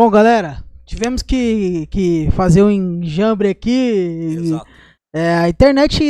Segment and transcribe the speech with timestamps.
[0.00, 4.30] Bom, galera, tivemos que, que fazer um enjambre aqui.
[4.38, 4.66] Exato.
[5.12, 6.02] É, a internet.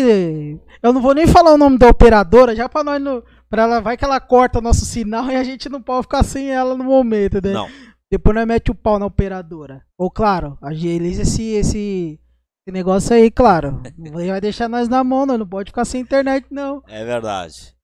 [0.80, 3.21] Eu não vou nem falar o nome da operadora, já pra nós não.
[3.49, 6.53] Pra ela, vai que ela corta nosso sinal e a gente não pode ficar sem
[6.53, 7.53] ela no momento, né?
[7.53, 7.69] Não.
[8.09, 9.83] Depois nós mete o pau na operadora.
[9.99, 12.21] Ou claro, agiliza esse, esse,
[12.65, 13.83] esse negócio aí, claro.
[14.29, 15.37] Vai deixar nós na mão, não.
[15.37, 16.80] Não pode ficar sem internet, não.
[16.87, 17.75] É verdade.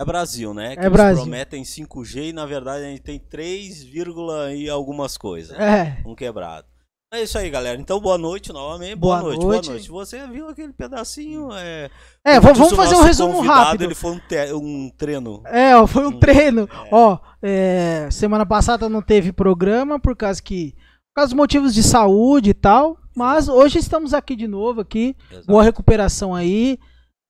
[0.00, 0.74] É Brasil, né?
[0.74, 1.22] Que É eles Brasil.
[1.22, 5.56] prometem 5G e na verdade a gente tem 3, vírgula e algumas coisas.
[5.58, 6.02] É.
[6.04, 6.66] Um quebrado.
[7.12, 7.80] É isso aí, galera.
[7.80, 8.96] Então, boa noite novamente.
[8.96, 9.66] Boa, Boa noite, noite.
[9.66, 9.88] boa noite.
[9.88, 11.48] Você viu aquele pedacinho?
[11.52, 11.88] É,
[12.24, 13.84] É, vamos fazer um resumo rápido.
[13.84, 15.40] Ele foi um, te- um treino.
[15.46, 16.62] É, ó, foi um Hum, treino.
[16.72, 16.88] é.
[16.90, 20.72] Ó, é, semana passada não teve programa por causa que.
[20.72, 22.98] Por causa dos motivos de saúde e tal.
[23.14, 25.14] Mas hoje estamos aqui de novo aqui.
[25.30, 25.46] Exato.
[25.46, 26.80] Boa recuperação aí.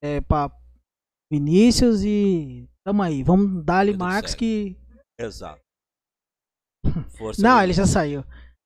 [0.02, 0.50] É, pra
[1.38, 2.68] Vinícius e.
[2.86, 3.22] Tamo aí.
[3.22, 4.38] Vamos dar ali Tudo Marcos certo.
[4.40, 4.76] que.
[5.18, 5.60] Exato.
[7.16, 7.66] Força Não, aí.
[7.66, 8.24] ele já saiu.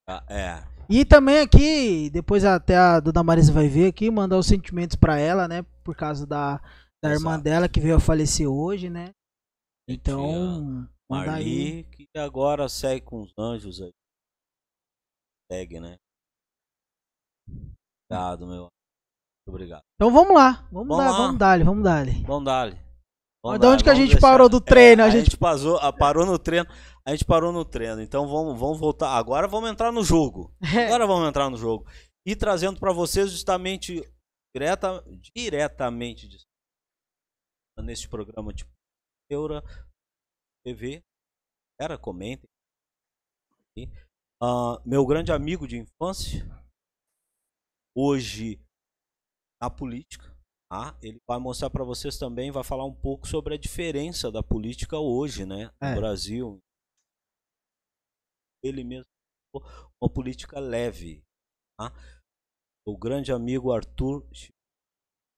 [0.08, 0.78] Ah, É.
[0.90, 5.18] E também aqui, depois até a dona Marisa vai ver aqui, mandar os sentimentos pra
[5.18, 5.62] ela, né?
[5.84, 6.56] Por causa da,
[7.04, 9.10] da irmã dela que veio a falecer hoje, né?
[9.86, 11.84] Então, mandar aí.
[11.84, 13.92] Que agora segue com os anjos aí.
[15.52, 15.96] Segue, né?
[18.10, 18.68] Obrigado, meu.
[19.48, 19.82] Obrigado.
[19.94, 20.68] Então vamos lá.
[20.70, 21.16] Vamos, Vamos dar, lá.
[21.18, 22.06] vamos dar, vamos dar.
[22.26, 22.84] Vamos dar
[23.44, 25.02] Mas de onde que a gente parou do treino?
[25.02, 26.66] a, A gente, gente- passou, parou no treino.
[27.06, 28.02] A gente parou no treino.
[28.02, 29.16] Então vamos, vamos voltar.
[29.16, 30.52] Agora vamos entrar no jogo.
[30.76, 31.86] É, Agora vamos entrar no jogo.
[32.26, 34.02] E trazendo para vocês justamente
[34.54, 35.02] direta,
[35.34, 36.36] diretamente de
[37.82, 38.70] neste programa tipo
[39.30, 39.62] Eura
[40.64, 41.02] TV.
[41.80, 42.48] Era, comentem.
[44.42, 46.44] Ah, meu grande amigo de infância,
[47.96, 48.60] hoje
[49.60, 50.24] na política,
[50.70, 50.96] tá?
[51.02, 54.98] ele vai mostrar para vocês também, vai falar um pouco sobre a diferença da política
[54.98, 55.94] hoje, né, no É.
[55.94, 56.58] Brasil.
[58.64, 59.06] Ele mesmo
[60.02, 61.22] uma política leve,
[61.78, 61.92] tá?
[62.86, 64.24] O grande amigo Arthur,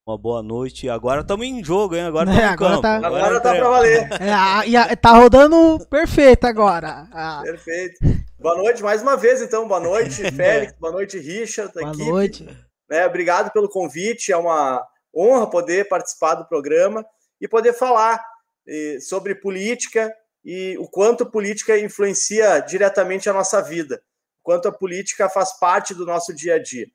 [0.09, 0.89] uma boa noite.
[0.89, 2.03] Agora estamos em jogo, hein?
[2.03, 2.83] Agora É, estamos no agora campo.
[2.83, 3.59] tá- Agora tá entramos.
[3.61, 4.09] pra valer.
[4.23, 7.09] É, a- e a- tá rodando perfeito agora.
[7.13, 7.99] Ah, Perfeito.
[8.39, 9.69] Boa noite mais uma vez, então.
[9.69, 10.73] Boa noite, Félix.
[10.79, 11.73] Boa noite, Richard.
[11.75, 12.05] boa equipe.
[12.11, 12.70] noite.
[12.91, 13.07] Né?
[13.07, 14.33] Obrigado pelo convite.
[14.33, 14.85] É uma
[15.15, 17.07] honra poder participar do programa
[17.41, 18.23] e poder falar
[18.67, 20.13] eh, sobre política
[20.45, 24.03] e o quanto política influencia diretamente a nossa vida,
[24.41, 26.91] o quanto a política faz parte do nosso dia a dia.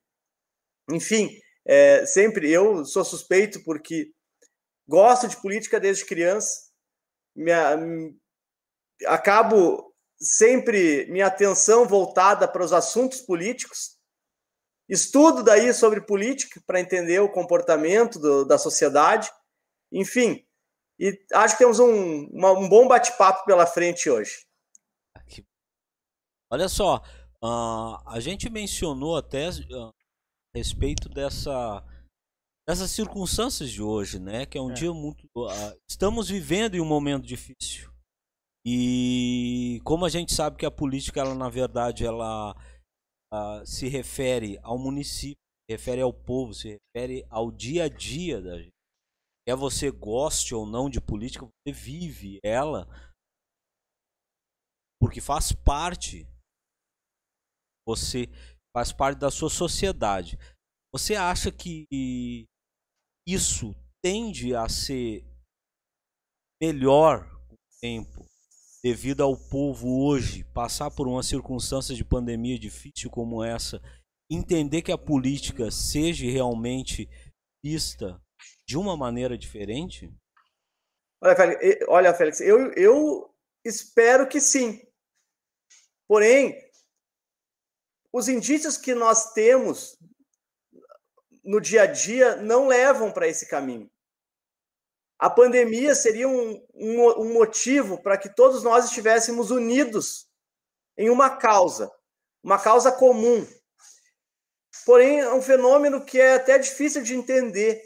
[0.91, 4.11] Enfim, é, sempre eu sou suspeito porque
[4.87, 6.69] gosto de política desde criança,
[7.35, 7.77] minha,
[9.07, 13.94] acabo sempre minha atenção voltada para os assuntos políticos
[14.87, 19.29] estudo daí sobre política para entender o comportamento do, da sociedade,
[19.91, 20.45] enfim.
[20.99, 24.45] E acho que temos um, uma- um bom bate-papo pela frente hoje.
[26.51, 27.01] Olha só,
[27.43, 31.83] ah, a gente mencionou até ah, a respeito dessa
[32.67, 34.45] dessas circunstâncias de hoje, né?
[34.45, 34.73] Que é um É.
[34.73, 35.27] dia muito.
[35.49, 37.91] ah, estamos vivendo em um momento difícil.
[38.65, 42.55] E como a gente sabe que a política, ela na verdade, ela
[43.31, 45.37] ah, se refere ao município,
[45.69, 48.73] se refere ao povo, se refere ao dia a dia da gente.
[49.47, 52.87] Quer você goste ou não de política, você vive ela
[54.99, 56.27] porque faz parte.
[57.87, 58.25] Você
[58.75, 60.37] faz parte da sua sociedade.
[60.91, 62.45] Você acha que
[63.27, 65.23] isso tende a ser
[66.61, 68.24] melhor com o tempo
[68.85, 73.81] devido ao povo hoje passar por uma circunstância de pandemia difícil como essa,
[74.29, 77.09] entender que a política seja realmente
[77.63, 78.21] vista
[78.63, 80.13] de uma maneira diferente?
[81.19, 83.35] Olha, Félix, olha, Félix eu, eu
[83.65, 84.79] espero que sim.
[86.07, 86.55] Porém,
[88.13, 89.97] os indícios que nós temos
[91.43, 93.89] no dia a dia não levam para esse caminho.
[95.17, 100.27] A pandemia seria um, um, um motivo para que todos nós estivéssemos unidos
[100.97, 101.91] em uma causa,
[102.43, 103.47] uma causa comum.
[104.85, 107.81] Porém, é um fenômeno que é até difícil de entender,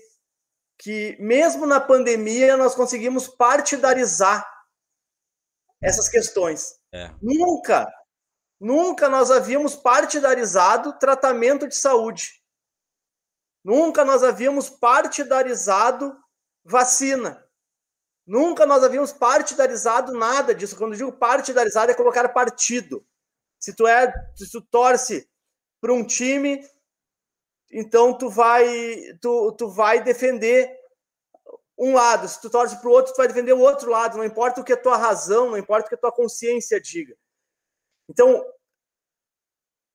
[0.78, 4.46] que mesmo na pandemia nós conseguimos partidarizar
[5.82, 6.80] essas questões.
[6.92, 7.12] É.
[7.22, 7.88] Nunca,
[8.60, 12.40] nunca nós havíamos partidarizado tratamento de saúde.
[13.64, 16.18] Nunca nós havíamos partidarizado
[16.70, 17.44] vacina.
[18.26, 20.78] Nunca nós havíamos partidarizado nada disso.
[20.78, 23.06] Quando eu digo partidarizado, é colocar partido.
[23.60, 25.28] Se tu é, se tu torce
[25.82, 26.64] para um time,
[27.72, 30.78] então tu vai, tu, tu vai defender
[31.78, 32.28] um lado.
[32.28, 34.18] Se tu torce para o outro, tu vai defender o outro lado.
[34.18, 37.18] Não importa o que a tua razão, não importa o que a tua consciência diga.
[38.08, 38.46] Então,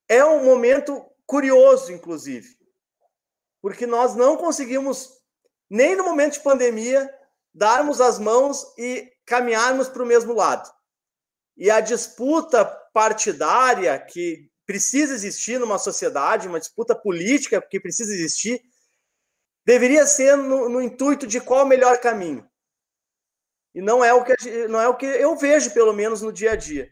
[0.08, 2.56] é um momento curioso, inclusive,
[3.62, 5.20] porque nós não conseguimos,
[5.74, 7.12] nem no momento de pandemia,
[7.52, 10.72] darmos as mãos e caminharmos para o mesmo lado.
[11.56, 18.62] E a disputa partidária que precisa existir numa sociedade, uma disputa política que precisa existir,
[19.66, 22.48] deveria ser no, no intuito de qual o melhor caminho.
[23.74, 26.52] E não é o que não é o que eu vejo pelo menos no dia
[26.52, 26.88] a dia.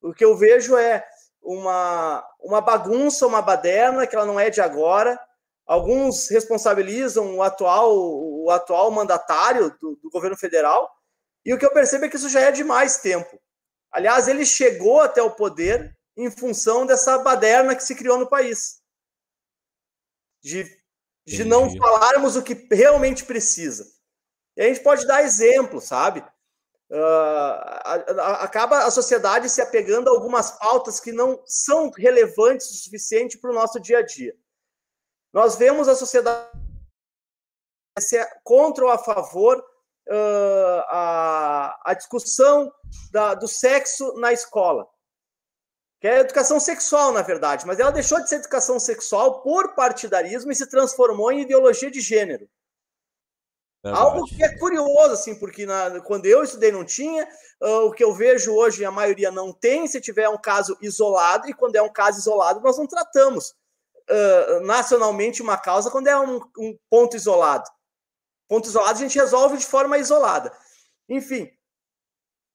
[0.00, 1.04] O que eu vejo é
[1.42, 5.18] uma uma bagunça, uma baderna que ela não é de agora.
[5.66, 10.90] Alguns responsabilizam o atual o atual mandatário do, do governo federal.
[11.44, 13.40] E o que eu percebo é que isso já é de mais tempo.
[13.90, 18.80] Aliás, ele chegou até o poder em função dessa baderna que se criou no país.
[20.42, 20.64] De,
[21.26, 23.86] de não falarmos o que realmente precisa.
[24.56, 26.20] E a gente pode dar exemplos, sabe?
[26.90, 33.38] Uh, acaba a sociedade se apegando a algumas pautas que não são relevantes o suficiente
[33.38, 34.36] para o nosso dia a dia.
[35.34, 36.48] Nós vemos a sociedade
[38.42, 42.72] contra ou a favor uh, a, a discussão
[43.12, 44.88] da, do sexo na escola
[46.04, 50.52] que é educação sexual, na verdade, mas ela deixou de ser educação sexual por partidarismo
[50.52, 52.46] e se transformou em ideologia de gênero.
[53.82, 54.04] Verdade.
[54.04, 57.26] Algo que é curioso, assim, porque na, quando eu estudei não tinha,
[57.62, 61.48] uh, o que eu vejo hoje a maioria não tem, se tiver um caso isolado,
[61.48, 63.54] e quando é um caso isolado, nós não tratamos
[64.62, 67.68] nacionalmente uma causa quando é um, um ponto isolado.
[68.48, 70.52] Ponto isolado a gente resolve de forma isolada.
[71.08, 71.50] Enfim.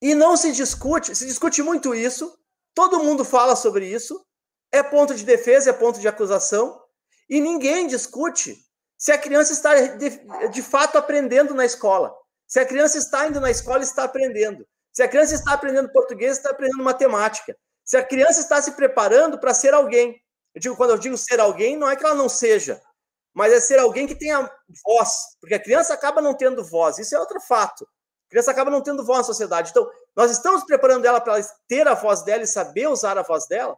[0.01, 2.40] E não se discute, se discute muito isso,
[2.80, 4.25] Todo mundo fala sobre isso,
[4.72, 6.81] é ponto de defesa, é ponto de acusação,
[7.30, 8.57] e ninguém discute
[8.98, 12.13] se a criança está de, de fato aprendendo na escola.
[12.48, 14.66] Se a criança está indo na escola, está aprendendo.
[14.94, 17.54] Se a criança está aprendendo português, está aprendendo matemática.
[17.84, 20.19] Se a criança está se preparando para ser alguém.
[20.54, 22.81] Eu digo, quando eu digo ser alguém, não é que ela não seja,
[23.34, 24.50] mas é ser alguém que tenha
[24.84, 26.98] voz, porque a criança acaba não tendo voz.
[26.98, 27.84] Isso é outro fato.
[27.84, 29.72] A criança acaba não tendo voz na sociedade.
[29.72, 33.48] Então, nós estamos preparando ela para ter a voz dela e saber usar a voz
[33.48, 33.78] dela?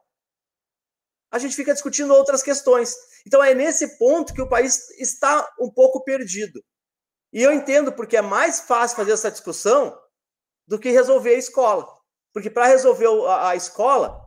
[1.31, 2.93] A gente fica discutindo outras questões.
[3.25, 6.61] Então, é nesse ponto que o país está um pouco perdido.
[7.31, 9.97] E eu entendo porque é mais fácil fazer essa discussão
[10.67, 11.87] do que resolver a escola.
[12.33, 14.25] Porque para resolver a, escola,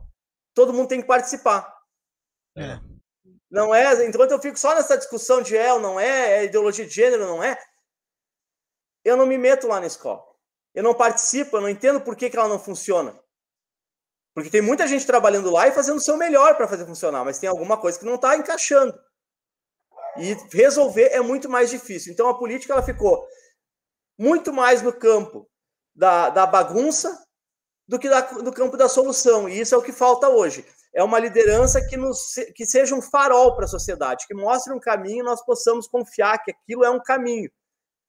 [0.53, 1.74] todo mundo tem que participar.
[2.55, 2.79] É.
[3.49, 4.05] Não é?
[4.05, 7.25] Enquanto eu fico só nessa discussão de é ou não é, é ideologia de gênero,
[7.25, 7.57] não é,
[9.03, 10.23] eu não me meto lá na escola.
[10.73, 13.17] Eu não participo, eu não entendo por que, que ela não funciona.
[14.33, 17.39] Porque tem muita gente trabalhando lá e fazendo o seu melhor para fazer funcionar, mas
[17.39, 18.93] tem alguma coisa que não está encaixando.
[20.17, 22.11] E resolver é muito mais difícil.
[22.11, 23.25] Então a política ela ficou
[24.17, 25.49] muito mais no campo
[25.93, 27.25] da, da bagunça
[27.87, 29.47] do que da, no campo da solução.
[29.47, 30.65] E isso é o que falta hoje.
[30.95, 34.79] É uma liderança que, nos, que seja um farol para a sociedade, que mostre um
[34.79, 37.51] caminho e nós possamos confiar que aquilo é um caminho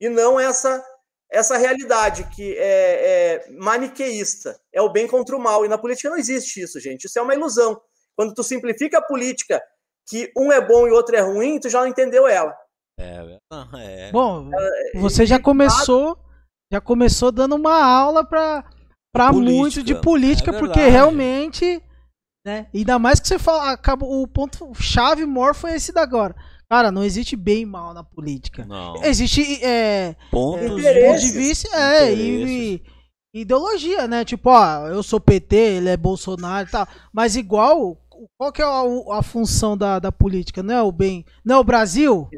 [0.00, 0.84] e não essa
[1.28, 5.64] essa realidade que é, é, maniqueísta, é o bem contra o mal.
[5.64, 7.06] E na política não existe isso, gente.
[7.06, 7.80] Isso é uma ilusão.
[8.14, 9.60] Quando tu simplifica a política
[10.08, 12.56] que um é bom e outro é ruim, tu já não entendeu ela.
[12.98, 13.38] É,
[13.80, 14.12] é.
[14.12, 14.50] Bom,
[14.94, 16.16] você já começou,
[16.72, 18.64] já começou dando uma aula para
[19.12, 21.82] para muito de política, é porque realmente,
[22.46, 22.68] né?
[22.72, 26.32] Ainda mais que você fala, acaba o ponto chave maior foi esse da agora.
[26.70, 28.64] Cara, não existe bem e mal na política.
[28.64, 29.02] Não.
[29.02, 32.44] Existe é, pontos é, de vista é, e,
[33.34, 34.24] e, ideologia, né?
[34.24, 36.86] Tipo, ó, eu sou PT, ele é Bolsonaro e tal.
[37.12, 37.98] Mas igual,
[38.38, 40.62] qual que é a, a função da, da política?
[40.62, 41.24] Não é o bem.
[41.44, 42.28] Não é o Brasil?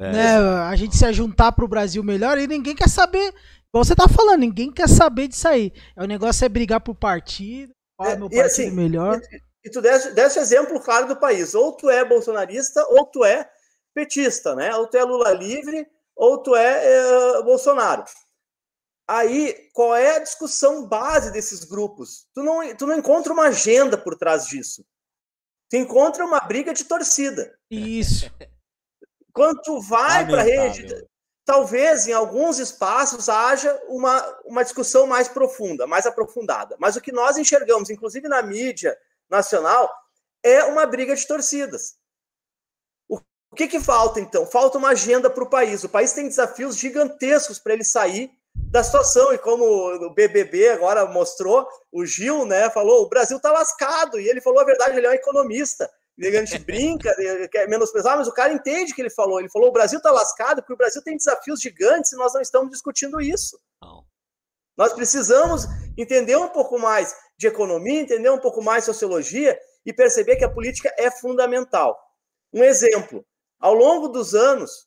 [0.00, 0.12] É.
[0.12, 0.38] Né?
[0.62, 3.34] A gente se juntar pro Brasil melhor e ninguém quer saber.
[3.68, 5.72] Igual você tá falando, ninguém quer saber disso aí.
[5.94, 9.20] O negócio é brigar por partido, qual é, meu partido assim, melhor.
[9.30, 11.54] E, e tu desse, desse exemplo claro do país.
[11.54, 13.48] Ou tu é bolsonarista, ou tu é
[13.94, 14.74] petista, né?
[14.74, 18.02] Ou tu é Lula livre, ou tu é, é Bolsonaro.
[19.06, 22.26] Aí, qual é a discussão base desses grupos?
[22.34, 24.84] Tu não, tu não encontra uma agenda por trás disso.
[25.70, 27.54] Tu encontra uma briga de torcida.
[27.70, 28.30] Isso.
[29.32, 31.06] Quando tu vai para a rede,
[31.44, 36.74] talvez em alguns espaços haja uma, uma discussão mais profunda, mais aprofundada.
[36.78, 38.98] Mas o que nós enxergamos, inclusive na mídia
[39.30, 39.92] nacional,
[40.42, 41.96] é uma briga de torcidas.
[43.50, 44.46] O que, que falta, então?
[44.46, 45.82] Falta uma agenda para o país.
[45.82, 49.32] O país tem desafios gigantescos para ele sair da situação.
[49.32, 54.20] E como o BBB agora mostrou, o Gil né, falou: o Brasil está lascado.
[54.20, 55.90] E ele falou a verdade, ele é um economista.
[56.20, 57.14] A gente brinca,
[57.50, 59.40] quer menosprezar, mas o cara entende o que ele falou.
[59.40, 62.42] Ele falou: o Brasil está lascado porque o Brasil tem desafios gigantes e nós não
[62.42, 63.58] estamos discutindo isso.
[63.82, 64.04] Não.
[64.76, 65.64] Nós precisamos
[65.96, 70.50] entender um pouco mais de economia, entender um pouco mais sociologia e perceber que a
[70.50, 71.98] política é fundamental.
[72.52, 73.24] Um exemplo:
[73.58, 74.86] ao longo dos anos,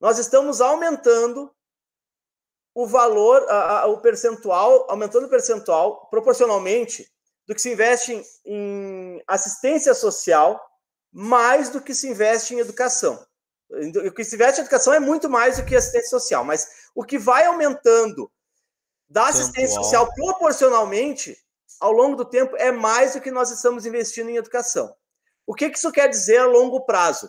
[0.00, 1.54] nós estamos aumentando
[2.74, 7.06] o valor, a, a, o percentual, aumentando o percentual proporcionalmente
[7.46, 10.60] do que se investe em, em assistência social
[11.12, 13.26] mais do que se investe em educação.
[14.06, 17.04] O que se investe em educação é muito mais do que assistência social, mas o
[17.04, 18.30] que vai aumentando
[19.08, 21.36] da assistência social proporcionalmente
[21.80, 24.94] ao longo do tempo é mais do que nós estamos investindo em educação.
[25.46, 27.28] O que isso quer dizer a longo prazo?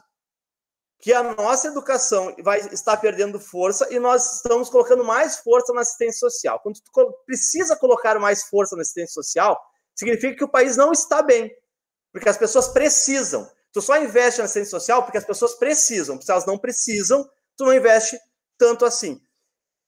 [0.99, 5.81] Que a nossa educação vai estar perdendo força e nós estamos colocando mais força na
[5.81, 6.59] assistência social.
[6.59, 6.91] Quando tu
[7.25, 9.59] precisa colocar mais força na assistência social,
[9.95, 11.51] significa que o país não está bem,
[12.11, 13.49] porque as pessoas precisam.
[13.73, 16.21] Tu só investe na assistência social porque as pessoas precisam.
[16.21, 17.27] Se elas não precisam,
[17.57, 18.19] tu não investe
[18.57, 19.19] tanto assim.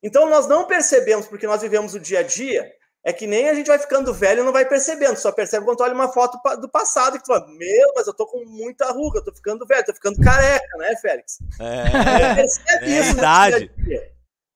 [0.01, 2.69] Então nós não percebemos, porque nós vivemos o dia a dia,
[3.03, 5.17] é que nem a gente vai ficando velho e não vai percebendo.
[5.17, 8.13] Só percebe quando tu olha uma foto do passado que tu fala, meu, mas eu
[8.13, 11.39] tô com muita ruga, eu tô ficando velho, tô ficando careca, né, Félix?
[11.59, 13.71] É, percebe é isso idade.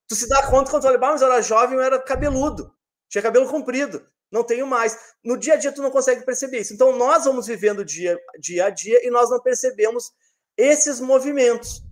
[0.08, 2.74] Tu se dá conta quando tu olha, mas eu era jovem, eu era cabeludo,
[3.10, 4.98] tinha cabelo comprido, não tenho mais.
[5.22, 6.74] No dia a dia tu não consegue perceber isso.
[6.74, 10.14] Então nós vamos vivendo dia, dia a dia e nós não percebemos
[10.56, 11.84] esses movimentos.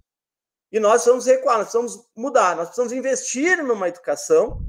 [0.71, 4.62] E nós precisamos recuar, nós precisamos mudar, nós precisamos investir numa educação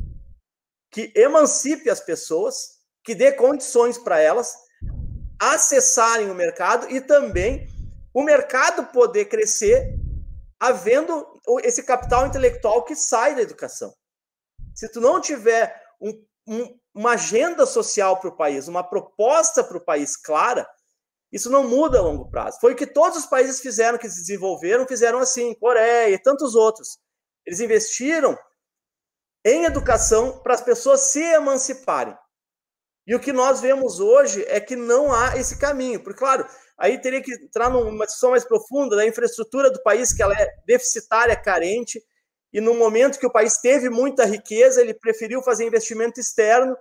[0.96, 4.56] que emancipe as pessoas, que dê condições para elas
[5.38, 7.68] acessarem o mercado e também
[8.14, 9.94] o mercado poder crescer
[10.58, 13.92] havendo esse capital intelectual que sai da educação.
[14.74, 19.76] Se tu não tiver um, um, uma agenda social para o país, uma proposta para
[19.76, 20.66] o país clara,
[21.30, 22.58] isso não muda a longo prazo.
[22.58, 26.54] Foi o que todos os países fizeram, que se desenvolveram, fizeram assim, Coreia e tantos
[26.54, 26.98] outros.
[27.44, 28.34] Eles investiram
[29.46, 32.18] em educação para as pessoas se emanciparem.
[33.06, 36.02] E o que nós vemos hoje é que não há esse caminho.
[36.02, 36.44] Porque, claro,
[36.76, 40.52] aí teria que entrar numa discussão mais profunda da infraestrutura do país, que ela é
[40.66, 42.02] deficitária, carente,
[42.52, 46.76] e no momento que o país teve muita riqueza, ele preferiu fazer investimento externo,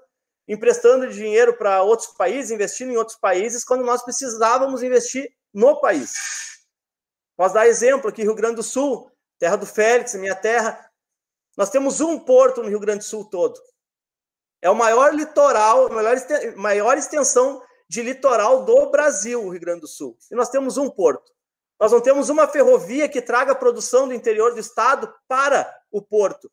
[0.47, 6.13] emprestando dinheiro para outros países, investindo em outros países, quando nós precisávamos investir no país.
[7.37, 10.84] Posso dar exemplo aqui, Rio Grande do Sul, terra do Félix, minha terra,
[11.57, 13.59] nós temos um porto no Rio Grande do Sul todo.
[14.61, 16.17] É o maior litoral, a maior,
[16.55, 20.17] maior extensão de litoral do Brasil, o Rio Grande do Sul.
[20.31, 21.31] E nós temos um porto.
[21.79, 26.01] Nós não temos uma ferrovia que traga a produção do interior do estado para o
[26.01, 26.49] porto.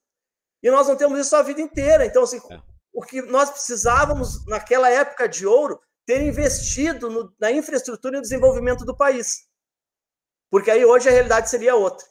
[0.63, 2.05] E nós não temos isso a vida inteira.
[2.05, 2.61] Então, assim, é.
[2.93, 8.23] o que nós precisávamos naquela época de ouro, ter investido no, na infraestrutura e no
[8.23, 9.47] desenvolvimento do país.
[10.51, 12.07] Porque aí hoje a realidade seria outra.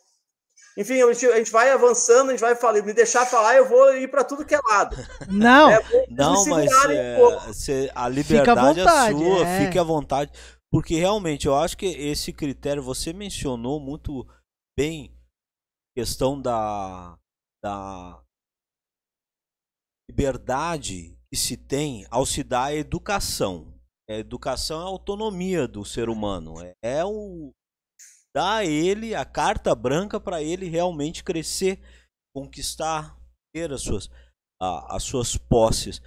[0.78, 4.10] Enfim, a gente vai avançando, a gente vai falar, me deixar falar, eu vou ir
[4.10, 4.96] para tudo que é lado.
[5.28, 7.18] Não, é não, mas é,
[7.54, 9.66] cê, a liberdade é vontade, é sua, é.
[9.66, 10.32] fique à vontade.
[10.72, 14.26] Porque realmente eu acho que esse critério, você mencionou muito
[14.78, 15.14] bem
[15.94, 17.18] questão da,
[17.62, 18.24] da
[20.10, 23.78] liberdade que se tem ao se dar a educação.
[24.10, 26.62] A educação é a autonomia do ser humano.
[26.62, 27.54] É, é o,
[28.36, 31.80] dá a ele a carta branca para ele realmente crescer,
[32.36, 33.18] conquistar,
[33.54, 34.10] ter as suas,
[34.62, 36.02] a, as suas posses.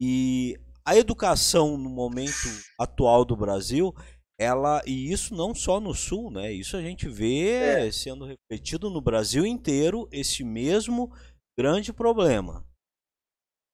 [0.00, 2.48] E a educação no momento
[2.80, 3.94] atual do Brasil,
[4.40, 6.52] ela e isso não só no sul, né?
[6.52, 7.92] Isso a gente vê é.
[7.92, 11.12] sendo refletido no Brasil inteiro esse mesmo
[11.58, 12.64] grande problema.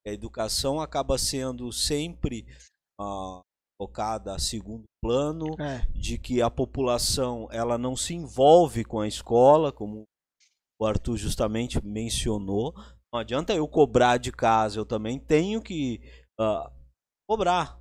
[0.06, 2.46] A educação acaba sendo sempre
[3.00, 3.43] uh,
[3.78, 5.86] colocada a segundo plano, é.
[5.94, 10.04] de que a população ela não se envolve com a escola, como
[10.80, 12.74] o Arthur justamente mencionou.
[13.12, 16.00] Não adianta eu cobrar de casa, eu também tenho que
[16.40, 16.70] uh,
[17.28, 17.78] cobrar.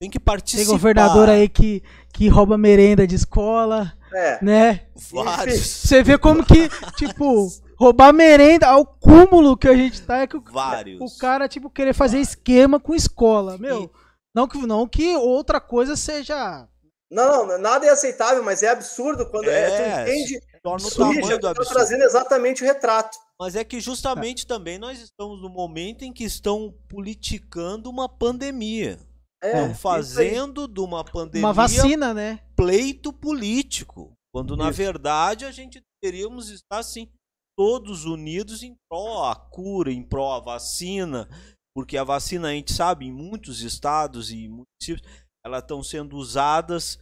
[0.00, 0.64] Tem que participar.
[0.64, 4.44] Tem governador aí que, que rouba merenda de escola, é.
[4.44, 4.86] né?
[5.12, 5.60] Vários.
[5.60, 7.48] Você vê como que, tipo,
[7.78, 11.00] roubar merenda, ao cúmulo que a gente tá, é que o, Vários.
[11.00, 12.30] o cara, tipo, querer fazer Vários.
[12.30, 13.56] esquema com escola.
[13.56, 14.03] Meu, e
[14.34, 16.68] não que, não que outra coisa seja.
[17.10, 20.40] Não, não, nada é aceitável, mas é absurdo quando é, é tu entende.
[20.62, 21.72] Torna o tamanho do absurdo.
[21.72, 23.16] trazendo exatamente o retrato.
[23.38, 24.48] Mas é que justamente é.
[24.48, 28.98] também nós estamos no momento em que estão politicando uma pandemia.
[29.42, 32.40] É, estão fazendo de uma pandemia uma vacina, né?
[32.56, 34.62] Pleito político, quando isso.
[34.62, 37.10] na verdade a gente deveríamos estar assim
[37.56, 41.28] todos unidos em pró a cura, em pró a vacina,
[41.74, 45.02] porque a vacina a gente sabe em muitos estados e municípios
[45.44, 46.98] elas estão sendo usadas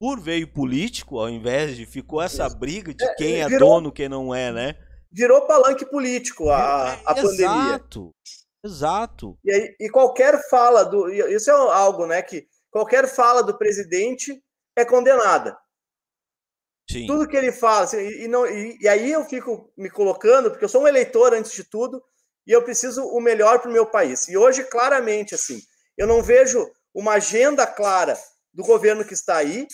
[0.00, 3.92] por veio político, ao invés de ficou essa briga de é, quem é, virou, dono,
[3.92, 4.74] quem não é, né?
[5.10, 7.74] Virou palanque político a, a é, pandemia.
[7.74, 8.14] Exato,
[8.64, 9.38] exato.
[9.44, 14.40] E, aí, e qualquer fala do, isso é algo, né, que qualquer fala do presidente
[14.76, 15.58] é condenada.
[16.88, 17.06] Sim.
[17.06, 20.50] Tudo que ele fala, assim, e, e não, e, e, aí eu fico me colocando,
[20.50, 22.02] porque eu sou um eleitor antes de tudo,
[22.48, 24.26] e eu preciso o melhor para o meu país.
[24.26, 25.60] E hoje, claramente, assim,
[25.98, 28.18] eu não vejo uma agenda clara
[28.54, 29.68] do governo que está aí,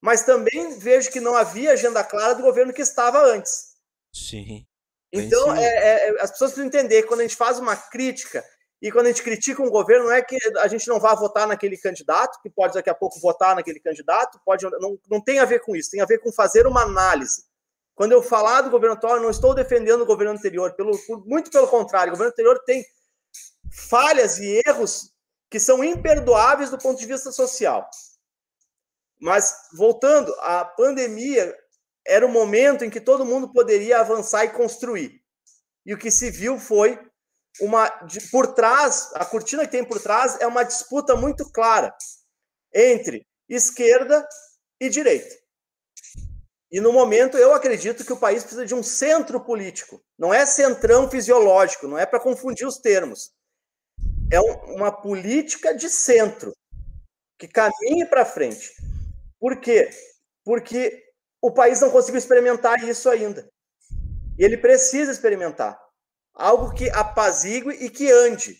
[0.00, 3.74] mas também vejo que não havia agenda clara do governo que estava antes.
[4.14, 4.64] Sim.
[5.12, 8.44] Então, é, é, é, as pessoas precisam entender que quando a gente faz uma crítica,
[8.80, 11.48] e quando a gente critica um governo, não é que a gente não vá votar
[11.48, 15.44] naquele candidato, que pode daqui a pouco votar naquele candidato, pode não, não tem a
[15.44, 17.44] ver com isso, tem a ver com fazer uma análise.
[17.94, 20.92] Quando eu falar do governo atual, eu não estou defendendo o governo anterior, pelo,
[21.26, 22.84] muito pelo contrário, o governo anterior tem
[23.70, 25.12] falhas e erros
[25.50, 27.88] que são imperdoáveis do ponto de vista social.
[29.20, 31.56] Mas, voltando, a pandemia
[32.06, 35.22] era o momento em que todo mundo poderia avançar e construir.
[35.86, 36.98] E o que se viu foi
[37.60, 37.88] uma
[38.32, 41.94] por trás, a cortina que tem por trás é uma disputa muito clara
[42.74, 44.26] entre esquerda
[44.80, 45.43] e direita.
[46.74, 50.44] E no momento eu acredito que o país precisa de um centro político, não é
[50.44, 53.30] centrão fisiológico, não é para confundir os termos.
[54.28, 56.52] É uma política de centro
[57.38, 58.74] que caminhe para frente.
[59.38, 59.88] Por quê?
[60.44, 61.00] Porque
[61.40, 63.48] o país não conseguiu experimentar isso ainda.
[64.36, 65.80] E ele precisa experimentar
[66.34, 68.58] algo que apazigue e que ande.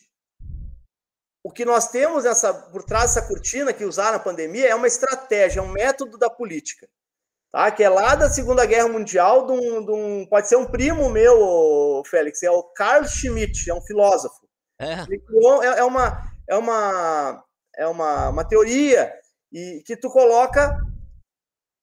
[1.42, 4.86] O que nós temos nessa, por trás dessa cortina que usaram na pandemia é uma
[4.86, 6.89] estratégia, é um método da política.
[7.54, 7.71] Tá?
[7.71, 11.08] Que é lá da Segunda Guerra Mundial, de um, de um, pode ser um primo
[11.08, 14.45] meu, Félix, é o Carl Schmitt, é um filósofo.
[14.80, 17.45] É, é, é uma, é, uma,
[17.76, 19.14] é uma, uma teoria
[19.52, 20.76] e que tu coloca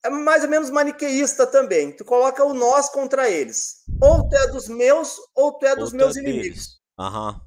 [0.04, 1.96] é mais ou menos maniqueísta também.
[1.96, 3.86] Tu coloca o nós contra eles.
[4.02, 6.82] Ou tu é dos meus, ou tu é dos ou meus é inimigos.
[7.00, 7.40] Uhum.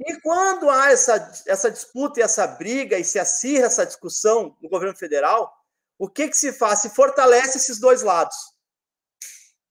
[0.00, 4.70] E quando há essa, essa disputa e essa briga e se acirra essa discussão no
[4.70, 5.52] governo federal,
[5.98, 6.80] o que, que se faz?
[6.80, 8.36] Se fortalece esses dois lados.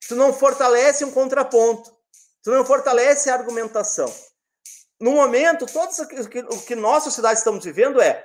[0.08, 1.92] Tu não fortalece um contraponto.
[2.44, 4.14] Tu não fortalece a argumentação.
[5.00, 5.90] No momento, todo
[6.52, 8.24] o que nós, sociedade, estamos vivendo é,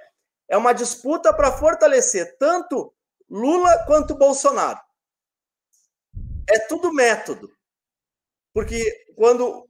[0.49, 2.93] é uma disputa para fortalecer tanto
[3.29, 4.81] Lula quanto Bolsonaro.
[6.49, 7.51] É tudo método.
[8.55, 8.83] Porque
[9.17, 9.69] quando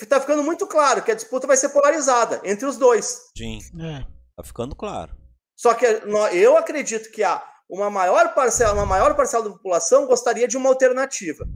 [0.00, 3.30] está ficando muito claro que a disputa vai ser polarizada entre os dois.
[3.36, 3.58] Sim.
[3.80, 4.06] É.
[4.36, 5.16] Tá ficando claro.
[5.56, 10.46] Só que eu acredito que há uma maior parcela, uma maior parcela da população gostaria
[10.46, 11.46] de uma alternativa.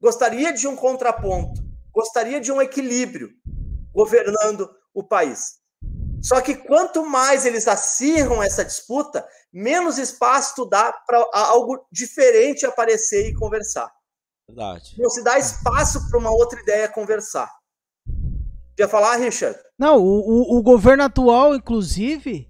[0.00, 1.62] Gostaria de um contraponto,
[1.92, 3.30] gostaria de um equilíbrio
[3.92, 5.62] governando o país.
[6.22, 12.64] Só que quanto mais eles acirram essa disputa, menos espaço tu dá para algo diferente
[12.64, 13.92] aparecer e conversar.
[14.48, 14.94] Verdade.
[14.98, 17.50] Não se dá espaço para uma outra ideia conversar.
[18.76, 19.58] Quer falar, Richard?
[19.78, 22.48] Não, o, o, o governo atual, inclusive,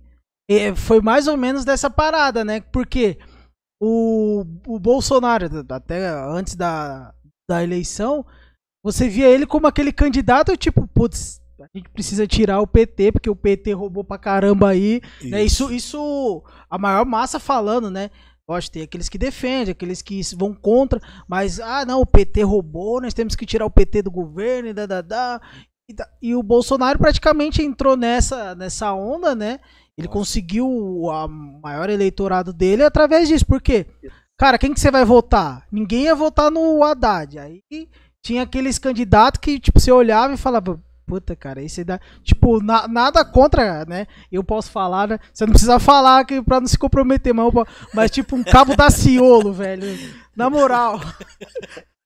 [0.48, 2.60] é, foi mais ou menos dessa parada, né?
[2.60, 3.18] Porque
[3.80, 7.14] o, o Bolsonaro, até antes da,
[7.48, 8.24] da eleição,
[8.82, 13.30] você via ele como aquele candidato, tipo, putz, a gente precisa tirar o PT, porque
[13.30, 15.00] o PT roubou pra caramba aí.
[15.20, 15.44] Isso, né?
[15.44, 18.10] isso, isso a maior massa falando, né?
[18.46, 23.00] Lógico, tem aqueles que defendem, aqueles que vão contra, mas, ah, não, o PT roubou,
[23.00, 25.40] nós temos que tirar o PT do governo e da, da, da.
[25.90, 25.94] E,
[26.28, 29.60] e o Bolsonaro praticamente entrou nessa, nessa onda, né?
[29.96, 30.18] Ele Nossa.
[30.18, 31.28] conseguiu o
[31.62, 33.46] maior eleitorado dele através disso.
[33.46, 33.86] Por quê?
[34.36, 35.66] Cara, quem que você vai votar?
[35.70, 37.38] Ninguém ia votar no Haddad.
[37.38, 37.62] Aí
[38.22, 42.00] tinha aqueles candidatos que, tipo, você olhava e falava, Puta, cara, esse dá.
[42.22, 44.06] Tipo, na, nada contra, né?
[44.32, 45.18] Eu posso falar, né?
[45.32, 47.52] Você não precisa falar que, pra não se comprometer, mas,
[47.92, 49.86] mas tipo, um cabo da ciolo, velho.
[50.34, 51.00] Na moral.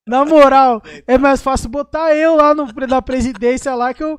[0.06, 4.18] Na moral, é mais fácil botar eu lá no, na presidência lá que eu,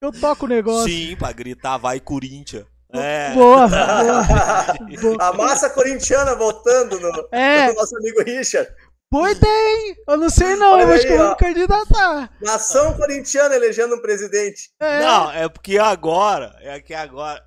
[0.00, 0.88] eu toco o negócio.
[0.88, 2.64] Sim, pra gritar, vai Corinthians.
[2.94, 3.32] É.
[3.34, 7.68] Boa, boa, A massa corintiana votando no, é.
[7.68, 8.70] no nosso amigo Richard.
[9.10, 9.96] Pois tem!
[10.08, 12.32] Eu não sei não, eu acho que eu vou me candidatar.
[12.40, 14.70] Nação corintiana elegendo um presidente.
[14.80, 15.00] É.
[15.00, 17.44] Não, é porque agora, é que agora,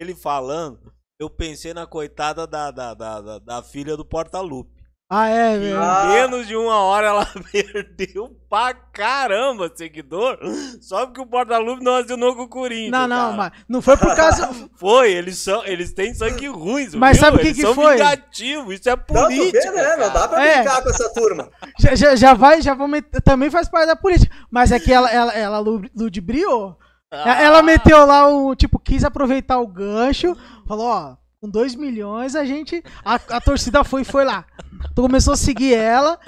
[0.00, 4.73] ele falando, eu pensei na coitada da, da, da, da, da filha do Porta-Lupe.
[5.08, 5.76] Ah, é, velho.
[5.76, 6.06] Em ah.
[6.08, 10.38] menos de uma hora ela perdeu pra caramba seguidor.
[10.80, 12.90] Só porque o Porta-Lupe não assinou com o Corinthians.
[12.90, 13.36] Não, não, cara.
[13.36, 14.50] mas não foi por causa.
[14.76, 15.64] foi, eles são.
[15.66, 16.88] Eles têm sangue ruim.
[16.94, 17.26] Mas viu?
[17.26, 17.96] sabe o que, que são foi?
[17.96, 19.66] Vingativos, isso é política.
[19.66, 19.96] Não, né?
[19.96, 20.62] não dá pra é.
[20.62, 21.50] brincar com essa turma.
[21.78, 24.34] Já, já, já vai, já vou meter, também faz parte da política.
[24.50, 25.58] Mas é que ela, ela, ela
[25.94, 26.78] ludibriou.
[27.12, 27.42] Ah.
[27.42, 28.56] Ela meteu lá o.
[28.56, 30.34] Tipo, quis aproveitar o gancho.
[30.66, 32.82] Falou, ó com 2 milhões, a gente.
[33.04, 34.46] A, a torcida foi foi lá.
[34.94, 36.18] Tu começou a seguir ela.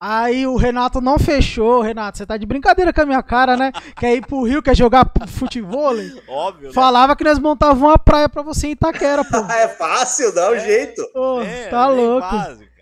[0.00, 1.82] Aí o Renato não fechou.
[1.82, 3.72] Renato, você tá de brincadeira com a minha cara, né?
[3.96, 5.92] Quer ir pro Rio, quer jogar futebol?
[6.28, 6.68] Óbvio.
[6.68, 6.72] Né?
[6.72, 9.38] Falava que nós montávamos uma praia pra você em Itaquera, pô.
[9.52, 11.04] é fácil, dá um é, jeito.
[11.12, 12.28] Pô, é, tá louco.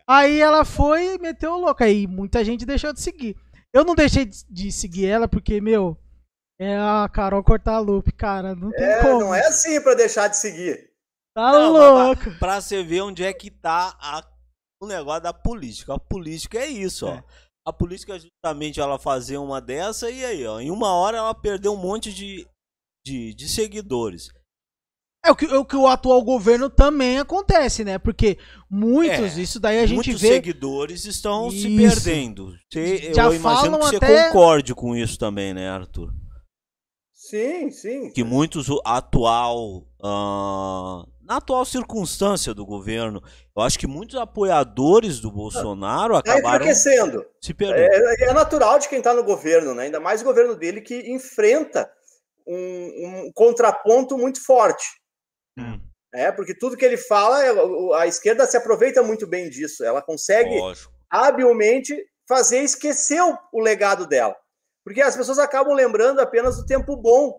[0.06, 1.82] Aí ela foi e meteu o louco.
[1.82, 3.34] Aí muita gente deixou de seguir.
[3.72, 5.96] Eu não deixei de seguir ela porque, meu,
[6.60, 8.54] é a Carol Cortalupe, cara.
[8.54, 9.20] Não tem é, como.
[9.20, 10.87] Não é assim pra deixar de seguir.
[11.38, 12.24] Tá não, louco.
[12.24, 14.26] Pra, pra, você ver onde é que tá a
[14.82, 15.94] o negócio da política.
[15.94, 17.10] A política é isso, é.
[17.10, 17.22] ó.
[17.64, 21.32] A política é justamente ela fazer uma dessa e aí, ó, em uma hora ela
[21.32, 22.44] perdeu um monte de,
[23.06, 24.32] de, de seguidores.
[25.24, 27.98] É o, que, é o que o atual governo também acontece, né?
[27.98, 28.36] Porque
[28.68, 30.30] muitos, é, isso daí a gente muitos vê.
[30.30, 31.68] Muitos seguidores estão isso.
[31.68, 32.56] se perdendo.
[32.68, 34.26] Você, Já eu imagino que você até...
[34.26, 36.12] concorde com isso também, né, Arthur?
[37.14, 38.10] Sim, sim.
[38.10, 39.86] Que muitos atual.
[40.00, 43.22] Uh, na atual circunstância do governo,
[43.54, 47.22] eu acho que muitos apoiadores do Bolsonaro tá acabaram enfraquecendo.
[47.38, 47.92] se perdendo.
[47.92, 49.84] É, é, natural de quem está no governo, né?
[49.84, 51.92] ainda mais o governo dele que enfrenta
[52.46, 54.86] um, um contraponto muito forte.
[55.58, 55.78] Hum.
[56.14, 57.50] É, porque tudo que ele fala, é,
[58.00, 59.84] a esquerda se aproveita muito bem disso.
[59.84, 60.90] Ela consegue Lógico.
[61.10, 61.94] habilmente
[62.26, 64.34] fazer esquecer o, o legado dela.
[64.82, 67.38] Porque as pessoas acabam lembrando apenas do tempo bom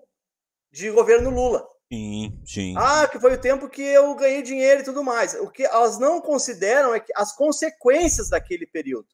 [0.71, 1.67] de governo Lula.
[1.91, 2.75] Sim, sim.
[2.77, 5.33] Ah, que foi o tempo que eu ganhei dinheiro e tudo mais.
[5.33, 9.07] O que elas não consideram é que as consequências daquele período.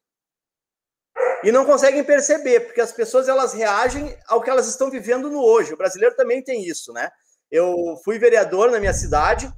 [1.42, 5.42] E não conseguem perceber, porque as pessoas elas reagem ao que elas estão vivendo no
[5.42, 5.72] hoje.
[5.72, 7.10] O brasileiro também tem isso, né?
[7.50, 9.50] Eu fui vereador na minha cidade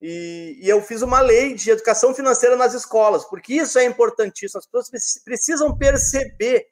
[0.00, 4.58] e, e eu fiz uma lei de educação financeira nas escolas, porque isso é importantíssimo.
[4.58, 6.68] As pessoas precisam perceber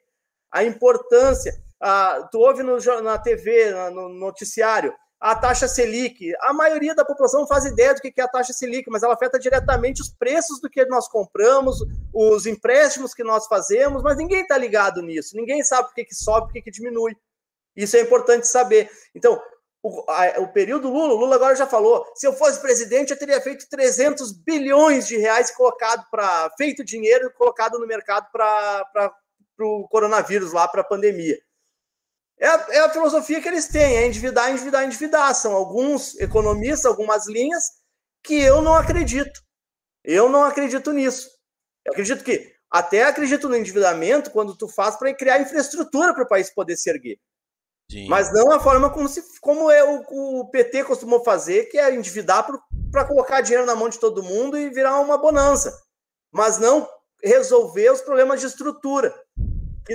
[0.49, 1.53] a importância.
[1.81, 6.33] Ah, tu ouve no, na TV, no noticiário, a taxa Selic.
[6.41, 9.13] A maioria da população não faz ideia do que é a taxa Selic, mas ela
[9.13, 14.41] afeta diretamente os preços do que nós compramos, os empréstimos que nós fazemos, mas ninguém
[14.41, 15.35] está ligado nisso.
[15.35, 17.15] Ninguém sabe por que, que sobe, por que, que diminui.
[17.75, 18.89] Isso é importante saber.
[19.13, 19.41] Então,
[19.83, 23.41] o, a, o período Lula, Lula agora já falou, se eu fosse presidente, eu teria
[23.41, 29.13] feito 300 bilhões de reais colocado para feito dinheiro colocado no mercado para
[29.59, 31.37] o coronavírus lá, para a pandemia.
[32.39, 35.35] É a, é a, filosofia que eles têm, é endividar, endividar, endividar.
[35.35, 37.63] São alguns economistas, algumas linhas
[38.23, 39.41] que eu não acredito.
[40.03, 41.29] Eu não acredito nisso.
[41.85, 46.27] Eu acredito que até acredito no endividamento quando tu faz para criar infraestrutura para o
[46.27, 47.19] país poder se erguer.
[47.91, 48.07] Sim.
[48.07, 51.93] Mas não a forma como, se, como é o, o PT costumou fazer, que é
[51.93, 52.47] endividar
[52.91, 55.75] para colocar dinheiro na mão de todo mundo e virar uma bonança.
[56.31, 56.87] Mas não
[57.21, 59.13] resolver os problemas de estrutura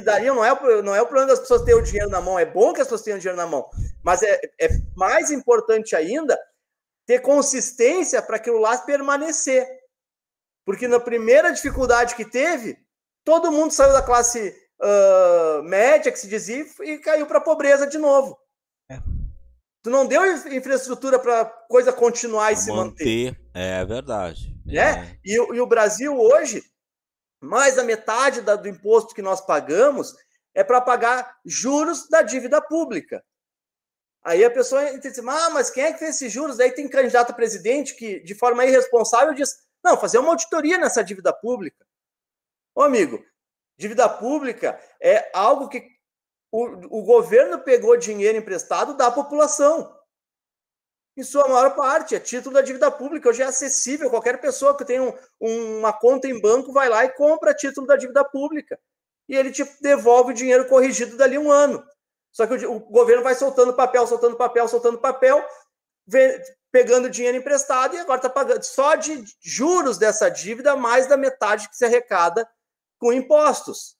[0.00, 2.44] daria não é, não é o problema das pessoas terem o dinheiro na mão, é
[2.44, 3.68] bom que as pessoas tenham dinheiro na mão,
[4.02, 6.38] mas é, é mais importante ainda
[7.07, 9.66] ter consistência para aquilo lá permanecer.
[10.64, 12.78] Porque na primeira dificuldade que teve,
[13.22, 17.87] todo mundo saiu da classe uh, média, que se dizia, e caiu para a pobreza
[17.87, 18.38] de novo.
[18.90, 18.98] É.
[19.83, 23.33] Tu não deu infraestrutura para coisa continuar e se manter.
[23.33, 23.40] manter.
[23.52, 24.57] É verdade.
[24.64, 24.76] Né?
[24.76, 25.18] É.
[25.22, 26.62] E, e o Brasil hoje
[27.44, 30.14] mais da metade da, do imposto que nós pagamos
[30.54, 33.24] é para pagar juros da dívida pública.
[34.22, 36.57] Aí a pessoa diz, ah, mas quem é que fez esses juros?
[36.57, 39.54] Daí tem candidato a presidente que, de forma irresponsável, diz,
[39.85, 41.85] não, fazer uma auditoria nessa dívida pública.
[42.74, 43.22] Ô, amigo,
[43.76, 45.87] dívida pública é algo que
[46.50, 49.94] o, o governo pegou dinheiro emprestado da população
[51.16, 54.85] em sua maior parte, é título da dívida pública, hoje é acessível, qualquer pessoa que
[54.85, 58.79] tem um, uma conta em banco vai lá e compra título da dívida pública.
[59.29, 61.85] E ele te devolve o dinheiro corrigido dali um ano.
[62.33, 65.46] Só que o, o governo vai soltando papel, soltando papel, soltando papel,
[66.05, 71.16] vê, pegando dinheiro emprestado e agora está pagando só de juros dessa dívida mais da
[71.16, 72.48] metade que se arrecada
[72.98, 73.96] com impostos.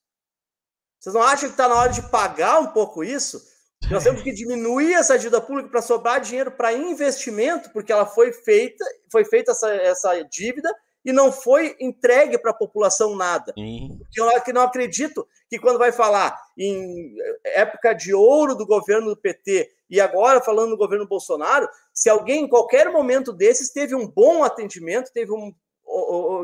[0.99, 3.41] Vocês não acham que está na hora de pagar um pouco isso?
[3.89, 8.31] Nós temos que diminuir essa dívida pública para sobrar dinheiro para investimento, porque ela foi
[8.31, 13.53] feita, foi feita essa, essa dívida e não foi entregue para a população nada.
[13.55, 13.99] Uhum.
[13.99, 19.09] Porque eu que não acredito que quando vai falar em época de ouro do governo
[19.09, 23.93] do PT e agora falando do governo Bolsonaro, se alguém em qualquer momento desses teve
[23.93, 25.53] um bom atendimento, teve um,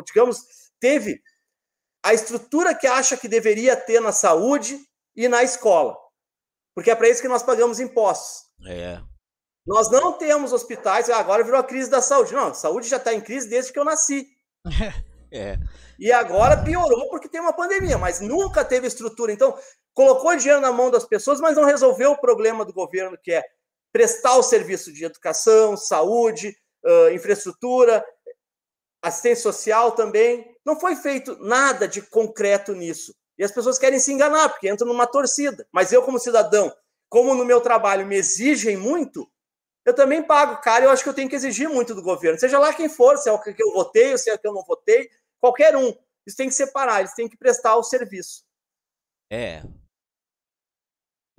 [0.05, 0.45] digamos,
[0.79, 1.19] teve
[2.03, 4.79] a estrutura que acha que deveria ter na saúde
[5.15, 5.97] e na escola.
[6.75, 8.49] Porque é para isso que nós pagamos impostos.
[8.65, 9.01] É.
[9.65, 12.33] Nós não temos hospitais, agora virou a crise da saúde.
[12.33, 14.27] Não, a saúde já está em crise desde que eu nasci.
[15.33, 15.57] É.
[15.97, 19.31] E agora piorou porque tem uma pandemia, mas nunca teve estrutura.
[19.31, 19.57] Então,
[19.93, 23.41] colocou dinheiro na mão das pessoas, mas não resolveu o problema do governo, que é
[23.93, 26.53] prestar o serviço de educação, saúde,
[26.83, 28.03] uh, infraestrutura,
[29.01, 30.45] assistência social também.
[30.65, 33.15] Não foi feito nada de concreto nisso.
[33.41, 35.67] E as pessoas querem se enganar, porque entram numa torcida.
[35.71, 36.71] Mas eu, como cidadão,
[37.09, 39.27] como no meu trabalho me exigem muito,
[39.83, 40.85] eu também pago cara.
[40.85, 43.27] Eu acho que eu tenho que exigir muito do governo, seja lá quem for, se
[43.27, 45.87] é o que eu votei, ou se é o que eu não votei, qualquer um.
[45.87, 48.43] Eles têm que separar, eles têm que prestar o serviço.
[49.27, 49.63] É,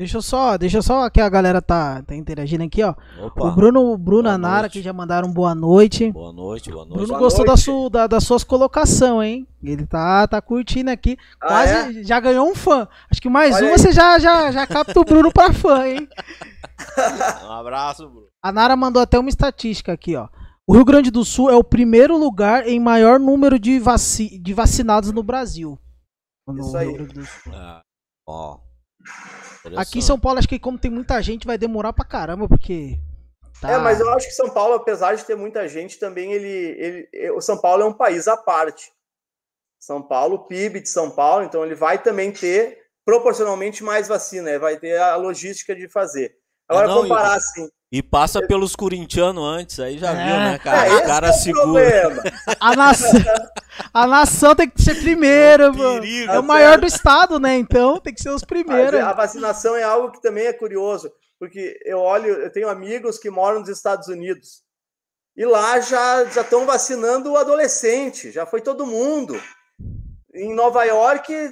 [0.03, 2.93] Deixa eu só, deixa eu só que a galera tá, tá interagindo aqui, ó.
[3.21, 3.45] Opa.
[3.47, 4.73] O Bruno, Bruno Boa Nara noite.
[4.73, 6.11] que já mandaram boa noite.
[6.11, 6.95] Boa noite, boa noite.
[6.97, 7.63] Bruno Boa gostou da noite.
[7.63, 9.47] sua, da, das suas colocações, hein?
[9.63, 11.17] Ele tá, tá curtindo aqui.
[11.41, 12.89] Ah, Quase já ganhou um fã.
[13.09, 13.79] Acho que mais Olha um aí.
[13.79, 16.09] você já, já, já capta o Bruno pra fã, hein?
[17.47, 18.27] Um abraço, Bruno.
[18.43, 20.27] A Nara mandou até uma estatística aqui, ó.
[20.67, 24.53] O Rio Grande do Sul é o primeiro lugar em maior número de, vaci de
[24.53, 25.79] vacinados no Brasil.
[26.49, 26.89] No Isso aí.
[26.89, 27.53] Rio Grande do Sul.
[27.55, 27.83] Ah,
[28.27, 28.59] ó.
[29.77, 32.99] Aqui em São Paulo, acho que como tem muita gente, vai demorar pra caramba, porque.
[33.61, 37.09] tá- É, mas eu acho que São Paulo, apesar de ter muita gente, também ele,
[37.13, 37.31] ele.
[37.33, 38.91] O São Paulo é um país à parte.
[39.81, 44.53] São Paulo, o PIB de São Paulo, então ele vai também ter proporcionalmente mais vacina,
[44.53, 44.59] né?
[44.59, 46.37] vai ter a logística de fazer.
[46.69, 47.69] Agora, É, não, comparar e- assim.
[47.93, 50.15] E passa pelos corintianos antes, aí já É.
[50.15, 50.87] viu, né, É, cara?
[50.89, 51.63] esse Os caras é o seguram.
[51.65, 52.23] problema.
[52.59, 53.21] A nação,
[53.93, 56.01] a nação tem que ser primeiro, É um mano.
[56.01, 56.33] perigo.
[56.33, 57.57] É o maior do estado, né?
[57.59, 58.99] Então tem que ser os Mas primeiros.
[59.01, 63.29] a vacinação é algo que também é curioso, porque eu olho, eu tenho amigos que
[63.31, 64.63] moram nos Estados Unidos
[65.37, 69.39] e lá já já estão vacinando o adolescente, já foi todo mundo.
[70.35, 71.51] Em Nova York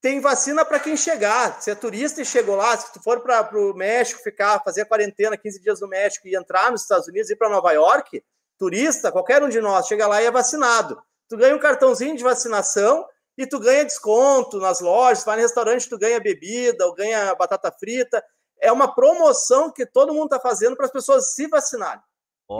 [0.00, 1.60] tem vacina para quem chegar.
[1.60, 4.86] Se é turista e chegou lá, se tu for para o México ficar, fazer a
[4.86, 8.22] quarentena 15 dias no México e entrar nos Estados Unidos e ir para Nova York,
[8.58, 11.00] turista, qualquer um de nós chega lá e é vacinado.
[11.28, 13.04] Tu ganha um cartãozinho de vacinação
[13.36, 17.70] e tu ganha desconto nas lojas, vai no restaurante, tu ganha bebida, ou ganha batata
[17.72, 18.22] frita.
[18.60, 22.02] É uma promoção que todo mundo está fazendo para as pessoas se vacinarem.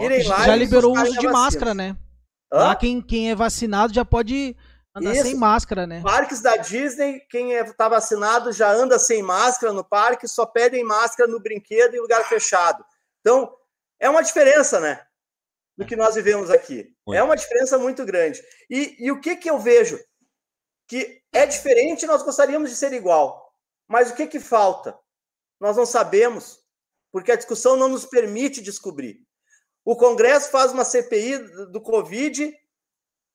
[0.01, 1.33] Irem lá já liberou o uso de vacina.
[1.33, 1.97] máscara, né?
[2.53, 2.59] Hã?
[2.59, 4.57] Lá quem, quem é vacinado já pode
[4.97, 5.25] andar Isso.
[5.25, 6.01] sem máscara, né?
[6.03, 11.31] Parques da Disney, quem está vacinado já anda sem máscara no parque, só pedem máscara
[11.31, 12.83] no brinquedo em lugar fechado.
[13.21, 13.55] Então,
[14.01, 15.07] é uma diferença, né?
[15.77, 16.95] Do que nós vivemos aqui.
[17.07, 17.19] Muito.
[17.19, 18.43] É uma diferença muito grande.
[18.71, 20.01] E, e o que, que eu vejo?
[20.89, 23.53] Que é diferente, nós gostaríamos de ser igual.
[23.87, 24.99] Mas o que, que falta?
[25.61, 26.59] Nós não sabemos,
[27.13, 29.21] porque a discussão não nos permite descobrir.
[29.85, 32.57] O Congresso faz uma CPI do do Covid,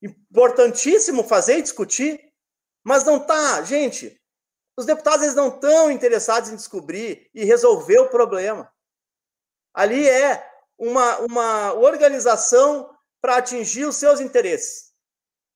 [0.02, 2.20] importantíssimo fazer e discutir,
[2.84, 4.20] mas não tá, gente.
[4.76, 8.72] Os deputados eles não estão interessados em descobrir e resolver o problema.
[9.72, 10.44] Ali é
[10.76, 14.92] uma, uma organização para atingir os seus interesses.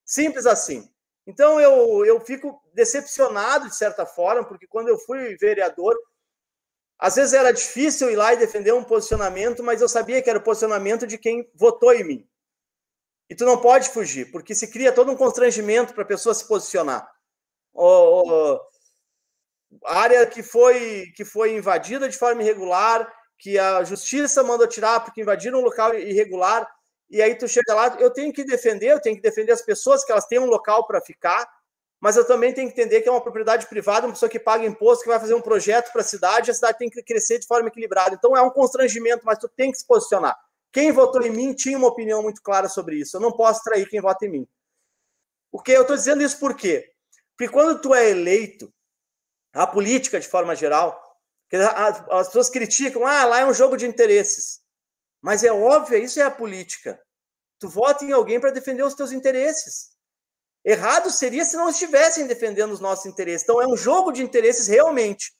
[0.04, 0.88] Simples assim.
[1.26, 5.96] Então eu, eu fico decepcionado, de certa forma, porque quando eu fui vereador,
[6.98, 10.38] às vezes era difícil ir lá e defender um posicionamento, mas eu sabia que era
[10.38, 12.28] o posicionamento de quem votou em mim.
[13.30, 16.46] E tu não pode fugir, porque se cria todo um constrangimento para a pessoa se
[16.46, 17.08] posicionar.
[17.74, 18.60] O, o-
[19.84, 25.20] área que foi, que foi invadida de forma irregular, que a justiça mandou tirar porque
[25.20, 26.66] invadiram um local irregular,
[27.10, 30.04] e aí tu chega lá, eu tenho que defender, eu tenho que defender as pessoas
[30.04, 31.46] que elas têm um local para ficar,
[32.00, 34.64] mas eu também tenho que entender que é uma propriedade privada, uma pessoa que paga
[34.66, 37.46] imposto, que vai fazer um projeto para a cidade, a cidade tem que crescer de
[37.46, 38.14] forma equilibrada.
[38.14, 40.36] Então é um constrangimento, mas tu tem que se posicionar.
[40.76, 43.16] Quem votou em mim tinha uma opinião muito clara sobre isso.
[43.16, 44.48] Eu não posso trair quem vota em mim.
[45.50, 46.92] Porque eu estou dizendo isso por quê?
[47.34, 48.70] Porque quando tu é eleito,
[49.54, 51.02] a política de forma geral,
[52.10, 54.60] as pessoas criticam, ah, lá é um jogo de interesses.
[55.22, 57.02] Mas é óbvio, isso é a política.
[57.58, 59.92] Tu vota em alguém para defender os teus interesses.
[60.62, 63.44] Errado seria se não estivessem defendendo os nossos interesses.
[63.44, 65.32] Então é um jogo de interesses realmente.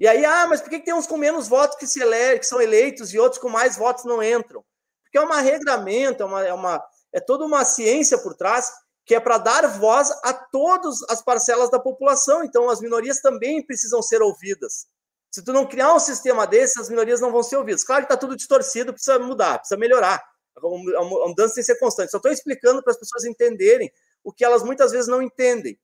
[0.00, 2.38] E aí, ah, mas por que tem uns com menos votos que, se ele...
[2.38, 4.64] que são eleitos e outros com mais votos não entram?
[5.02, 6.82] Porque é uma regramento, é, uma, é, uma,
[7.12, 8.72] é toda uma ciência por trás
[9.04, 12.42] que é para dar voz a todas as parcelas da população.
[12.42, 14.86] Então, as minorias também precisam ser ouvidas.
[15.30, 17.84] Se tu não criar um sistema desse, as minorias não vão ser ouvidas.
[17.84, 20.22] Claro que está tudo distorcido, precisa mudar, precisa melhorar.
[20.56, 22.10] A mudança tem que ser constante.
[22.10, 23.92] Só estou explicando para as pessoas entenderem
[24.24, 25.78] o que elas muitas vezes não entendem.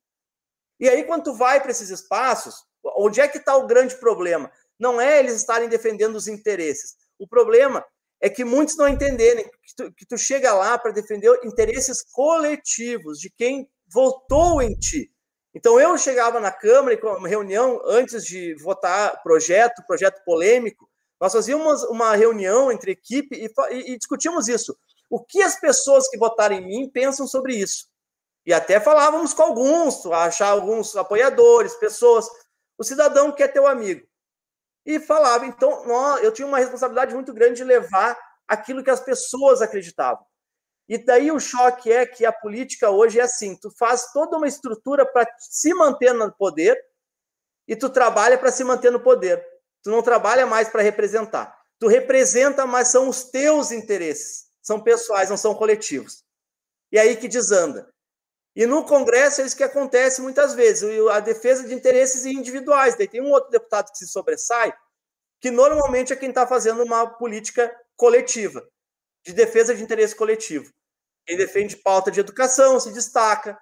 [0.79, 4.51] E aí, quando tu vai para esses espaços, onde é que está o grande problema?
[4.79, 6.95] Não é eles estarem defendendo os interesses.
[7.17, 7.83] O problema
[8.21, 13.19] é que muitos não entenderem que tu, que tu chega lá para defender interesses coletivos
[13.19, 15.11] de quem votou em ti.
[15.53, 20.87] Então eu chegava na Câmara e com uma reunião antes de votar projeto, projeto polêmico,
[21.19, 24.77] nós fazíamos uma reunião entre equipe e, e, e discutimos isso.
[25.09, 27.87] O que as pessoas que votaram em mim pensam sobre isso?
[28.45, 32.27] E até falávamos com alguns, achar alguns apoiadores, pessoas.
[32.77, 34.07] O cidadão quer teu amigo
[34.85, 35.45] e falava.
[35.45, 35.83] Então,
[36.19, 40.25] eu tinha uma responsabilidade muito grande de levar aquilo que as pessoas acreditavam.
[40.87, 44.47] E daí o choque é que a política hoje é assim: tu faz toda uma
[44.47, 46.81] estrutura para se manter no poder
[47.67, 49.45] e tu trabalha para se manter no poder.
[49.83, 51.57] Tu não trabalha mais para representar.
[51.79, 54.47] Tu representa, mas são os teus interesses.
[54.61, 56.23] São pessoais, não são coletivos.
[56.91, 57.93] E aí que desanda.
[58.57, 62.95] E no Congresso é isso que acontece muitas vezes, a defesa de interesses individuais.
[62.97, 64.73] Daí tem um outro deputado que se sobressai,
[65.39, 68.67] que normalmente é quem está fazendo uma política coletiva,
[69.23, 70.73] de defesa de interesse coletivo.
[71.27, 73.55] Quem defende pauta de educação se destaca,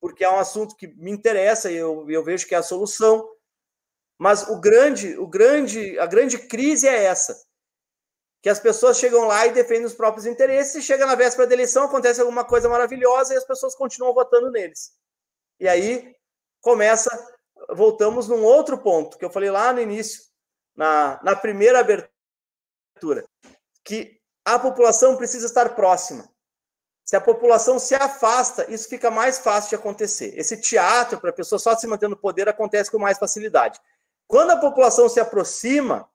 [0.00, 3.28] porque é um assunto que me interessa e eu, eu vejo que é a solução.
[4.16, 7.38] Mas o grande, o grande, a grande crise é essa
[8.40, 11.54] que as pessoas chegam lá e defendem os próprios interesses, e chega na véspera da
[11.54, 14.92] eleição, acontece alguma coisa maravilhosa e as pessoas continuam votando neles.
[15.58, 16.14] E aí
[16.60, 17.10] começa,
[17.70, 20.22] voltamos num outro ponto que eu falei lá no início,
[20.76, 23.24] na, na primeira abertura,
[23.84, 26.28] que a população precisa estar próxima.
[27.04, 30.38] Se a população se afasta, isso fica mais fácil de acontecer.
[30.38, 33.80] Esse teatro para a pessoa só se manter no poder acontece com mais facilidade.
[34.26, 36.08] Quando a população se aproxima,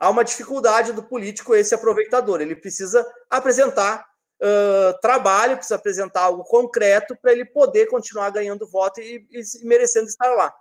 [0.00, 2.40] há uma dificuldade do político esse aproveitador.
[2.40, 4.04] Ele precisa apresentar
[4.40, 10.08] uh, trabalho, precisa apresentar algo concreto para ele poder continuar ganhando voto e, e, merecendo
[10.08, 10.52] estar lá.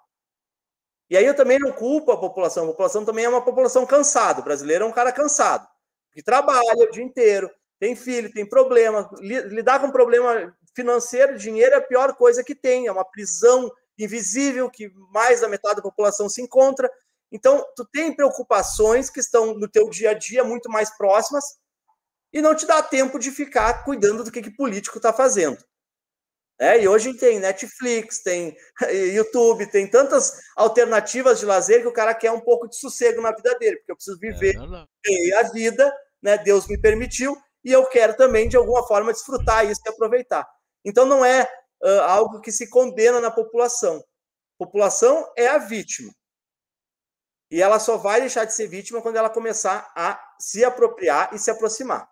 [1.09, 2.65] E aí eu também não culpo a população.
[2.65, 4.41] A população também é uma população cansada.
[4.41, 5.67] O brasileiro é um cara cansado,
[6.11, 7.49] que trabalha o dia inteiro,
[7.79, 9.09] tem filho, tem problema.
[9.19, 12.87] Lidar com problema financeiro, dinheiro é a pior coisa que tem.
[12.87, 16.91] É uma prisão invisível que mais da metade da população se encontra.
[17.31, 21.43] Então, tu tem preocupações que estão no teu dia a dia muito mais próximas
[22.33, 25.57] e não te dá tempo de ficar cuidando do que, que político está fazendo.
[26.61, 28.55] É, e hoje tem Netflix, tem
[29.13, 33.31] YouTube, tem tantas alternativas de lazer que o cara quer um pouco de sossego na
[33.31, 34.55] vida dele, porque eu preciso viver
[35.07, 36.37] é, a vida, né?
[36.37, 40.45] Deus me permitiu, e eu quero também, de alguma forma, desfrutar isso e aproveitar.
[40.83, 41.43] Então, não é
[41.83, 44.03] uh, algo que se condena na população.
[44.57, 46.11] População é a vítima.
[47.51, 51.39] E ela só vai deixar de ser vítima quando ela começar a se apropriar e
[51.39, 52.07] se aproximar.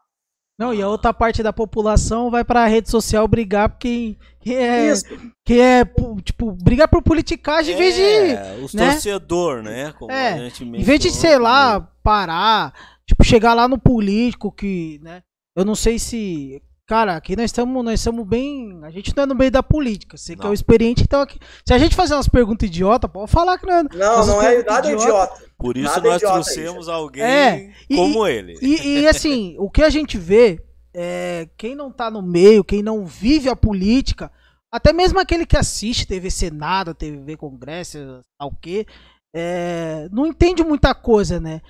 [0.58, 4.56] Não, e a outra parte da população vai para a rede social brigar porque que
[4.56, 5.06] é, Isso.
[5.46, 5.86] que é
[6.24, 8.92] tipo brigar por politicagem é, em vez de é, os né?
[8.92, 9.94] torcedor, né?
[10.00, 12.74] Como é, em vez de sei lá parar,
[13.06, 15.22] tipo chegar lá no político que, né?
[15.56, 18.80] Eu não sei se Cara, aqui nós estamos nós estamos bem.
[18.84, 20.16] A gente não é no meio da política.
[20.16, 20.40] Você não.
[20.40, 21.38] que é o experiente, então aqui.
[21.66, 23.84] Se a gente fazer umas perguntas idiota, pode falar que não é.
[23.84, 25.04] Não, não é nada idiota.
[25.04, 25.52] idiota.
[25.58, 28.58] Por isso nada nós trouxemos alguém é, como e, ele.
[28.62, 32.82] E, e, assim, o que a gente vê é quem não tá no meio, quem
[32.82, 34.32] não vive a política,
[34.72, 38.88] até mesmo aquele que assiste TV Senado, TV Congresso, tal que,
[39.36, 41.62] é, não entende muita coisa, né?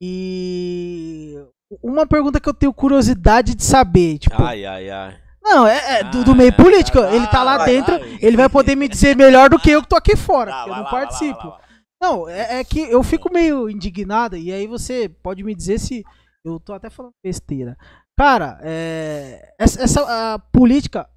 [0.00, 1.36] E
[1.82, 4.42] uma pergunta que eu tenho curiosidade de saber, tipo.
[4.42, 5.16] Ai, ai, ai.
[5.42, 7.00] Não, é, é do, do, meio político.
[7.00, 9.88] Ah, ele tá lá dentro, ele vai poder me dizer melhor do que eu que
[9.88, 10.64] tô aqui fora.
[10.66, 11.52] Eu não participo.
[12.00, 16.04] Não, é, é, que eu fico meio indignado, e aí você pode me dizer se
[16.44, 17.76] eu tô até falando besteira.
[18.16, 21.08] Cara, é, essa, essa política,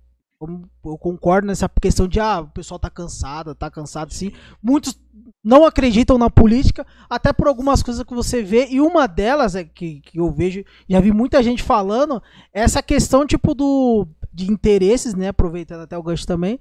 [0.84, 4.32] eu concordo nessa questão de ah, o pessoal tá cansado, tá cansado sim.
[4.62, 5.00] Muitos
[5.46, 9.64] não acreditam na política, até por algumas coisas que você vê, e uma delas é
[9.64, 14.52] que, que eu vejo, já vi muita gente falando, é essa questão tipo do de
[14.52, 16.60] interesses, né, aproveitando até o gancho também,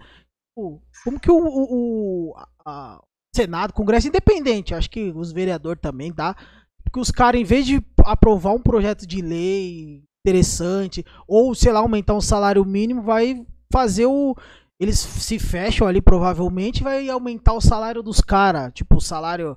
[0.55, 3.03] como que o, o, a,
[3.35, 6.37] Senado, Congresso independente, acho que os vereadores também, tá?
[6.85, 11.81] Porque os caras, em vez de aprovar um projeto de lei interessante, ou, sei lá,
[11.81, 14.37] aumentar um salário mínimo, vai fazer o
[14.79, 18.73] eles se fecham ali provavelmente vai aumentar o salário dos caras.
[18.75, 19.57] Tipo, o salário.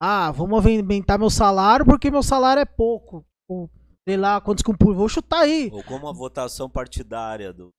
[0.00, 3.24] Ah, vamos aumentar meu salário porque meu salário é pouco.
[3.48, 3.70] Ou,
[4.06, 4.94] sei lá, quantos compor.
[4.94, 5.70] Vou chutar aí.
[5.72, 7.70] Ou como a votação partidária do.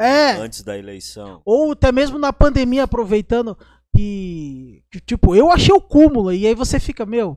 [0.00, 0.32] É.
[0.32, 1.42] Antes da eleição.
[1.44, 3.56] Ou até mesmo na pandemia, aproveitando
[3.94, 4.84] que.
[4.90, 6.32] que tipo, eu achei o cúmulo.
[6.32, 7.36] E aí você fica, meu.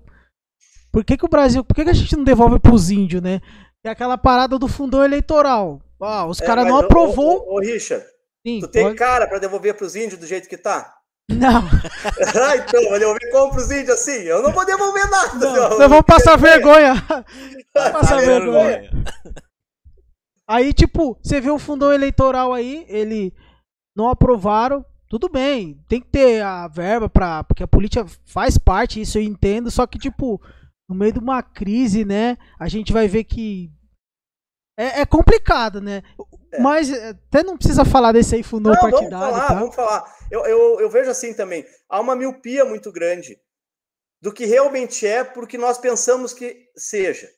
[0.91, 1.63] Por que, que o Brasil.
[1.63, 3.41] Por que, que a gente não devolve pros índios, né?
[3.83, 5.81] É aquela parada do fundão eleitoral.
[5.99, 7.47] Ah, os é, caras não aprovou.
[7.47, 8.05] Ô, ô, ô, Richard,
[8.45, 8.95] Sim, tu tem pode...
[8.97, 10.95] cara para devolver para os índios do jeito que tá?
[11.29, 11.61] Não.
[12.43, 14.23] ah, então, vai devolver como para os índios assim?
[14.23, 15.33] Eu não vou devolver nada.
[15.35, 16.95] Não, Nós vamos passar vergonha.
[17.73, 18.91] Vamos passar vergonha.
[20.47, 23.33] Aí, tipo, você vê o fundão eleitoral aí, ele
[23.95, 24.85] não aprovaram.
[25.07, 29.21] Tudo bem, tem que ter a verba para porque a política faz parte, isso eu
[29.21, 30.41] entendo, só que tipo,
[30.89, 33.69] no meio de uma crise, né, a gente vai ver que
[34.77, 36.01] é, é complicado, né?
[36.51, 36.59] É.
[36.59, 39.09] Mas é, até não precisa falar desse aí fundão partidário.
[39.09, 39.53] Vamos falar, tá?
[39.53, 40.17] vamos falar.
[40.29, 41.65] Eu, eu, eu vejo assim também.
[41.89, 43.39] Há uma miopia muito grande
[44.21, 47.29] do que realmente é porque nós pensamos que seja.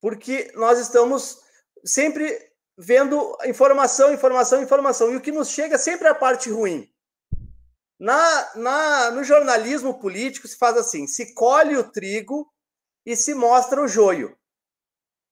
[0.00, 1.38] Porque nós estamos
[1.84, 2.38] sempre
[2.76, 5.12] vendo informação, informação, informação.
[5.12, 6.88] E o que nos chega sempre é a parte ruim.
[7.98, 12.52] Na, na, no jornalismo político se faz assim: se colhe o trigo
[13.06, 14.36] e se mostra o joio.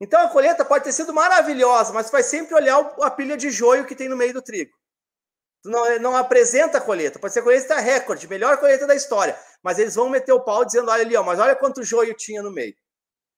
[0.01, 3.85] Então a colheita pode ter sido maravilhosa, mas vai sempre olhar a pilha de joio
[3.85, 4.73] que tem no meio do trigo.
[5.65, 7.19] Não, não apresenta a colheita.
[7.19, 9.39] Pode ser colheita recorde, melhor colheita da história.
[9.63, 12.43] Mas eles vão meter o pau dizendo: olha ali, ó, mas olha quanto joio tinha
[12.43, 12.75] no meio.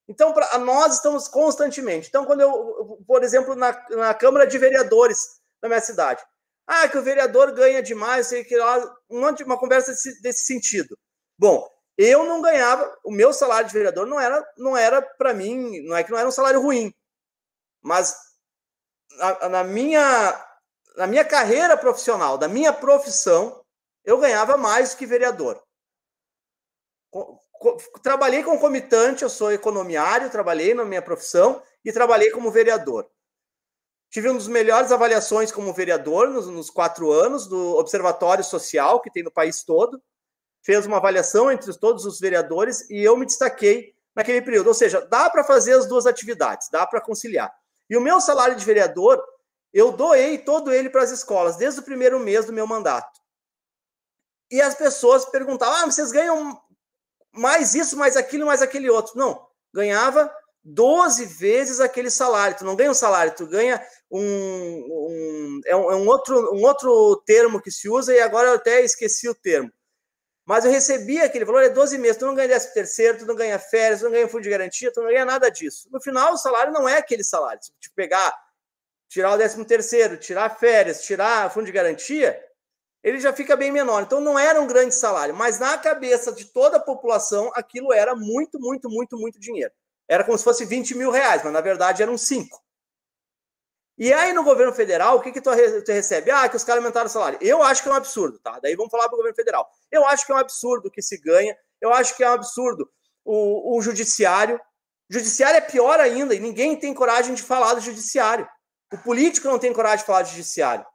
[0.09, 2.09] Então, pra, nós estamos constantemente.
[2.09, 5.19] Então, quando eu, por exemplo, na, na Câmara de Vereadores
[5.61, 6.23] da minha cidade,
[6.67, 10.97] ah, que o vereador ganha demais, sei que lá, uma, uma conversa desse, desse sentido.
[11.39, 11.69] Bom,
[12.03, 15.97] eu não ganhava, o meu salário de vereador não era, não era para mim, não
[15.97, 16.93] é que não era um salário ruim,
[17.81, 18.17] mas
[19.19, 20.47] na, na, minha,
[20.97, 23.65] na minha carreira profissional, da minha profissão,
[24.05, 25.63] eu ganhava mais que vereador
[28.03, 33.09] trabalhei concomitante, eu sou economiário, trabalhei na minha profissão e trabalhei como vereador.
[34.11, 39.11] Tive uma das melhores avaliações como vereador nos, nos, quatro anos do Observatório Social, que
[39.11, 40.03] tem no país todo.
[40.63, 44.69] Fez uma avaliação entre todos os vereadores e eu me destaquei naquele período.
[44.69, 47.53] Ou seja, dá para fazer as duas atividades, dá para conciliar.
[47.91, 49.23] E o meu salário de vereador,
[49.73, 53.21] eu doei todo ele para as escolas, desde o primeiro mês do meu mandato.
[54.51, 56.61] E as pessoas perguntavam: ah, vocês ganham
[57.33, 59.19] mais isso, mais aquilo, mais aquele outro.
[59.19, 60.33] Não, ganhava
[60.63, 62.57] 12 vezes aquele salário.
[62.57, 66.63] Tu não ganha um salário, tu ganha um, um, é um, é um, outro, um
[66.65, 69.73] outro termo que se usa e agora eu até esqueci o termo.
[70.45, 73.37] Mas eu recebia aquele valor, é 12 meses, tu não ganha 13 terceiro, tu não
[73.37, 75.89] ganha férias, tu não ganha fundo de garantia, tu não ganha nada disso.
[75.91, 77.63] No final, o salário não é aquele salário.
[77.63, 78.35] Se tu pegar,
[79.09, 82.43] tirar o 13 terceiro, tirar férias, tirar fundo de garantia,
[83.03, 84.03] ele já fica bem menor.
[84.03, 88.15] Então não era um grande salário, mas na cabeça de toda a população aquilo era
[88.15, 89.73] muito, muito, muito, muito dinheiro.
[90.09, 92.63] Era como se fosse 20 mil reais, mas na verdade eram 5.
[93.99, 96.31] E aí no governo federal, o que, que tu, recebe?
[96.31, 97.39] Ah, que os caras aumentaram o salário.
[97.43, 98.59] Eu acho que é um absurdo, tá?
[98.61, 99.71] Daí vamos falar para o governo federal.
[99.91, 102.91] Eu acho que é um absurdo que se ganha, eu acho que é um absurdo
[103.25, 104.61] o, o judiciário.
[105.11, 108.49] O judiciário é pior ainda, e ninguém tem coragem de falar do judiciário.
[108.93, 110.87] O político não tem coragem de falar do judiciário.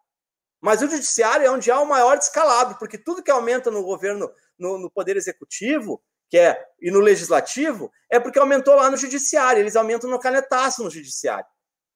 [0.59, 4.31] Mas o judiciário é onde há o maior descalabro, porque tudo que aumenta no governo,
[4.57, 9.61] no, no poder executivo, que é e no legislativo, é porque aumentou lá no judiciário.
[9.61, 11.45] Eles aumentam no canetaço no judiciário.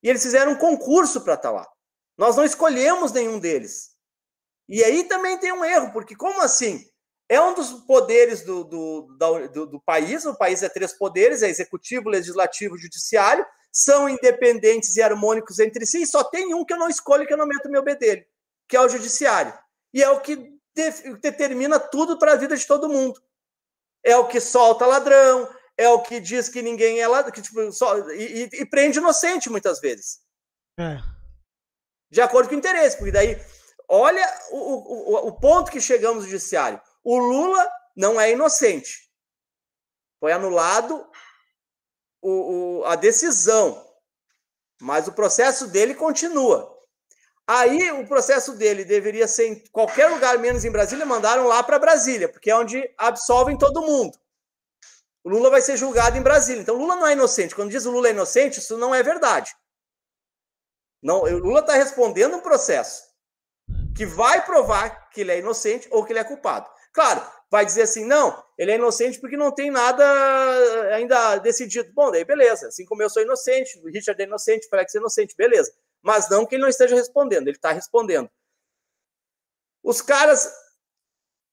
[0.02, 1.68] E eles fizeram um concurso para estar tá lá.
[2.18, 3.92] Nós não escolhemos nenhum deles.
[4.68, 6.86] E aí também tem um erro, porque como assim?
[7.28, 9.02] É um dos poderes do, do,
[9.54, 14.98] do, do país, o país é três poderes, é executivo, legislativo e judiciário, são independentes
[14.98, 17.48] e harmônicos entre si, e só tem um que eu não escolho, que eu não
[17.48, 18.26] meto meu bedelho
[18.72, 19.54] que é o judiciário.
[19.94, 20.38] E é o que
[20.74, 23.22] de, determina tudo para a vida de todo mundo.
[24.02, 25.50] É o que solta ladrão,
[25.82, 29.50] é o que diz que ninguém é ladrão, que, tipo, só, e, e, prende inocente
[29.50, 30.20] muitas vezes.
[30.78, 30.98] É.
[32.10, 33.42] De acordo com o interesse, porque daí,
[33.88, 36.80] olha o, o, o ponto que chegamos no judiciário.
[37.04, 39.10] O Lula não é inocente.
[40.20, 41.10] Foi anulado
[42.22, 43.84] o, o, a decisão,
[44.80, 46.70] mas o processo dele continua.
[47.48, 51.80] Aí o processo dele deveria ser em qualquer lugar menos em Brasília, mandaram lá para
[51.80, 54.21] Brasília, porque é onde absolvem todo mundo.
[55.24, 56.62] O Lula vai ser julgado em Brasília.
[56.62, 57.56] Então, Lula não é inocente.
[57.56, 59.56] Quando diz o Lula é inocente, isso não é verdade.
[61.02, 63.04] Não, o Lula está respondendo um processo
[63.96, 66.70] que vai provar que ele é inocente ou que ele é culpado.
[66.94, 70.04] Claro, vai dizer assim, não, ele é inocente porque não tem nada
[70.94, 71.92] ainda decidido.
[71.94, 72.68] Bom, daí beleza.
[72.68, 76.30] Assim como eu sou inocente, o Richard é inocente, o Félix é inocente, beleza mas
[76.30, 78.30] não que ele não esteja respondendo, ele está respondendo.
[79.84, 80.52] Os caras,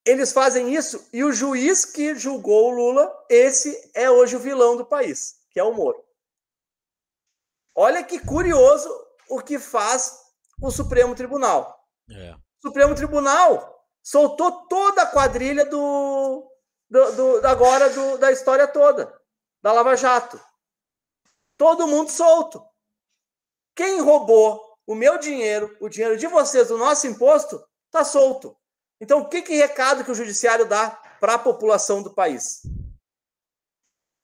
[0.08, 4.74] eles fazem isso e o juiz que julgou o Lula, esse é hoje o vilão
[4.74, 6.02] do país, que é o Moro.
[7.74, 8.88] Olha que curioso
[9.28, 10.18] o que faz
[10.62, 11.78] o Supremo Tribunal.
[12.10, 12.34] É.
[12.34, 16.50] O Supremo Tribunal soltou toda a quadrilha do,
[16.88, 19.14] do, do agora do, da história toda,
[19.62, 20.40] da Lava Jato.
[21.58, 22.64] Todo mundo solto.
[23.76, 28.57] Quem roubou o meu dinheiro, o dinheiro de vocês, o nosso imposto, está solto.
[29.00, 30.90] Então, que, que recado que o judiciário dá
[31.20, 32.62] para a população do país?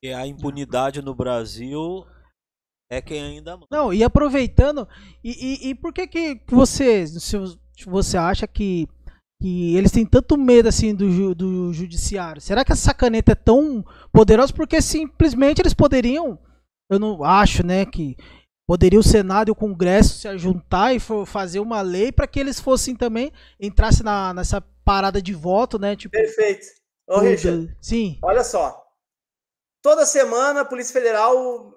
[0.02, 2.04] E a impunidade no Brasil
[2.90, 3.68] é quem ainda manda.
[3.70, 4.86] Não, e aproveitando,
[5.22, 7.36] e, e, e por que que você, se
[7.86, 8.88] você acha que,
[9.40, 12.42] que eles têm tanto medo assim do, do judiciário?
[12.42, 14.52] Será que essa caneta é tão poderosa?
[14.52, 16.38] Porque simplesmente eles poderiam,
[16.90, 18.16] eu não acho, né, que
[18.66, 22.58] Poderia o Senado e o Congresso se juntar e fazer uma lei para que eles
[22.58, 25.94] fossem também entrassem na, nessa parada de voto, né?
[25.94, 26.66] Tipo, Perfeito.
[27.06, 28.18] Ô, Richard, sim.
[28.22, 28.82] Olha só.
[29.82, 31.74] Toda semana a Polícia Federal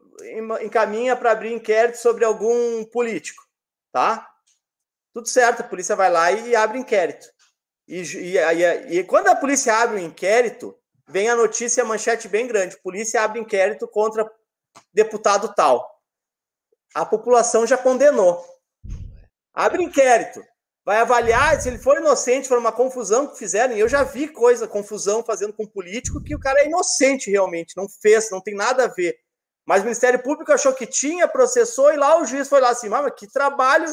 [0.62, 3.44] encaminha para abrir inquérito sobre algum político.
[3.92, 4.28] tá?
[5.14, 7.28] Tudo certo, a polícia vai lá e, abre inquérito.
[7.88, 10.78] E, e, e, e, quando a polícia abre um inquérito,
[11.08, 14.30] vem a notícia, a manchete bem grande: polícia abre inquérito contra
[14.94, 15.97] deputado tal.
[16.94, 18.46] A população já condenou.
[19.54, 20.44] Abre inquérito.
[20.86, 23.76] Vai avaliar se ele for inocente, for uma confusão que fizeram.
[23.76, 27.76] E eu já vi coisa, confusão fazendo com político, que o cara é inocente realmente,
[27.76, 29.20] não fez, não tem nada a ver.
[29.66, 32.88] Mas o Ministério Público achou que tinha, processou, e lá o juiz foi lá assim,
[32.88, 33.86] mas que trabalho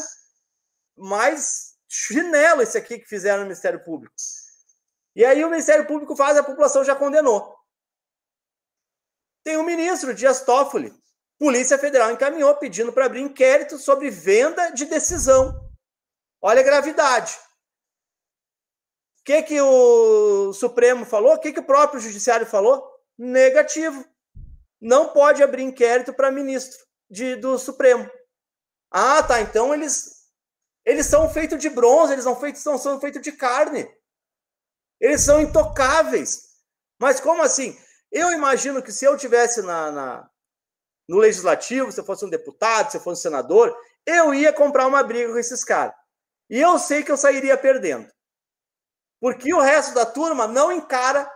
[0.95, 4.15] mais chinelo esse aqui que fizeram no Ministério Público.
[5.15, 7.57] E aí o Ministério Público faz, a população já condenou.
[9.43, 10.93] Tem um ministro, Dias Toffoli.
[11.37, 15.69] Polícia Federal encaminhou pedindo para abrir inquérito sobre venda de decisão.
[16.41, 17.37] Olha a gravidade.
[19.19, 21.33] O que, que o Supremo falou?
[21.33, 22.87] O que, que o próprio Judiciário falou?
[23.17, 24.05] Negativo.
[24.79, 28.09] Não pode abrir inquérito para ministro de, do Supremo.
[28.91, 29.41] Ah, tá.
[29.41, 30.15] Então eles
[30.85, 33.89] eles são feitos de bronze, eles são feitos, são, são feitos de carne.
[35.01, 36.43] Eles são intocáveis.
[36.99, 37.77] Mas como assim?
[38.11, 40.29] Eu imagino que se eu tivesse na, na,
[41.07, 43.75] no legislativo, se eu fosse um deputado, se eu fosse um senador,
[44.05, 45.95] eu ia comprar uma briga com esses caras.
[46.49, 48.07] E eu sei que eu sairia perdendo.
[49.19, 51.29] Porque o resto da turma não encara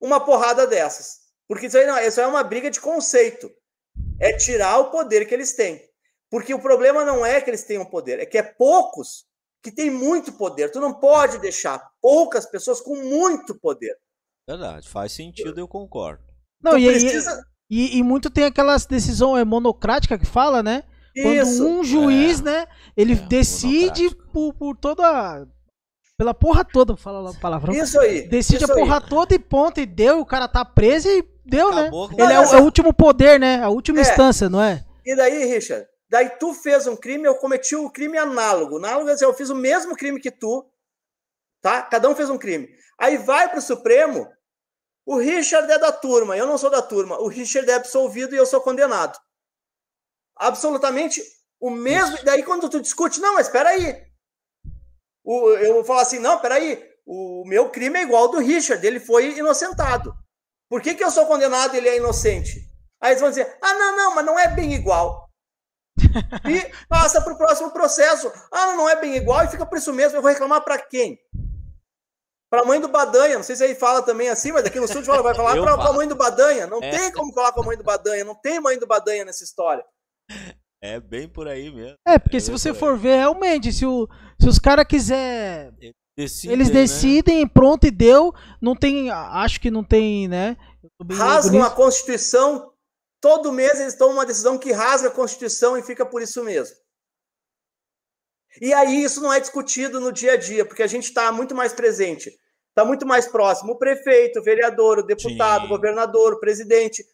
[0.00, 1.18] uma porrada dessas.
[1.48, 3.50] Porque isso aí, não, isso aí é uma briga de conceito.
[4.20, 5.82] É tirar o poder que eles têm.
[6.30, 9.26] Porque o problema não é que eles tenham poder, é que é poucos
[9.62, 10.70] que têm muito poder.
[10.70, 13.96] Tu não pode deixar poucas pessoas com muito poder.
[14.46, 16.22] Verdade, faz sentido, eu concordo.
[16.62, 17.42] Não, e, precisa...
[17.70, 20.84] e, e, muito tem aquelas decisão é, monocrática que fala, né?
[21.20, 22.44] Quando um juiz, é.
[22.44, 22.66] né,
[22.96, 25.46] ele é, decide por, por toda
[26.16, 27.76] pela porra toda, fala a palavra.
[27.76, 28.22] Isso aí.
[28.28, 29.08] Decide isso a porra aí.
[29.08, 31.82] toda e ponto, e deu, o cara tá preso e deu, né?
[31.82, 32.24] Acabou né?
[32.24, 33.62] Ele é o, é o, último poder, né?
[33.62, 34.02] A última é.
[34.02, 34.84] instância, não é?
[35.04, 38.78] E daí, Richard, Daí tu fez um crime, eu cometi o um crime análogo.
[38.78, 40.66] Análogo é assim, eu fiz o mesmo crime que tu,
[41.60, 41.82] tá?
[41.82, 42.68] Cada um fez um crime.
[42.98, 44.26] Aí vai para o Supremo,
[45.08, 47.18] o Richard é da turma, eu não sou da turma.
[47.18, 49.18] O Richard é absolvido e eu sou condenado.
[50.36, 51.22] Absolutamente
[51.58, 52.16] o mesmo.
[52.16, 52.24] Isso.
[52.26, 54.06] Daí quando tu discute, não, mas espera aí.
[55.24, 56.86] O, eu vou falar assim, não, espera aí.
[57.06, 60.14] O meu crime é igual ao do Richard, ele foi inocentado.
[60.68, 62.60] Por que, que eu sou condenado e ele é inocente?
[63.00, 65.26] Aí eles vão dizer, ah, não, não, mas não é bem igual
[66.46, 68.30] e passa para o próximo processo.
[68.52, 70.18] Ah, não é bem igual e fica por isso mesmo.
[70.18, 71.18] Eu vou reclamar para quem?
[72.50, 73.36] Para a mãe do Badanha.
[73.36, 75.92] Não sei se aí fala também assim, mas daqui no sul vai falar para a
[75.92, 76.66] mãe do Badanha.
[76.66, 76.90] Não é.
[76.90, 78.24] tem como falar com a mãe do Badanha.
[78.24, 79.84] Não tem mãe do Badanha nessa história.
[80.82, 81.96] É bem por aí mesmo.
[82.06, 84.08] É, porque é se você for ver, realmente, se, o,
[84.40, 85.72] se os caras quiser
[86.16, 87.50] Decidem, eles decidem, né?
[87.52, 88.32] pronto e deu.
[88.60, 90.56] Não tem, acho que não tem, né?
[91.10, 92.72] Rasgam a Constituição
[93.20, 96.76] Todo mês eles tomam uma decisão que rasga a Constituição e fica por isso mesmo.
[98.60, 101.54] E aí isso não é discutido no dia a dia, porque a gente está muito
[101.54, 102.30] mais presente,
[102.68, 103.72] está muito mais próximo.
[103.72, 105.66] O prefeito, o vereador, o deputado, Sim.
[105.66, 107.04] o governador, o presidente.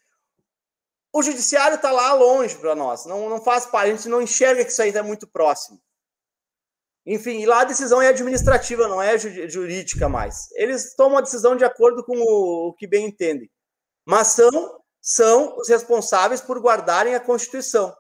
[1.13, 4.65] O judiciário está lá longe para nós, não, não faz parte, a gente não enxerga
[4.65, 5.81] que isso aí está muito próximo.
[7.07, 10.49] Enfim, e lá a decisão é administrativa, não é jurídica mais.
[10.53, 13.51] Eles tomam a decisão de acordo com o, o que bem entendem.
[14.07, 17.95] Mas são são os responsáveis por guardarem a Constituição,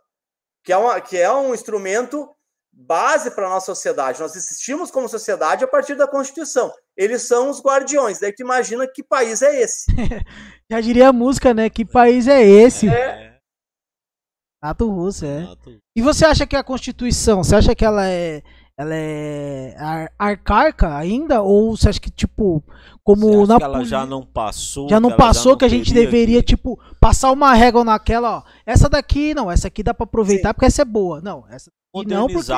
[0.65, 2.34] que é, uma, que é um instrumento
[2.77, 4.21] base para a nossa sociedade.
[4.21, 6.73] Nós existimos como sociedade a partir da Constituição.
[6.97, 8.19] Eles são os guardiões.
[8.19, 9.87] Daí tu imagina que país é esse.
[10.71, 11.71] Já diria a música, né?
[11.71, 12.89] Que país é esse?
[12.89, 13.39] É.
[14.63, 15.47] Ato russo, é.
[15.95, 18.43] E você acha que a Constituição, você acha que ela é
[18.77, 21.43] ela é ar arcaica ainda?
[21.43, 22.63] Ou você acha que, tipo,
[23.05, 23.59] como na.
[23.59, 24.89] Que ela já não passou.
[24.89, 26.57] Já não passou, que, que a gente deveria, que...
[26.57, 28.43] tipo, passar uma régua naquela, ó.
[28.67, 30.55] Essa daqui, não, essa aqui dá pra aproveitar Sim.
[30.55, 31.21] porque essa é boa.
[31.21, 31.71] Não, essa
[32.03, 32.51] não porque.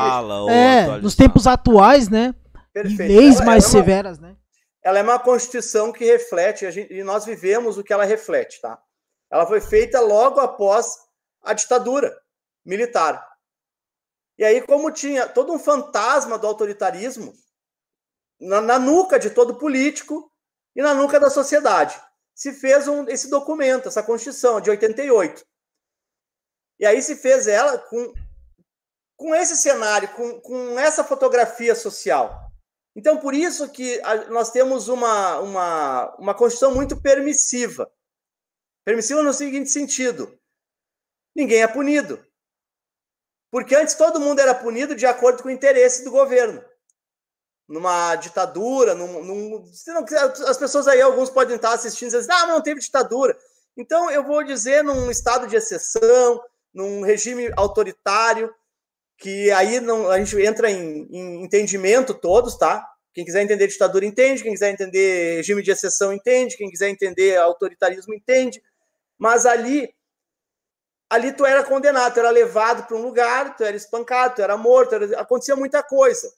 [0.50, 2.34] É, nos tempos atuais, né?
[2.72, 3.12] Perfeito.
[3.12, 4.36] E leis ela, mais ela é uma, severas, né?
[4.82, 8.78] Ela é uma constituição que reflete, gente, e nós vivemos o que ela reflete, tá?
[9.30, 10.96] Ela foi feita logo após
[11.42, 12.16] a ditadura
[12.64, 13.26] militar.
[14.38, 17.32] E aí, como tinha todo um fantasma do autoritarismo
[18.40, 20.30] na, na nuca de todo político
[20.74, 21.98] e na nuca da sociedade,
[22.34, 25.42] se fez um, esse documento, essa Constituição de 88.
[26.78, 28.12] E aí se fez ela com,
[29.16, 32.46] com esse cenário, com, com essa fotografia social.
[32.94, 37.90] Então, por isso que a, nós temos uma, uma, uma Constituição muito permissiva.
[38.84, 40.38] Permissiva no seguinte sentido:
[41.34, 42.24] ninguém é punido.
[43.50, 46.64] Porque antes todo mundo era punido de acordo com o interesse do governo.
[47.68, 49.64] Numa ditadura, num, num,
[50.46, 53.36] as pessoas aí, alguns podem estar assistindo e dizer, ah, mas não teve ditadura.
[53.76, 56.42] Então, eu vou dizer num estado de exceção,
[56.72, 58.54] num regime autoritário,
[59.18, 62.86] que aí não, a gente entra em, em entendimento todos, tá?
[63.14, 67.38] Quem quiser entender ditadura entende, quem quiser entender regime de exceção entende, quem quiser entender
[67.38, 68.62] autoritarismo entende,
[69.18, 69.88] mas ali
[71.08, 74.56] ali tu era condenado, tu era levado para um lugar, tu era espancado, tu era
[74.56, 75.20] morto, era...
[75.20, 76.30] acontecia muita coisa.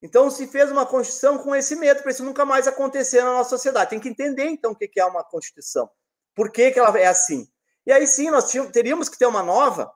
[0.00, 3.50] Então se fez uma constituição com esse medo para isso nunca mais acontecer na nossa
[3.50, 3.90] sociedade.
[3.90, 5.90] Tem que entender então o que é uma constituição.
[6.34, 7.48] Por que, que ela é assim?
[7.84, 9.92] E aí sim, nós teríamos que ter uma nova.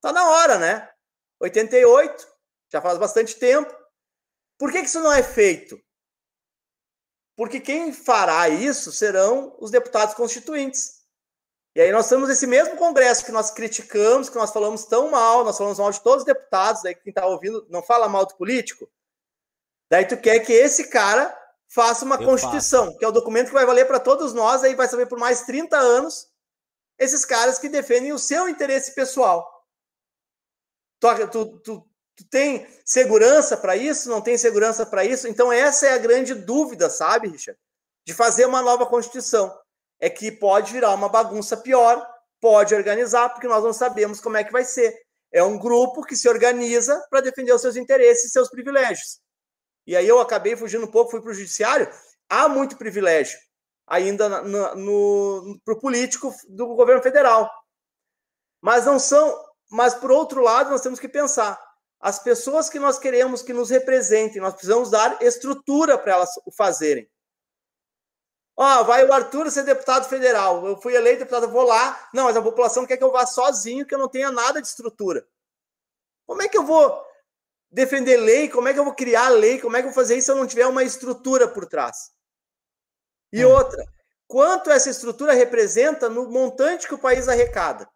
[0.00, 0.88] Tá na hora, né?
[1.40, 2.28] 88,
[2.70, 3.74] já faz bastante tempo.
[4.58, 5.80] Por que, que isso não é feito?
[7.36, 11.00] Porque quem fará isso serão os deputados constituintes.
[11.74, 15.44] E aí nós temos esse mesmo Congresso que nós criticamos, que nós falamos tão mal,
[15.44, 18.34] nós falamos mal de todos os deputados, daí quem está ouvindo não fala mal do
[18.34, 18.90] político.
[19.88, 21.34] Daí tu quer que esse cara
[21.68, 22.98] faça uma Eu Constituição, faço.
[22.98, 25.42] que é o documento que vai valer para todos nós, aí vai saber por mais
[25.42, 26.28] 30 anos
[26.98, 29.49] esses caras que defendem o seu interesse pessoal.
[31.00, 34.08] Tu, tu, tu, tu tem segurança para isso?
[34.08, 35.26] Não tem segurança para isso?
[35.26, 37.58] Então, essa é a grande dúvida, sabe, Richard?
[38.06, 39.52] De fazer uma nova Constituição.
[39.98, 42.06] É que pode virar uma bagunça pior,
[42.40, 44.94] pode organizar, porque nós não sabemos como é que vai ser.
[45.32, 49.20] É um grupo que se organiza para defender os seus interesses e seus privilégios.
[49.86, 51.88] E aí eu acabei fugindo um pouco, fui para o judiciário.
[52.28, 53.38] Há muito privilégio
[53.90, 54.30] ainda
[55.64, 57.50] para o político do governo federal.
[58.62, 59.49] Mas não são.
[59.70, 61.58] Mas, por outro lado, nós temos que pensar:
[62.00, 66.50] as pessoas que nós queremos que nos representem, nós precisamos dar estrutura para elas o
[66.50, 67.08] fazerem.
[68.56, 70.66] Ó, oh, vai o Arthur ser deputado federal.
[70.66, 72.08] Eu fui eleito deputado, vou lá.
[72.12, 74.68] Não, mas a população quer que eu vá sozinho, que eu não tenha nada de
[74.68, 75.26] estrutura.
[76.26, 77.02] Como é que eu vou
[77.70, 80.16] defender lei, como é que eu vou criar lei, como é que eu vou fazer
[80.16, 82.12] isso se eu não tiver uma estrutura por trás?
[83.32, 83.46] E é.
[83.46, 83.82] outra,
[84.26, 87.88] quanto essa estrutura representa no montante que o país arrecada?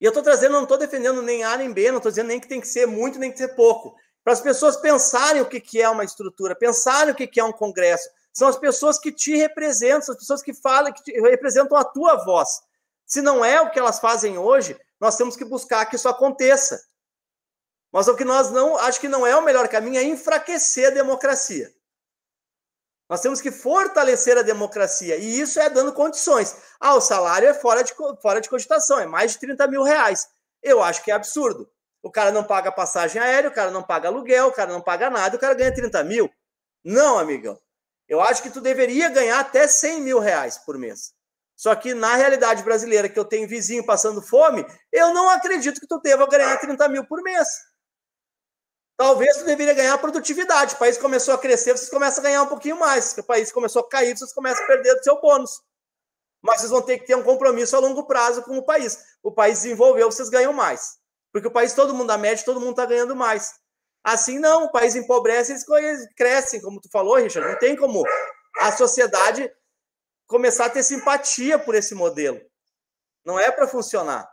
[0.00, 2.40] E eu estou trazendo, não estou defendendo nem A nem B, não estou dizendo nem
[2.40, 3.96] que tem que ser muito, nem que ser pouco.
[4.22, 7.44] Para as pessoas pensarem o que, que é uma estrutura, pensarem o que, que é
[7.44, 8.08] um congresso.
[8.32, 12.16] São as pessoas que te representam, são as pessoas que falam, que representam a tua
[12.24, 12.60] voz.
[13.06, 16.84] Se não é o que elas fazem hoje, nós temos que buscar que isso aconteça.
[17.92, 20.94] Mas o que nós não, acho que não é o melhor caminho é enfraquecer a
[20.94, 21.72] democracia.
[23.08, 26.56] Nós temos que fortalecer a democracia e isso é dando condições.
[26.80, 30.28] Ah, o salário é fora de, fora de cogitação, é mais de 30 mil reais.
[30.62, 31.70] Eu acho que é absurdo.
[32.02, 35.10] O cara não paga passagem aérea, o cara não paga aluguel, o cara não paga
[35.10, 36.30] nada, o cara ganha 30 mil.
[36.84, 37.58] Não, amigão.
[38.08, 41.12] Eu acho que tu deveria ganhar até 100 mil reais por mês.
[41.56, 45.86] Só que na realidade brasileira, que eu tenho vizinho passando fome, eu não acredito que
[45.86, 47.48] tu deva ganhar 30 mil por mês.
[48.96, 50.74] Talvez você deveria ganhar produtividade.
[50.74, 53.16] O país começou a crescer, vocês começam a ganhar um pouquinho mais.
[53.18, 55.60] O país começou a cair, vocês começam a perder do seu bônus.
[56.42, 58.98] Mas vocês vão ter que ter um compromisso a longo prazo com o país.
[59.22, 60.96] O país desenvolveu, vocês ganham mais.
[61.32, 63.52] Porque o país, todo mundo, a média, todo mundo está ganhando mais.
[64.02, 65.64] Assim não, o país empobrece, eles
[66.14, 67.50] crescem, como tu falou, Richard.
[67.50, 68.04] Não tem como
[68.58, 69.50] a sociedade
[70.26, 72.40] começar a ter simpatia por esse modelo.
[73.24, 74.26] Não é para funcionar.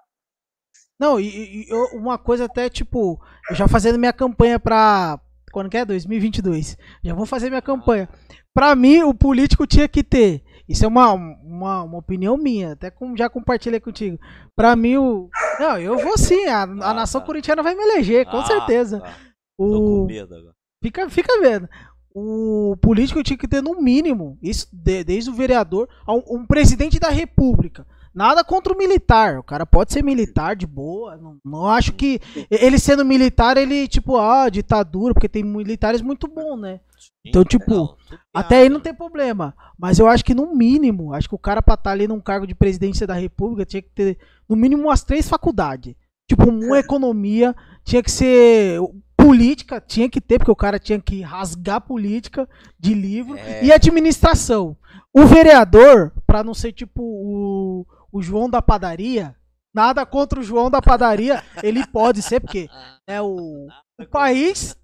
[1.00, 3.20] Não, e, e, uma coisa até tipo,
[3.52, 5.20] já fazendo minha campanha pra.
[5.52, 5.86] Quando que é?
[5.86, 6.78] 2022.
[7.04, 8.10] Já vou fazer minha campanha.
[8.54, 10.44] Pra mim, o político tinha que ter.
[10.68, 14.18] Isso é uma, uma, uma opinião minha, até com, já compartilhei contigo.
[14.56, 15.30] Pra mim, o.
[15.60, 17.28] Não, eu vou sim, a, a ah, nação tá.
[17.28, 19.02] corintiana vai me eleger, com ah, certeza.
[19.02, 19.16] Tá.
[19.58, 19.72] O...
[19.72, 20.56] Tô com medo agora.
[20.82, 21.68] Fica, fica vendo.
[22.16, 27.00] O político tinha que ter, no mínimo, isso de, desde o vereador, um, um presidente
[27.00, 27.86] da república.
[28.14, 29.40] Nada contra o militar.
[29.40, 31.18] O cara pode ser militar de boa.
[31.18, 36.28] Não, não acho que ele sendo militar, ele, tipo, ah, ditadura, porque tem militares muito
[36.28, 36.80] bons, né?
[37.26, 37.96] Então, tipo, não,
[38.34, 39.56] até aí não tem problema.
[39.78, 42.20] Mas eu acho que no mínimo, acho que o cara pra estar tá ali num
[42.20, 45.96] cargo de presidência da república tinha que ter, no mínimo, umas três faculdades.
[46.28, 48.80] Tipo, uma economia, tinha que ser.
[49.16, 52.48] Política tinha que ter, porque o cara tinha que rasgar política
[52.78, 53.38] de livro.
[53.38, 53.64] É.
[53.64, 54.76] E administração.
[55.14, 59.36] O vereador, pra não ser tipo o, o João da padaria,
[59.74, 62.70] nada contra o João da padaria, ele pode ser, porque
[63.08, 63.68] é o,
[64.00, 64.78] o país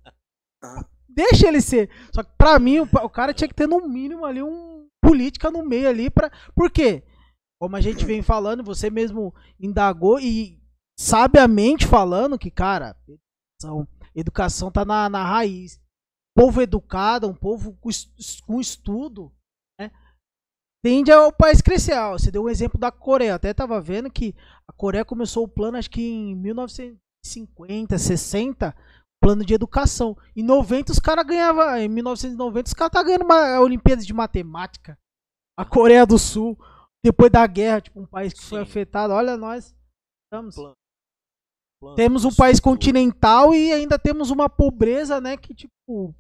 [1.08, 1.90] deixa ele ser.
[2.14, 5.50] Só que pra mim, o, o, cara tinha que ter no mínimo ali um política
[5.50, 7.04] no meio ali para Por quê?
[7.62, 10.60] Como a gente vem falando, você mesmo indagou e
[10.98, 15.80] sabiamente falando que, cara, educação, educação tá na, na raiz.
[16.36, 17.90] Povo educado, um povo com,
[18.46, 19.32] com estudo,
[20.84, 21.96] tende ao país crescer.
[22.12, 23.36] Você deu um exemplo da Coreia.
[23.36, 24.36] Até tava vendo que
[24.68, 28.76] a Coreia começou o plano, acho que em 1950, 60,
[29.22, 30.18] plano de educação.
[30.36, 34.98] Em 90 os caras ganhavam, em 1990 os caras tá ganhando uma Olimpíada de matemática.
[35.58, 36.58] A Coreia do Sul,
[37.04, 38.50] depois da guerra, tipo um país que Sim.
[38.50, 39.14] foi afetado.
[39.14, 39.76] Olha nós
[40.26, 40.56] estamos.
[41.96, 46.16] temos um país continental e ainda temos uma pobreza, né, que tipo,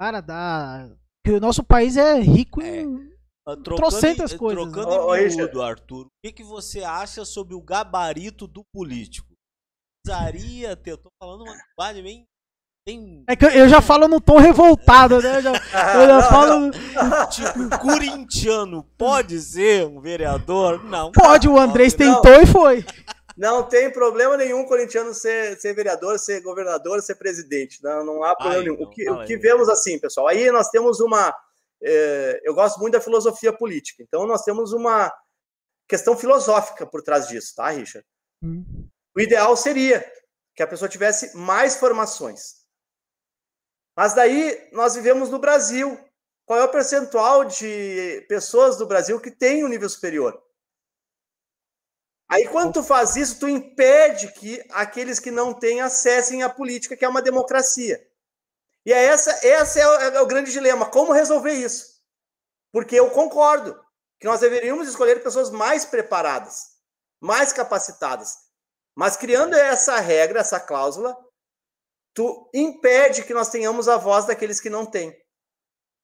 [0.00, 0.90] cara, dá
[1.24, 2.80] que o nosso país é rico é.
[2.80, 3.11] em
[3.46, 4.62] ah, trocentas coisas.
[4.62, 5.26] Trocando né?
[5.26, 9.32] em miúdo, Arthur, o que, que você acha sobre o gabarito do político?
[10.04, 12.26] Precisaria ter, eu tô falando uma linguagem bem
[12.84, 13.22] tem...
[13.28, 15.38] É que eu já falo no tom revoltado, né?
[15.38, 15.52] Eu já,
[16.02, 16.70] eu já falo.
[17.30, 20.82] Tipo, corintiano pode ser um vereador?
[20.84, 21.12] Não.
[21.12, 22.42] Pode, o Andrés tentou não.
[22.42, 22.84] e foi.
[23.36, 27.82] Não tem problema nenhum corintiano ser, ser vereador, ser governador, ser presidente.
[27.82, 28.78] Não, não há problema Ai, nenhum.
[28.78, 31.34] Não, o, que, o que vemos assim, pessoal, aí nós temos uma.
[31.84, 35.12] É, eu gosto muito da filosofia política, então nós temos uma
[35.88, 38.06] questão filosófica por trás disso, tá, Richard?
[38.42, 38.88] Hum.
[39.14, 40.04] O ideal seria
[40.54, 42.62] que a pessoa tivesse mais formações.
[43.96, 45.98] Mas daí nós vivemos no Brasil.
[46.46, 50.42] Qual é o percentual de pessoas do Brasil que tem um nível superior?
[52.28, 56.96] Aí, quando tu faz isso, tu impede que aqueles que não têm acessem a política,
[56.96, 58.02] que é uma democracia.
[58.84, 60.90] E é essa, essa é o, é o grande dilema.
[60.90, 62.00] Como resolver isso?
[62.72, 63.78] Porque eu concordo
[64.18, 66.70] que nós deveríamos escolher pessoas mais preparadas,
[67.20, 68.34] mais capacitadas.
[68.94, 71.16] Mas criando essa regra, essa cláusula,
[72.14, 75.16] tu impede que nós tenhamos a voz daqueles que não têm.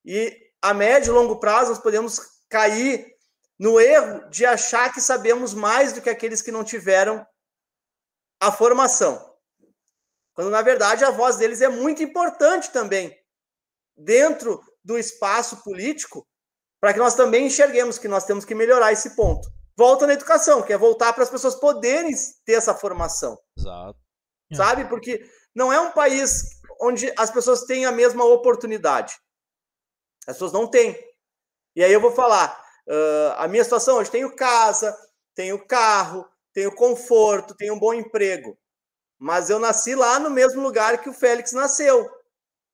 [0.04, 3.16] E a médio e longo prazo nós podemos cair
[3.58, 7.26] no erro de achar que sabemos mais do que aqueles que não tiveram
[8.40, 9.27] a formação.
[10.38, 13.12] Quando na verdade a voz deles é muito importante também
[13.96, 16.24] dentro do espaço político,
[16.80, 19.50] para que nós também enxerguemos que nós temos que melhorar esse ponto.
[19.76, 22.14] Volta na educação, que é voltar para as pessoas poderem
[22.44, 23.36] ter essa formação.
[23.58, 23.98] Exato.
[24.54, 24.84] Sabe?
[24.84, 26.44] Porque não é um país
[26.80, 29.16] onde as pessoas têm a mesma oportunidade.
[30.24, 30.96] As pessoas não têm.
[31.74, 34.96] E aí eu vou falar, uh, a minha situação hoje, tenho casa,
[35.34, 38.56] tenho carro, tenho conforto, tenho um bom emprego.
[39.18, 42.08] Mas eu nasci lá no mesmo lugar que o Félix nasceu.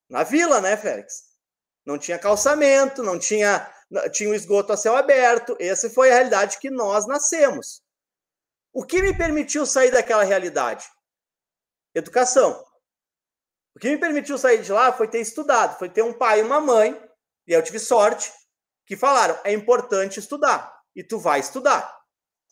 [0.09, 1.25] Na vila, né, Félix?
[1.87, 3.67] Não tinha calçamento, não tinha,
[4.13, 5.57] tinha um esgoto a céu aberto.
[5.59, 7.83] Essa foi a realidade que nós nascemos.
[8.73, 10.87] O que me permitiu sair daquela realidade?
[11.95, 12.63] Educação.
[13.75, 16.43] O que me permitiu sair de lá foi ter estudado, foi ter um pai e
[16.43, 17.01] uma mãe,
[17.47, 18.33] e eu tive sorte,
[18.87, 21.99] que falaram: é importante estudar, e tu vai estudar.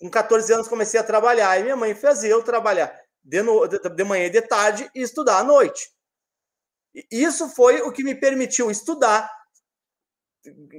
[0.00, 3.78] Com 14 anos comecei a trabalhar, e minha mãe fez eu trabalhar de, no, de,
[3.78, 5.90] de manhã e de tarde e estudar à noite.
[6.94, 9.30] E isso foi o que me permitiu estudar,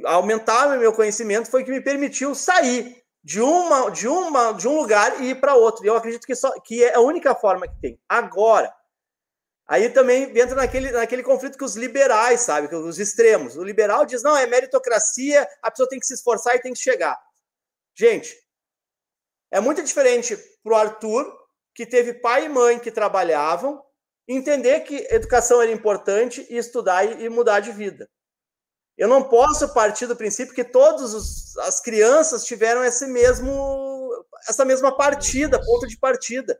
[0.06, 4.76] aumentar meu conhecimento, foi o que me permitiu sair de uma de uma de um
[4.76, 5.86] lugar e ir para outro.
[5.86, 8.00] Eu acredito que só que é a única forma que tem.
[8.08, 8.74] Agora,
[9.66, 12.68] Aí também entra naquele, naquele conflito com os liberais, sabe?
[12.68, 13.56] Com os extremos.
[13.56, 16.80] O liberal diz: não, é meritocracia, a pessoa tem que se esforçar e tem que
[16.80, 17.18] chegar.
[17.96, 18.36] Gente,
[19.52, 21.43] é muito diferente para o Arthur,
[21.74, 23.84] que teve pai e mãe que trabalhavam,
[24.28, 28.10] entender que educação era importante e estudar e, mudar de vida.
[28.98, 34.96] Eu não posso partir do princípio que todas as crianças tiveram esse mesmo, essa mesma
[34.96, 36.60] partida, ponto de partida.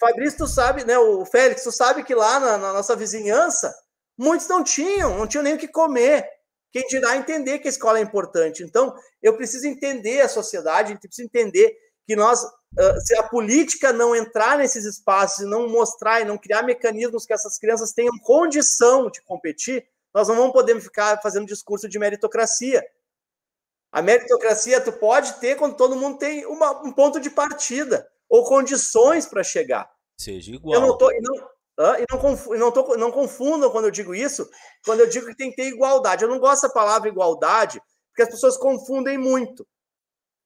[0.00, 0.98] Fabrício, tu sabe, né?
[0.98, 3.72] O Félix, tu sabe que lá na, na, nossa vizinhança,
[4.18, 6.28] muitos não tinham, não tinham nem o que comer.
[6.72, 8.64] Quem dirá entender que a escola é importante.
[8.64, 12.40] Então, eu preciso entender a sociedade, a gente precisa entender que nós,
[13.04, 17.32] se a política não entrar nesses espaços e não mostrar e não criar mecanismos que
[17.32, 22.84] essas crianças tenham condição de competir, nós não vamos poder ficar fazendo discurso de meritocracia.
[23.90, 28.44] A meritocracia tu pode ter quando todo mundo tem uma, um ponto de partida ou
[28.44, 29.90] condições para chegar.
[30.18, 30.74] Seja igual.
[30.74, 31.34] Eu não tô, e não,
[31.98, 34.48] e não, confu, não, tô, não confundam quando eu digo isso,
[34.84, 36.22] quando eu digo que tem que ter igualdade.
[36.22, 37.80] Eu não gosto da palavra igualdade,
[38.10, 39.66] porque as pessoas confundem muito.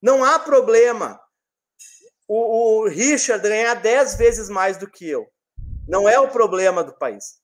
[0.01, 1.19] Não há problema
[2.29, 5.27] o, o Richard ganhar 10 vezes mais do que eu.
[5.87, 7.39] Não é o problema do país.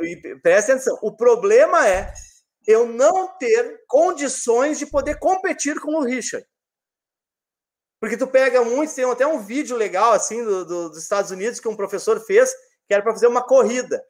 [0.00, 2.12] E presta atenção, o problema é
[2.66, 6.44] eu não ter condições de poder competir com o Richard.
[8.00, 11.60] Porque tu pega muitos, tem até um vídeo legal assim do, do, dos Estados Unidos
[11.60, 12.52] que um professor fez,
[12.86, 14.04] que era para fazer uma corrida.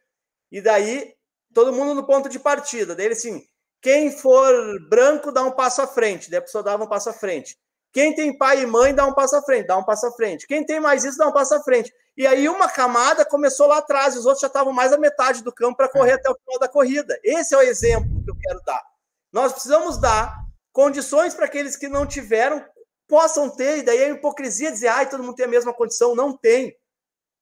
[0.50, 1.14] E daí,
[1.52, 2.94] todo mundo no ponto de partida.
[2.94, 3.46] Daí ele assim,
[3.82, 4.52] quem for
[4.88, 6.30] branco dá um passo à frente.
[6.30, 7.58] Daí a pessoa dava um passo à frente.
[7.92, 10.46] Quem tem pai e mãe dá um passo à frente, dá um passo à frente.
[10.46, 11.92] Quem tem mais isso dá um passo à frente.
[12.16, 15.52] E aí uma camada começou lá atrás, os outros já estavam mais a metade do
[15.52, 17.18] campo para correr até o final da corrida.
[17.22, 18.82] Esse é o exemplo que eu quero dar.
[19.32, 20.34] Nós precisamos dar
[20.72, 22.64] condições para aqueles que não tiveram
[23.08, 26.14] possam ter, e daí a hipocrisia dizer, ai, todo mundo tem a mesma condição.
[26.14, 26.76] Não tem.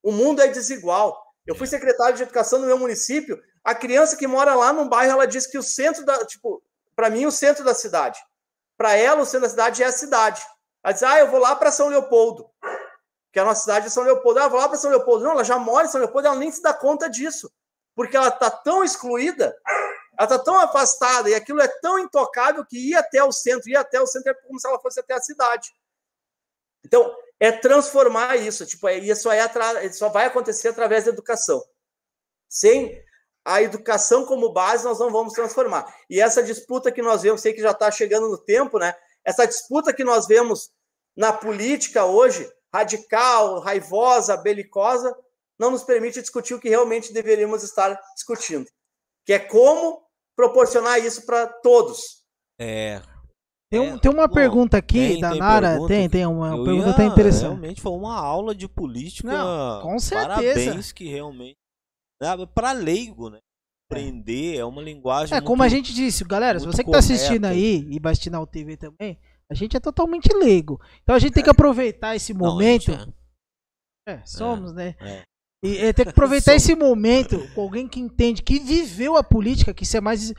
[0.03, 1.21] O mundo é desigual.
[1.45, 3.43] Eu fui secretário de educação no meu município.
[3.65, 6.63] A criança que mora lá num bairro, ela diz que o centro da, tipo,
[6.95, 8.19] para mim, o centro da cidade.
[8.77, 10.43] Para ela, o centro da cidade é a cidade.
[10.85, 12.49] Ela diz, ah, eu vou lá para São Leopoldo,
[13.33, 14.39] que a nossa cidade é São Leopoldo.
[14.39, 15.25] Ela vai lá para São Leopoldo.
[15.25, 17.51] Não, ela já mora em São Leopoldo, ela nem se dá conta disso.
[17.95, 19.57] Porque ela está tão excluída,
[20.19, 23.77] ela está tão afastada, e aquilo é tão intocável que ir até o centro, ir
[23.77, 25.75] até o centro é como se ela fosse até a cidade.
[26.85, 28.65] Então, é transformar isso.
[28.67, 31.63] Tipo, é, isso é só vai acontecer através da educação.
[32.49, 33.03] Sem
[33.47, 35.95] a educação como base, nós não vamos transformar.
[36.11, 38.93] E essa disputa que nós vemos, sei que já está chegando no tempo, né?
[39.25, 40.71] Essa disputa que nós vemos
[41.17, 45.17] na política hoje, radical, raivosa, belicosa,
[45.57, 48.67] não nos permite discutir o que realmente deveríamos estar discutindo,
[49.25, 50.03] que é como
[50.35, 52.25] proporcionar isso para todos.
[52.61, 53.01] É.
[53.71, 56.27] Tem, um, é, tem uma bom, pergunta aqui tem, da tem Nara, pergunta tem, tem
[56.27, 57.43] uma pergunta até interessante.
[57.43, 59.29] Realmente foi uma aula de política.
[59.29, 60.27] Não, com certeza.
[60.27, 61.57] Parabéns que realmente
[62.55, 63.39] para leigo, né?
[63.91, 64.59] Aprender é.
[64.59, 65.33] é uma linguagem.
[65.33, 68.41] É, muito, como a gente disse, galera, se você que está assistindo aí e na
[68.41, 69.19] UTV também,
[69.51, 70.81] a gente é totalmente leigo.
[71.03, 72.91] Então a gente tem que aproveitar esse momento.
[72.91, 73.15] Não,
[74.09, 74.15] é.
[74.15, 74.23] é.
[74.25, 74.97] somos, né?
[75.01, 75.23] É.
[75.65, 79.73] E é, tem que aproveitar esse momento com alguém que entende, que viveu a política,
[79.73, 80.33] que isso é mais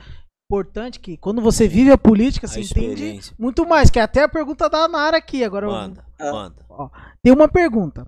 [0.50, 3.90] importante, que quando você vive a política, você entende muito mais.
[3.90, 5.44] Que é até a pergunta da Nara aqui.
[5.44, 6.66] Agora, manda, eu, manda.
[6.68, 6.90] Ó,
[7.22, 8.06] tem uma pergunta.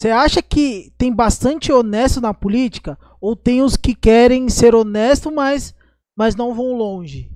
[0.00, 2.98] Você acha que tem bastante honesto na política?
[3.20, 5.74] Ou tem os que querem ser honestos, mas,
[6.16, 7.30] mas não vão longe?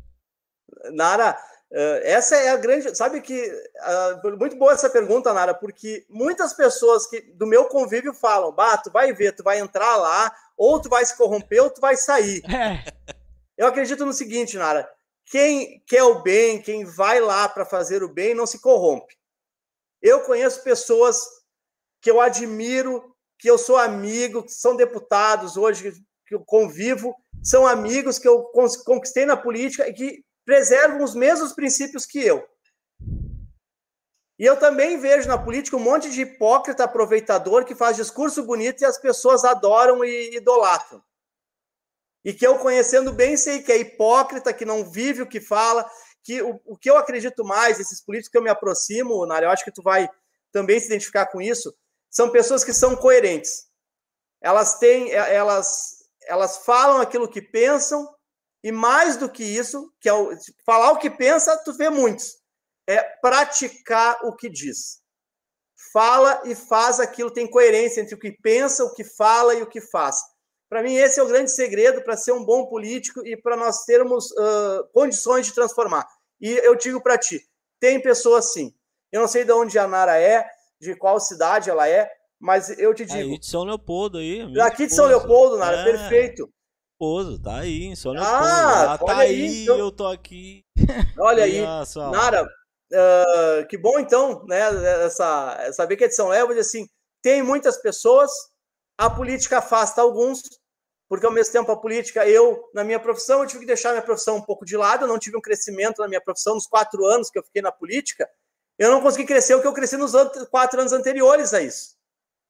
[0.93, 1.39] Nara,
[1.71, 2.97] eh, essa é a grande.
[2.97, 3.39] Sabe que.
[4.25, 8.79] Uh, muito boa essa pergunta, Nara, porque muitas pessoas que do meu convívio falam: Bah,
[8.79, 11.97] tu vai ver, tu vai entrar lá, ou tu vai se corromper, ou tu vai
[11.97, 12.43] sair.
[12.51, 12.83] É.
[13.59, 14.89] Eu acredito no seguinte, Nara:
[15.27, 19.15] quem quer o bem, quem vai lá para fazer o bem, não se corrompe.
[20.01, 21.44] Eu conheço pessoas
[22.05, 25.91] que eu admiro, que eu sou amigo, que são deputados hoje,
[26.27, 28.43] que eu convivo, são amigos que eu
[28.85, 32.47] conquistei na política e que preservam os mesmos princípios que eu.
[34.39, 38.83] E eu também vejo na política um monte de hipócrita aproveitador que faz discurso bonito
[38.83, 41.03] e as pessoas adoram e idolatram.
[42.23, 45.89] E que eu, conhecendo bem, sei que é hipócrita, que não vive o que fala,
[46.23, 49.51] que o, o que eu acredito mais, esses políticos que eu me aproximo, Nário, eu
[49.51, 50.07] acho que tu vai
[50.53, 51.75] também se identificar com isso,
[52.15, 53.67] são pessoas que são coerentes.
[54.41, 58.09] Elas têm, elas, elas falam aquilo que pensam
[58.63, 60.31] e mais do que isso, que é o,
[60.65, 62.37] falar o que pensa, tu vê muitos,
[62.87, 65.03] é praticar o que diz.
[65.93, 69.67] Fala e faz aquilo, tem coerência entre o que pensa, o que fala e o
[69.67, 70.17] que faz.
[70.69, 73.85] Para mim, esse é o grande segredo para ser um bom político e para nós
[73.85, 76.07] termos uh, condições de transformar.
[76.41, 77.47] E eu digo para ti,
[77.81, 78.75] tem pessoas sim.
[79.13, 80.49] Eu não sei de onde a Nara é,
[80.85, 82.09] de qual cidade ela é,
[82.39, 83.33] mas eu te digo.
[83.33, 84.43] Aí de São Leopoldo aí.
[84.61, 85.85] Aqui de São Leopoldo, Nara, é.
[85.85, 86.49] perfeito.
[87.01, 88.37] Leopoldo, tá aí, em São Leopoldo.
[88.37, 89.79] Ah, tá aí, aí então...
[89.79, 90.63] eu tô aqui.
[91.19, 91.63] Olha aí,
[92.13, 94.61] Nara, uh, que bom então, né,
[95.05, 96.87] essa, saber que é de São Leopoldo, assim,
[97.23, 98.31] tem muitas pessoas,
[98.99, 100.43] a política afasta alguns,
[101.09, 104.03] porque ao mesmo tempo a política, eu, na minha profissão, eu tive que deixar minha
[104.03, 107.05] profissão um pouco de lado, eu não tive um crescimento na minha profissão nos quatro
[107.07, 108.29] anos que eu fiquei na política,
[108.79, 110.13] eu não consegui crescer o que eu cresci nos
[110.51, 111.97] quatro anos anteriores a isso.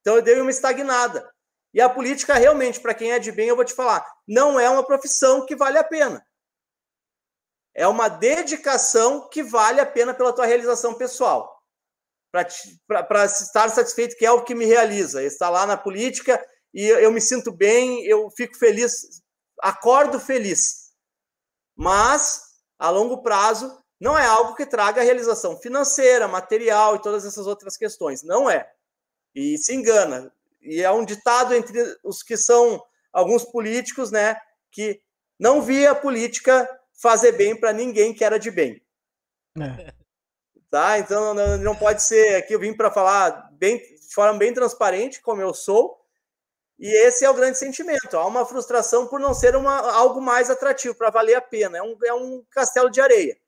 [0.01, 1.33] Então eu dei uma estagnada.
[1.73, 4.71] E a política, realmente, para quem é de bem, eu vou te falar, não é
[4.71, 6.25] uma profissão que vale a pena.
[7.75, 11.53] É uma dedicação que vale a pena pela tua realização pessoal.
[12.31, 15.23] Para estar satisfeito, que é o que me realiza.
[15.23, 16.41] Estar lá na política
[16.73, 19.23] e eu me sinto bem, eu fico feliz,
[19.61, 20.93] acordo feliz.
[21.77, 22.43] Mas,
[22.79, 27.75] a longo prazo, não é algo que traga realização financeira, material e todas essas outras
[27.75, 28.23] questões.
[28.23, 28.71] Não é.
[29.35, 30.31] E se engana.
[30.61, 34.37] E é um ditado entre os que são alguns políticos, né,
[34.71, 35.01] que
[35.41, 36.69] não via a política
[37.01, 38.83] fazer bem para ninguém que era de bem.
[39.59, 39.95] É.
[40.71, 40.99] Tá?
[40.99, 45.41] Então não, pode ser aqui eu vim para falar bem de forma bem transparente como
[45.41, 45.99] eu sou.
[46.79, 48.19] E esse é o grande sentimento.
[48.19, 51.79] Há uma frustração por não ser uma, algo mais atrativo para valer a pena.
[51.79, 53.39] É um, é um castelo de areia.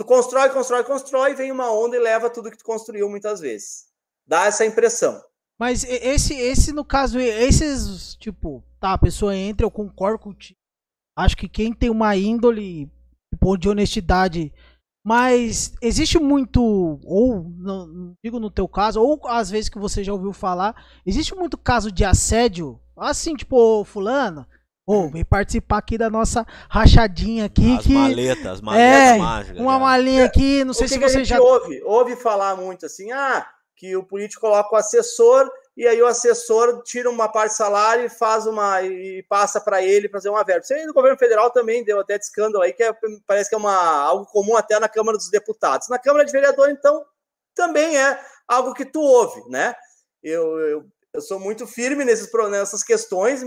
[0.00, 3.84] Tu constrói, constrói, constrói, vem uma onda e leva tudo que tu construiu muitas vezes.
[4.26, 5.22] Dá essa impressão.
[5.58, 10.56] Mas esse, esse no caso, esses, tipo, tá, a pessoa entra, eu concordo com ti.
[11.14, 12.90] Acho que quem tem uma índole
[13.30, 14.50] tipo, de honestidade,
[15.04, 16.62] mas existe muito,
[17.04, 21.34] ou não, digo no teu caso, ou às vezes que você já ouviu falar, existe
[21.34, 24.46] muito caso de assédio, assim, tipo, fulano,
[24.90, 27.76] Ô, oh, vem participar aqui da nossa rachadinha aqui.
[27.76, 27.94] As que...
[27.94, 29.60] maletas, as maletas é, mágicas.
[29.60, 31.40] Uma malinha aqui, não sei se você já.
[31.40, 36.08] Ouve, ouve falar muito assim, ah, que o político coloca o assessor e aí o
[36.08, 40.42] assessor tira uma parte do salário e faz uma e passa para ele fazer uma
[40.42, 40.62] verba.
[40.64, 42.92] Isso aí no governo federal também deu até de escândalo aí, que é,
[43.28, 45.88] parece que é uma, algo comum até na Câmara dos Deputados.
[45.88, 47.04] Na Câmara de Vereador, então,
[47.54, 49.72] também é algo que tu ouve, né?
[50.20, 50.84] Eu, eu,
[51.14, 53.44] eu sou muito firme nesses, nessas questões.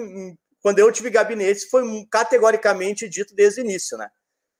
[0.63, 4.09] Quando eu tive gabinete, foi categoricamente dito desde o início, né?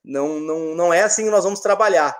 [0.04, 2.14] Não, não, não é assim que nós vamos trabalhar.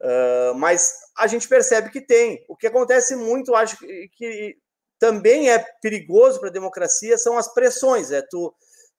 [0.00, 2.44] Uh, mas a gente percebe que tem.
[2.48, 4.56] O que acontece muito, acho que, que
[4.98, 8.12] também é perigoso para a democracia, são as pressões.
[8.12, 8.54] É tu,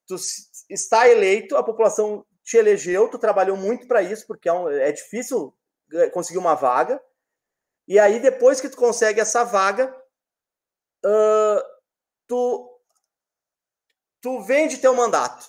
[0.08, 0.16] tu
[0.68, 4.92] está eleito, a população te elegeu, tu trabalhou muito para isso, porque é, um, é
[4.92, 5.54] difícil
[6.12, 7.00] conseguir uma vaga.
[7.88, 9.96] E aí, depois que tu consegue essa vaga,
[11.06, 11.62] uh,
[12.28, 12.69] tu,
[14.22, 15.48] tu vende teu mandato.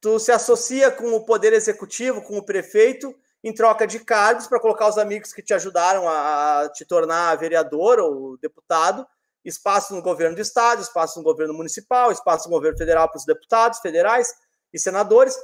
[0.00, 3.14] Tu se associa com o poder executivo, com o prefeito,
[3.44, 7.98] em troca de cargos para colocar os amigos que te ajudaram a te tornar vereador
[7.98, 9.06] ou deputado,
[9.44, 13.24] espaço no governo do estado, espaço no governo municipal, espaço no governo federal para os
[13.24, 14.32] deputados federais
[14.72, 15.36] e senadores.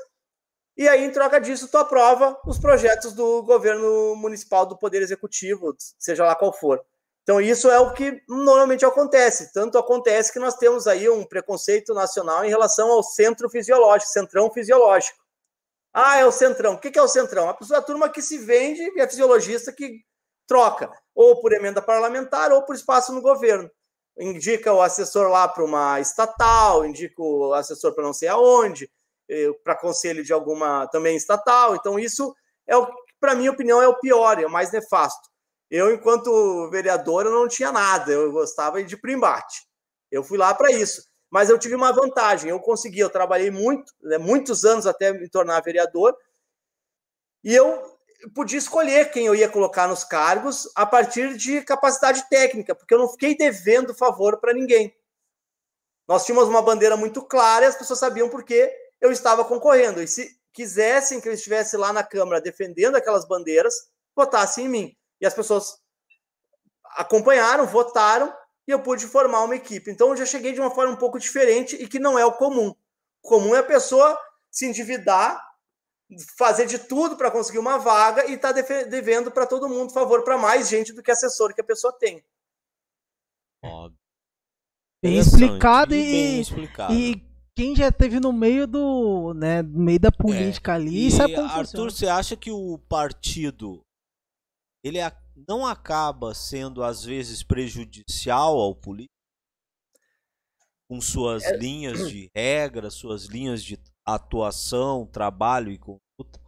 [0.76, 5.74] E aí, em troca disso, tu aprova os projetos do governo municipal, do Poder Executivo,
[5.99, 6.84] seja lá qual for.
[7.28, 9.52] Então, isso é o que normalmente acontece.
[9.52, 14.50] Tanto acontece que nós temos aí um preconceito nacional em relação ao centro fisiológico, centrão
[14.50, 15.18] fisiológico.
[15.92, 16.72] Ah, é o centrão.
[16.72, 17.50] O que é o centrão?
[17.50, 20.00] A pessoa, a turma que se vende e é fisiologista que
[20.46, 23.70] troca, ou por emenda parlamentar, ou por espaço no governo.
[24.18, 28.90] Indica o assessor lá para uma estatal, indica o assessor para não sei aonde,
[29.28, 31.76] eh, para conselho de alguma também estatal.
[31.76, 32.34] Então, isso
[32.66, 32.88] é o
[33.20, 35.28] para minha opinião, é o pior, é o mais nefasto.
[35.70, 39.66] Eu, enquanto vereador, eu não tinha nada, eu gostava de primbate.
[40.10, 41.06] Eu fui lá para isso.
[41.30, 45.28] Mas eu tive uma vantagem, eu consegui, eu trabalhei muito, né, muitos anos até me
[45.28, 46.16] tornar vereador,
[47.44, 47.98] e eu
[48.34, 52.98] podia escolher quem eu ia colocar nos cargos a partir de capacidade técnica, porque eu
[52.98, 54.94] não fiquei devendo favor para ninguém.
[56.06, 60.02] Nós tínhamos uma bandeira muito clara e as pessoas sabiam por que eu estava concorrendo.
[60.02, 63.74] E se quisessem que eu estivesse lá na Câmara defendendo aquelas bandeiras,
[64.16, 64.97] votassem em mim.
[65.20, 65.78] E as pessoas
[66.96, 68.32] acompanharam, votaram
[68.66, 69.90] e eu pude formar uma equipe.
[69.90, 72.32] Então eu já cheguei de uma forma um pouco diferente e que não é o
[72.32, 72.74] comum.
[73.22, 74.18] O comum é a pessoa
[74.50, 75.42] se endividar,
[76.36, 80.22] fazer de tudo para conseguir uma vaga e estar tá devendo para todo mundo favor
[80.22, 82.24] para mais gente do que assessor que a pessoa tem.
[83.62, 83.98] Óbvio.
[85.02, 86.92] Bem explicado e, bem explicado.
[86.92, 87.22] e
[87.54, 90.74] quem já teve no meio do, né, no meio da política é.
[90.74, 91.90] ali, e sabe como Arthur, funciona.
[91.90, 93.84] você acha que o partido
[94.82, 94.98] ele
[95.48, 99.08] não acaba sendo às vezes prejudicial ao político?
[100.88, 101.56] Com suas é...
[101.56, 106.40] linhas de regra, suas linhas de atuação, trabalho e conduta?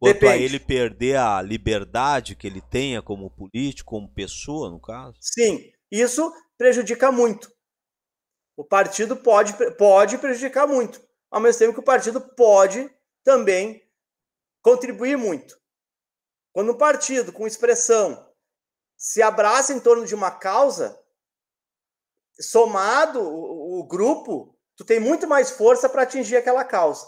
[0.00, 5.16] Quanto a ele perder a liberdade que ele tenha como político, como pessoa, no caso?
[5.20, 7.48] Sim, isso prejudica muito.
[8.56, 11.00] O partido pode, pode prejudicar muito,
[11.30, 12.90] ao mesmo tempo que o partido pode
[13.24, 13.80] também
[14.60, 15.61] contribuir muito.
[16.52, 18.30] Quando um partido com expressão
[18.96, 20.98] se abraça em torno de uma causa,
[22.40, 27.06] somado o, o grupo, tu tem muito mais força para atingir aquela causa.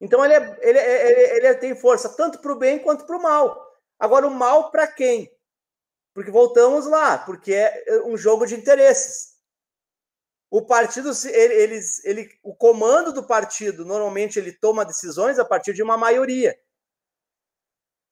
[0.00, 3.16] Então ele, é, ele, é, ele, ele tem força tanto para o bem quanto para
[3.16, 3.72] o mal.
[3.98, 5.32] Agora, o mal para quem?
[6.12, 9.32] Porque voltamos lá, porque é um jogo de interesses.
[10.50, 15.72] O partido, ele, ele, ele, o comando do partido, normalmente ele toma decisões a partir
[15.72, 16.58] de uma maioria.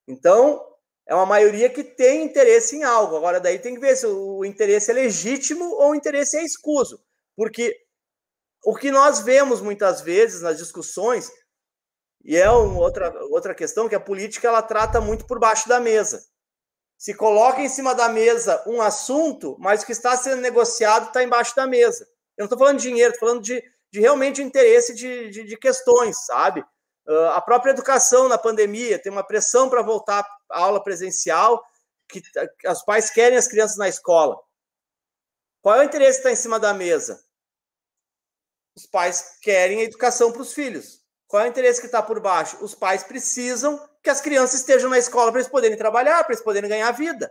[0.07, 0.70] Então,
[1.07, 3.17] é uma maioria que tem interesse em algo.
[3.17, 7.03] Agora, daí tem que ver se o interesse é legítimo ou o interesse é escuso.
[7.37, 7.77] Porque
[8.65, 11.31] o que nós vemos muitas vezes nas discussões,
[12.25, 15.81] e é uma outra, outra questão, que a política ela trata muito por baixo da
[15.81, 16.23] mesa.
[16.99, 21.23] Se coloca em cima da mesa um assunto, mas o que está sendo negociado está
[21.23, 22.05] embaixo da mesa.
[22.37, 25.57] Eu não estou falando de dinheiro, estou falando de, de realmente interesse de, de, de
[25.57, 26.61] questões, sabe?
[27.09, 31.65] Uh, a própria educação na pandemia tem uma pressão para voltar aula presencial,
[32.09, 32.23] que,
[32.69, 34.39] os pais querem as crianças na escola.
[35.63, 37.23] Qual é o interesse que está em cima da mesa?
[38.77, 41.01] Os pais querem a educação para os filhos.
[41.27, 42.63] Qual é o interesse que está por baixo?
[42.65, 46.45] Os pais precisam que as crianças estejam na escola para eles poderem trabalhar, para eles
[46.45, 47.31] poderem ganhar vida.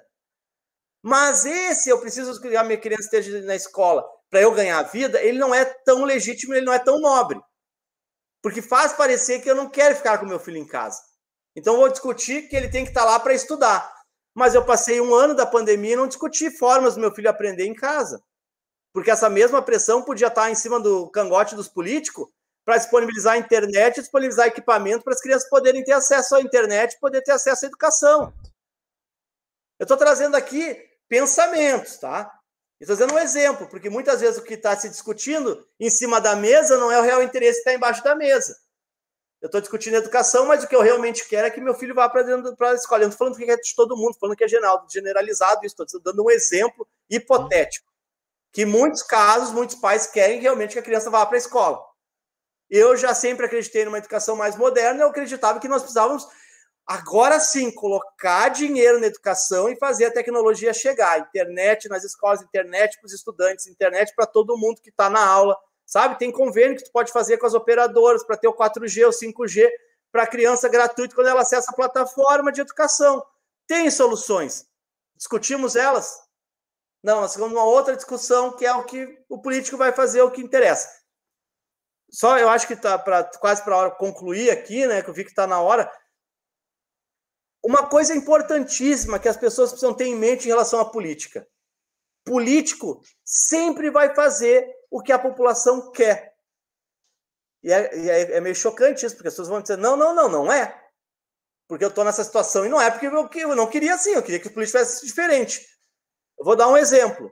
[1.01, 5.21] Mas esse eu preciso que a minha criança esteja na escola para eu ganhar vida,
[5.21, 7.41] ele não é tão legítimo, ele não é tão nobre.
[8.41, 11.01] Porque faz parecer que eu não quero ficar com meu filho em casa.
[11.55, 13.93] Então vou discutir que ele tem que estar tá lá para estudar.
[14.33, 17.65] Mas eu passei um ano da pandemia e não discuti formas do meu filho aprender
[17.65, 18.23] em casa.
[18.93, 22.27] Porque essa mesma pressão podia estar tá em cima do cangote dos políticos
[22.65, 27.21] para disponibilizar a internet, disponibilizar equipamento para as crianças poderem ter acesso à internet, poder
[27.23, 28.33] ter acesso à educação.
[29.79, 30.77] Eu estou trazendo aqui
[31.07, 32.31] pensamentos, tá?
[32.79, 36.35] Estou dando um exemplo, porque muitas vezes o que está se discutindo em cima da
[36.35, 38.55] mesa não é o real interesse que está embaixo da mesa.
[39.41, 42.09] Eu estou discutindo educação, mas o que eu realmente quero é que meu filho vá
[42.09, 43.03] para dentro da escola.
[43.03, 46.01] Eu não estou falando que é de todo mundo, falando que é generalizado isso, estou
[46.01, 47.87] dando um exemplo hipotético.
[48.51, 51.79] Que muitos casos, muitos pais querem realmente que a criança vá para a escola.
[52.69, 56.27] Eu já sempre acreditei numa educação mais moderna, eu acreditava que nós precisávamos,
[56.85, 61.17] agora sim, colocar dinheiro na educação e fazer a tecnologia chegar.
[61.19, 65.57] Internet nas escolas, internet para os estudantes, internet para todo mundo que está na aula,
[65.89, 66.19] sabe?
[66.19, 69.67] Tem convênio que tu pode fazer com as operadoras para ter o 4G, o 5G,
[70.11, 73.25] para a criança gratuito quando ela acessa a plataforma de educação.
[73.67, 74.67] Tem soluções.
[75.15, 76.21] Discutimos elas?
[77.03, 80.29] Não, nós temos uma outra discussão que é o que o político vai fazer, o
[80.29, 80.87] que interessa.
[82.11, 82.99] Só eu acho que está
[83.39, 85.01] quase para a hora concluir aqui, né?
[85.01, 85.91] Que eu vi que está na hora.
[87.63, 91.47] Uma coisa importantíssima que as pessoas precisam ter em mente em relação à política.
[92.23, 96.35] Político sempre vai fazer o que a população quer.
[97.61, 100.13] E é, e é, é meio chocante isso, porque as pessoas vão dizer: não, não,
[100.13, 100.75] não, não é.
[101.67, 102.65] Porque eu estou nessa situação.
[102.65, 105.05] E não é porque eu, eu não queria assim, eu queria que o político fosse
[105.05, 105.67] diferente.
[106.37, 107.31] Eu vou dar um exemplo.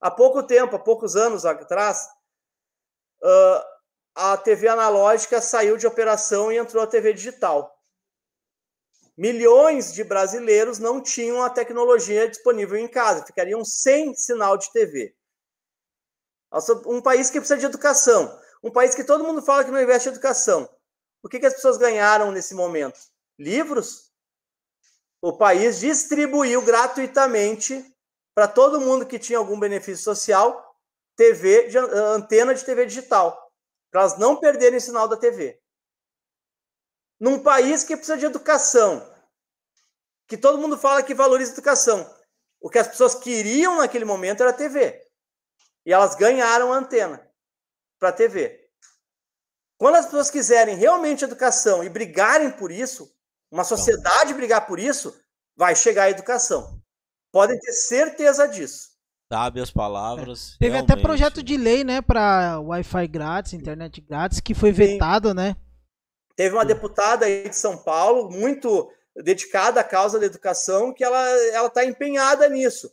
[0.00, 2.08] Há pouco tempo, há poucos anos atrás,
[3.22, 3.64] uh,
[4.14, 7.72] a TV analógica saiu de operação e entrou a TV digital.
[9.16, 15.14] Milhões de brasileiros não tinham a tecnologia disponível em casa, ficariam sem sinal de TV.
[16.86, 20.08] Um país que precisa de educação, um país que todo mundo fala que não investe
[20.08, 20.68] em educação.
[21.22, 22.98] O que, que as pessoas ganharam nesse momento?
[23.38, 24.12] Livros?
[25.20, 27.84] O país distribuiu gratuitamente
[28.34, 30.76] para todo mundo que tinha algum benefício social,
[31.16, 31.70] TV,
[32.14, 33.50] antena de TV digital,
[33.90, 35.60] para elas não perderem o sinal da TV.
[37.20, 39.08] Num país que precisa de educação,
[40.26, 42.10] que todo mundo fala que valoriza educação,
[42.60, 45.01] o que as pessoas queriam naquele momento era TV.
[45.84, 47.26] E elas ganharam a antena
[47.98, 48.60] para a TV.
[49.78, 53.12] Quando as pessoas quiserem realmente educação e brigarem por isso,
[53.50, 55.12] uma sociedade brigar por isso,
[55.56, 56.80] vai chegar a educação.
[57.32, 58.92] Podem ter certeza disso.
[59.32, 60.54] Sabe as palavras.
[60.54, 60.58] É.
[60.58, 60.92] Teve realmente.
[60.92, 65.34] até projeto de lei, né, para Wi-Fi grátis, internet grátis, que foi vetado, Sim.
[65.34, 65.56] né?
[66.36, 71.28] Teve uma deputada aí de São Paulo, muito dedicada à causa da educação, que ela
[71.52, 72.90] ela está empenhada nisso.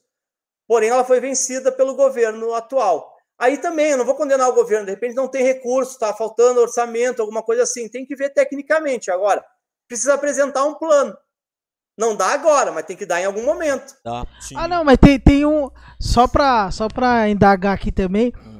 [0.70, 3.18] Porém, ela foi vencida pelo governo atual.
[3.40, 6.62] Aí também, eu não vou condenar o governo, de repente não tem recurso, está faltando
[6.62, 7.90] orçamento, alguma coisa assim.
[7.90, 9.10] Tem que ver tecnicamente.
[9.10, 9.44] Agora,
[9.88, 11.18] precisa apresentar um plano.
[11.98, 13.96] Não dá agora, mas tem que dar em algum momento.
[14.04, 15.72] Tá, ah, não, mas tem, tem um.
[16.00, 18.32] Só pra, só pra indagar aqui também.
[18.38, 18.60] Hum.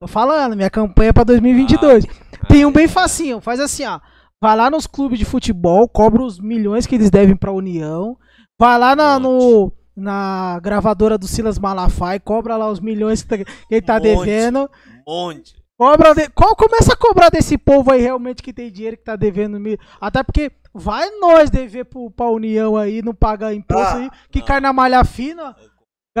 [0.00, 2.06] Tô falando, minha campanha é pra 2022.
[2.06, 3.42] Ah, tem um bem facinho.
[3.42, 4.00] Faz assim, ó.
[4.40, 8.16] Vai lá nos clubes de futebol, cobra os milhões que eles devem pra União.
[8.58, 13.38] Vai lá na, no, na gravadora do Silas Malafaia, cobra lá os milhões que, tá,
[13.38, 14.70] que ele tá monte, devendo.
[15.06, 15.62] Monte.
[15.78, 16.28] Cobra de...
[16.30, 19.78] Qual começa a cobrar desse povo aí realmente que tem dinheiro que tá devendo mil.
[20.00, 24.42] Até porque vai nós dever pro, pra União aí, não pagar imposto ah, aí, que
[24.42, 25.56] cai na malha fina.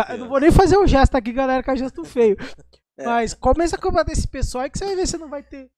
[0.08, 2.36] Eu não vou nem fazer o um gesto aqui, galera, que é gesto feio.
[2.94, 3.06] É.
[3.06, 5.70] Mas começa a cobrar desse pessoal aí que você vai ver se não vai ter.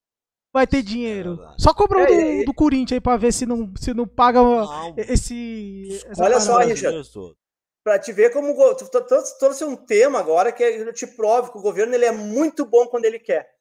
[0.53, 1.41] Vai ter dinheiro.
[1.41, 4.05] É só cobra é, do, é, do Corinthians aí pra ver se não, se não
[4.05, 4.95] paga não.
[4.97, 6.01] esse.
[6.19, 7.09] Olha só, Richard.
[7.85, 8.57] Pra te ver como.
[9.39, 12.87] Trouxe um tema agora que eu te provo que o governo ele é muito bom
[12.87, 13.55] quando ele quer.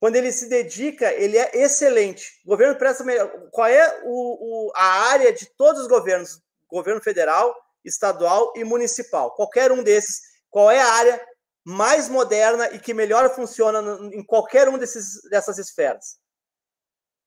[0.00, 2.40] Quando ele se dedica, ele é excelente.
[2.44, 3.30] O governo presta melhor.
[3.52, 6.40] Qual é o, o, a área de todos os governos?
[6.68, 7.54] Governo federal,
[7.84, 9.34] estadual e municipal.
[9.34, 10.20] Qualquer um desses.
[10.50, 11.26] Qual é a área
[11.64, 13.80] mais moderna e que melhor funciona
[14.12, 16.18] em qualquer um desses, dessas esferas?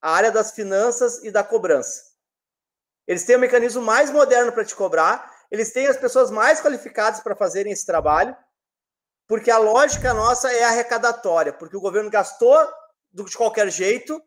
[0.02, 2.12] A área das finanças e da cobrança.
[3.08, 7.20] Eles têm o mecanismo mais moderno para te cobrar, eles têm as pessoas mais qualificadas
[7.20, 8.36] para fazerem esse trabalho,
[9.28, 12.58] porque a lógica nossa é arrecadatória, porque o governo gastou
[13.12, 14.22] de qualquer jeito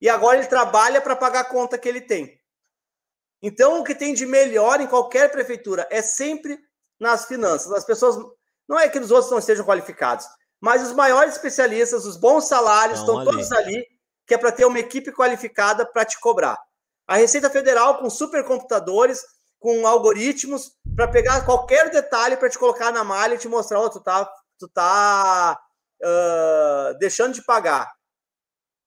[0.00, 2.38] e agora ele trabalha para pagar a conta que ele tem.
[3.42, 6.58] Então, o que tem de melhor em qualquer prefeitura é sempre
[6.98, 7.72] nas finanças.
[7.72, 8.16] As pessoas.
[8.68, 10.26] Não é que os outros não estejam qualificados,
[10.60, 13.24] mas os maiores especialistas, os bons salários, estão ali.
[13.24, 13.86] todos ali,
[14.26, 16.58] que é para ter uma equipe qualificada para te cobrar.
[17.06, 19.24] A Receita Federal, com supercomputadores,
[19.58, 23.90] com algoritmos, para pegar qualquer detalhe para te colocar na malha e te mostrar, oh,
[23.90, 25.58] tu tá tu tá
[26.02, 27.90] uh, deixando de pagar.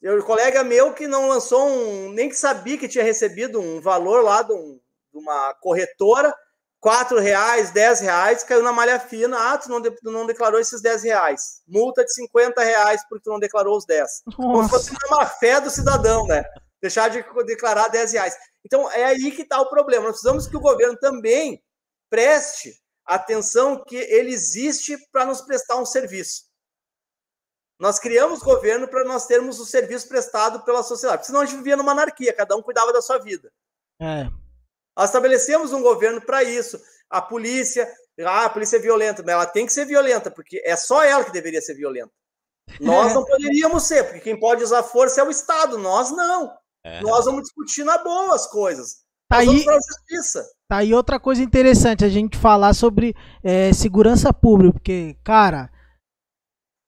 [0.01, 3.81] Eu, um colega meu que não lançou um, nem que sabia que tinha recebido um
[3.81, 4.79] valor lá de, um,
[5.11, 6.33] de uma corretora,
[6.79, 9.37] quatro reais, dez reais, caiu na malha fina.
[9.37, 11.61] Ah, tu não, de, tu não declarou esses dez reais.
[11.67, 14.23] Multa de 50 reais porque tu não declarou os 10.
[14.35, 16.45] Como se fosse uma fé do cidadão, né?
[16.81, 18.35] Deixar de declarar 10 reais.
[18.65, 20.05] Então, é aí que está o problema.
[20.05, 21.61] Nós precisamos que o governo também
[22.09, 22.73] preste
[23.05, 26.49] atenção que ele existe para nos prestar um serviço.
[27.79, 31.25] Nós criamos governo para nós termos o serviço prestado pela sociedade.
[31.25, 33.51] Senão a gente vivia numa anarquia, cada um cuidava da sua vida.
[34.01, 34.29] É.
[34.97, 36.79] Nós estabelecemos um governo para isso.
[37.09, 37.89] A polícia,
[38.25, 39.23] Ah, a polícia é violenta.
[39.23, 42.11] Mas ela tem que ser violenta, porque é só ela que deveria ser violenta.
[42.81, 46.53] Nós não poderíamos ser, porque quem pode usar força é o Estado, nós não.
[46.83, 47.01] É.
[47.01, 48.97] Nós vamos discutir na boa as coisas.
[49.29, 49.63] Tá aí,
[50.67, 55.69] tá aí outra coisa interessante, a gente falar sobre é, segurança pública, porque, cara,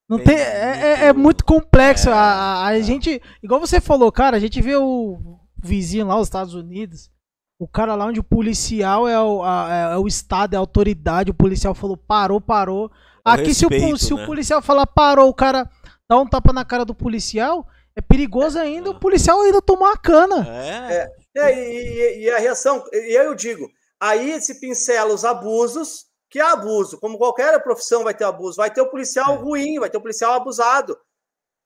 [0.09, 2.09] não tem, é, é, é muito complexo.
[2.09, 2.81] É, a, a, é.
[2.81, 7.11] gente, igual você falou, cara, a gente vê o vizinho lá, os Estados Unidos,
[7.59, 11.29] o cara lá onde o policial é o, a, é o Estado, é a autoridade,
[11.29, 12.91] o policial falou parou, parou.
[13.23, 14.23] Aqui, respeito, se, o, se né?
[14.23, 15.69] o policial falar parou, o cara
[16.09, 19.97] dá um tapa na cara do policial, é perigoso ainda o policial ainda tomar a
[19.97, 20.47] cana.
[20.47, 21.11] É.
[21.35, 23.69] é e, e, a reação, e eu digo,
[23.99, 28.71] aí se pincela os abusos, que é abuso, como qualquer profissão vai ter abuso, vai
[28.71, 29.37] ter o policial é.
[29.37, 30.97] ruim, vai ter o policial abusado.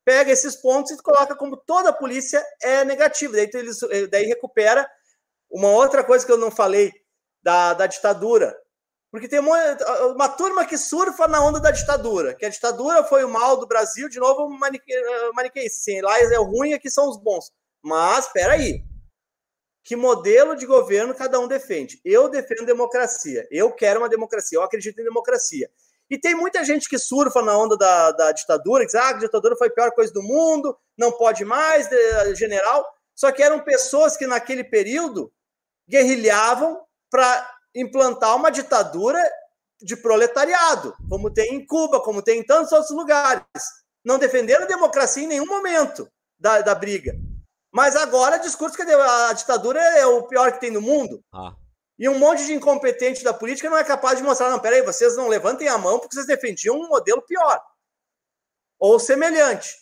[0.03, 3.33] Pega esses pontos e coloca como toda a polícia é negativa.
[3.33, 3.79] Daí, eles,
[4.09, 4.87] daí recupera
[5.49, 6.91] uma outra coisa que eu não falei
[7.41, 8.55] da, da ditadura.
[9.15, 9.57] Porque tem uma,
[10.13, 13.65] uma, turma que surfa na onda da ditadura, que a ditadura foi o mal do
[13.65, 14.91] Brasil, de novo, manique,
[15.33, 15.79] maniqueísta.
[15.79, 17.49] Assim, lá é o ruim, aqui são os bons.
[17.81, 18.83] Mas, aí.
[19.85, 21.97] Que modelo de governo cada um defende?
[22.03, 23.47] Eu defendo democracia.
[23.49, 24.57] Eu quero uma democracia.
[24.57, 25.71] Eu acredito em democracia.
[26.09, 29.13] E tem muita gente que surfa na onda da, da ditadura, que diz, ah, a
[29.13, 31.87] ditadura foi a pior coisa do mundo, não pode mais,
[32.37, 32.85] general.
[33.15, 35.31] Só que eram pessoas que naquele período
[35.87, 39.21] guerrilhavam para implantar uma ditadura
[39.81, 43.45] de proletariado, como tem em Cuba, como tem em tantos outros lugares.
[44.03, 47.13] Não defenderam a democracia em nenhum momento da, da briga.
[47.71, 51.21] Mas agora, discurso que a ditadura é o pior que tem no mundo.
[51.33, 51.53] Ah.
[51.99, 55.15] E um monte de incompetente da política não é capaz de mostrar, não, peraí, vocês
[55.17, 57.61] não levantem a mão porque vocês defendiam um modelo pior.
[58.79, 59.75] Ou semelhante.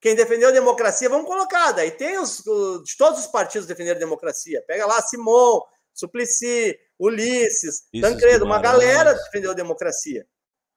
[0.00, 1.72] Quem defendeu a democracia, vamos colocar.
[1.72, 4.62] Daí tem os, de todos os partidos defenderam a democracia.
[4.66, 5.60] Pega lá Simon,
[5.92, 10.26] Suplicy, Ulisses, Isso, Tancredo, uma galera defendeu a democracia.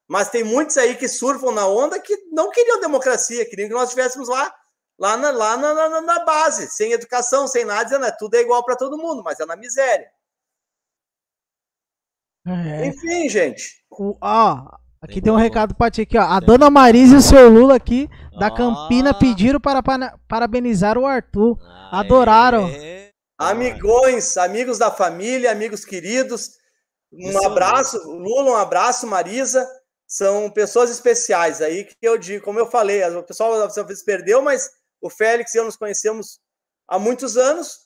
[0.07, 3.89] Mas tem muitos aí que surfam na onda que não queriam democracia, queriam que nós
[3.89, 4.53] estivéssemos lá,
[4.97, 8.41] lá, na, lá na, na, na, base, sem educação, sem nada, dizendo, é, tudo é
[8.41, 10.09] igual para todo mundo, mas é na miséria.
[12.47, 12.85] É.
[12.85, 13.83] Enfim, gente.
[13.89, 16.21] O, ó, Aqui tem, tem um recado pra ti aqui, ó.
[16.21, 16.47] A tem.
[16.47, 18.09] dona Marisa e o seu Lula aqui
[18.39, 18.51] da ah.
[18.51, 19.83] Campina pediram para
[20.25, 21.57] parabenizar o Arthur.
[21.61, 22.67] Ah, Adoraram.
[22.67, 22.92] É.
[23.37, 26.51] Amigões, amigos da família, amigos queridos.
[27.11, 27.99] Um Isso abraço, é.
[28.05, 29.67] Lula, um abraço, Marisa.
[30.07, 34.41] São pessoas especiais aí que eu digo, como eu falei, o pessoal às vezes perdeu,
[34.41, 34.69] mas
[35.01, 36.39] o Félix e eu nos conhecemos
[36.87, 37.83] há muitos anos.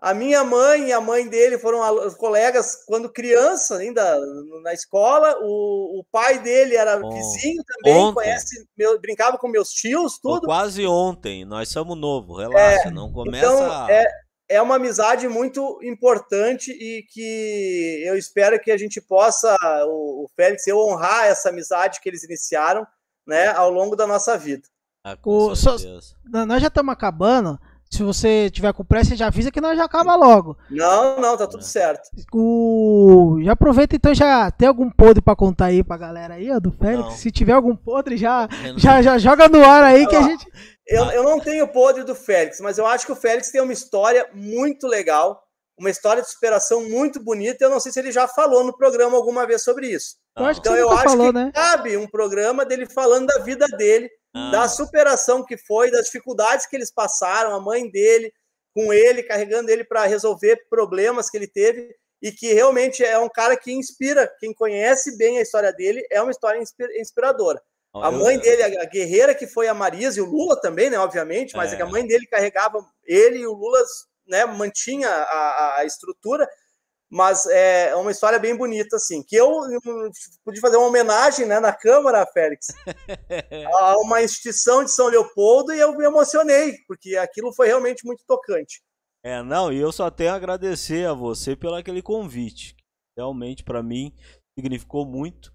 [0.00, 1.80] A minha mãe e a mãe dele foram
[2.16, 4.18] colegas quando criança, ainda
[4.62, 5.34] na escola.
[5.40, 8.14] O, o pai dele era Bom, vizinho também, ontem.
[8.14, 10.42] conhece, meu, brincava com meus tios, tudo.
[10.42, 13.46] quase ontem, nós somos novo, relaxa, é, não começa.
[13.46, 14.04] Então, é,
[14.48, 19.56] é uma amizade muito importante e que eu espero que a gente possa,
[19.86, 22.86] o, o Félix, eu honrar essa amizade que eles iniciaram,
[23.26, 24.68] né, ao longo da nossa vida.
[25.04, 25.76] Ah, o, so,
[26.24, 27.58] nós já estamos acabando
[27.94, 30.56] se você tiver com pressa, já avisa que nós já acaba logo.
[30.68, 32.10] Não, não, tá tudo certo.
[32.32, 33.38] O...
[33.42, 36.72] Já aproveita então, já tem algum podre pra contar aí pra galera aí, ó, do
[36.72, 37.04] Félix?
[37.04, 37.10] Não.
[37.12, 40.46] Se tiver algum podre, já, já, já joga no ar aí que a gente.
[40.86, 43.72] Eu, eu não tenho podre do Félix, mas eu acho que o Félix tem uma
[43.72, 45.42] história muito legal,
[45.78, 47.64] uma história de superação muito bonita.
[47.64, 50.16] Eu não sei se ele já falou no programa alguma vez sobre isso.
[50.36, 51.52] Eu acho então eu acho falou, que né?
[51.54, 54.50] cabe um programa dele falando da vida dele ah.
[54.50, 58.32] da superação que foi, das dificuldades que eles passaram, a mãe dele,
[58.74, 63.28] com ele, carregando ele para resolver problemas que ele teve, e que realmente é um
[63.28, 64.30] cara que inspira.
[64.40, 66.60] Quem conhece bem a história dele, é uma história
[66.98, 67.62] inspiradora.
[67.94, 71.56] A mãe dele, a guerreira que foi a Marisa, e o Lula também, né, obviamente,
[71.56, 71.80] mas é.
[71.80, 73.78] a mãe dele carregava ele e o Lula
[74.26, 76.48] né, mantinha a, a estrutura
[77.14, 79.60] mas é uma história bem bonita, assim, que eu
[80.44, 82.66] pude fazer uma homenagem né, na Câmara, Félix,
[83.78, 88.24] a uma instituição de São Leopoldo e eu me emocionei, porque aquilo foi realmente muito
[88.26, 88.82] tocante.
[89.22, 92.74] É, não, e eu só tenho a agradecer a você pelo aquele convite,
[93.16, 94.12] realmente para mim
[94.58, 95.53] significou muito.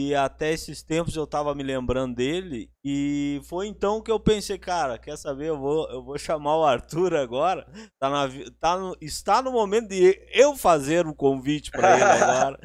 [0.00, 2.70] E até esses tempos eu tava me lembrando dele.
[2.84, 5.48] E foi então que eu pensei, cara, quer saber?
[5.48, 7.66] Eu vou, eu vou chamar o Arthur agora.
[7.98, 8.28] Tá na,
[8.60, 12.60] tá no, está no momento de eu fazer um convite para ele agora.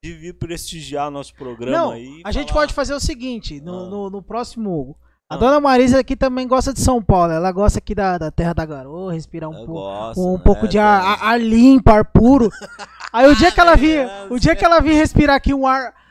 [0.00, 2.20] de vir prestigiar nosso programa Não, aí.
[2.20, 2.32] A falar...
[2.32, 3.88] gente pode fazer o seguinte: no, ah.
[3.88, 4.96] no, no próximo
[5.28, 5.38] a ah.
[5.38, 7.32] dona Marisa aqui também gosta de São Paulo.
[7.32, 10.42] Ela gosta aqui da, da terra da garoa, respirar um, gosto, um, um né?
[10.44, 12.48] pouco de ar, ar, limpo, ar puro.
[13.12, 16.05] Aí o dia que ela vir, o dia que ela vir respirar aqui um ar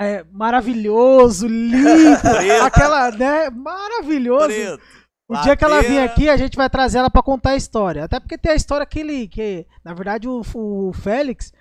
[0.00, 2.26] é, maravilhoso, limpo,
[2.64, 4.46] aquela, né, maravilhoso.
[4.46, 4.98] Preto.
[5.30, 8.04] O dia que ela vir aqui, a gente vai trazer ela para contar a história.
[8.04, 11.52] Até porque tem a história que ele, que, na verdade, o, o Félix,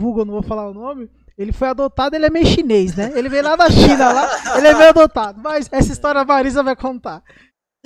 [0.00, 3.10] Hugo, não vou falar o nome, Ele foi adotado, ele é meio chinês, né?
[3.14, 5.40] Ele veio lá da China, lá, ele é meio adotado.
[5.42, 7.24] Mas essa história a Marisa vai contar.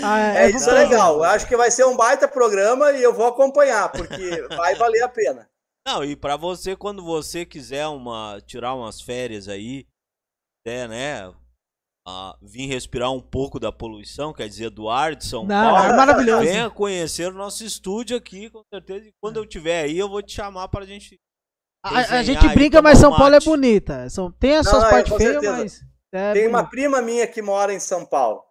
[0.03, 1.17] Ah, é, é, isso é legal.
[1.17, 5.03] Eu acho que vai ser um baita programa e eu vou acompanhar, porque vai valer
[5.03, 5.50] a pena.
[5.87, 9.87] Não, e para você, quando você quiser uma, tirar umas férias aí,
[10.67, 11.29] é, né?
[12.09, 15.93] Uh, vir respirar um pouco da poluição, quer dizer, do ar de São Não, Paulo.
[15.93, 16.45] É maravilhoso.
[16.45, 19.07] Venha conhecer o nosso estúdio aqui, com certeza.
[19.07, 21.19] E quando eu estiver aí, eu vou te chamar para a gente.
[21.85, 24.09] A, a gente brinca, mas São Paulo é bonita.
[24.11, 25.81] São, tem as suas partes feias, mas.
[26.13, 26.49] É tem bonito.
[26.49, 28.43] uma prima minha que mora em São Paulo.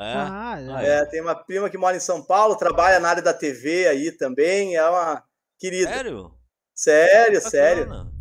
[0.00, 0.12] É?
[0.14, 1.00] Ah, é.
[1.00, 1.04] é.
[1.06, 4.76] tem uma prima que mora em São Paulo, trabalha na área da TV aí também,
[4.76, 5.24] é uma
[5.58, 5.90] querida.
[5.90, 6.34] Sério?
[6.74, 8.18] Sério, sério.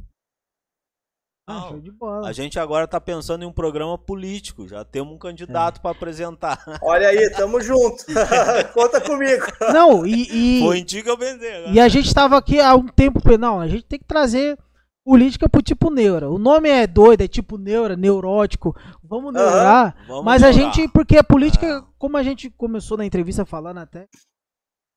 [1.49, 2.27] Ah, show de bola.
[2.27, 5.81] A gente agora tá pensando em um programa político, já temos um candidato é.
[5.81, 6.61] para apresentar.
[6.83, 8.03] Olha aí, tamo junto.
[8.73, 9.45] Conta comigo.
[9.71, 10.59] Não, e.
[10.59, 11.71] e Foi que eu pensei.
[11.71, 13.21] E a gente tava aqui há um tempo.
[13.37, 14.57] Não, a gente tem que trazer
[15.05, 16.29] política pro tipo neura.
[16.29, 18.75] O nome é doido, é tipo neura, neurótico.
[19.01, 19.95] Vamos neurar.
[19.99, 20.07] Uhum.
[20.07, 20.59] Vamos mas neurar.
[20.59, 21.85] a gente, porque a política, ah.
[21.97, 24.05] como a gente começou na entrevista falando até,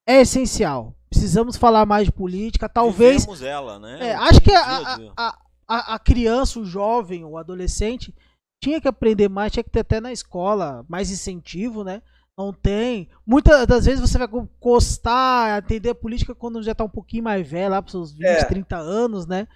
[0.05, 0.97] é essencial.
[1.13, 2.69] Precisamos falar mais de política.
[2.69, 3.23] Talvez.
[3.23, 4.09] Vivemos ela, né?
[4.09, 5.39] É, acho que a, a,
[5.69, 8.15] a, a, criança, o jovem, o adolescente
[8.63, 12.03] tinha que aprender mais, tinha que ter até na escola mais incentivo, né?
[12.39, 13.09] Não tem.
[13.27, 14.29] Muitas das vezes você vai
[14.61, 18.25] gostar, atender a política quando já tá um pouquinho mais velho, lá para seus 20,
[18.25, 18.45] é.
[18.45, 19.47] 30 anos, né?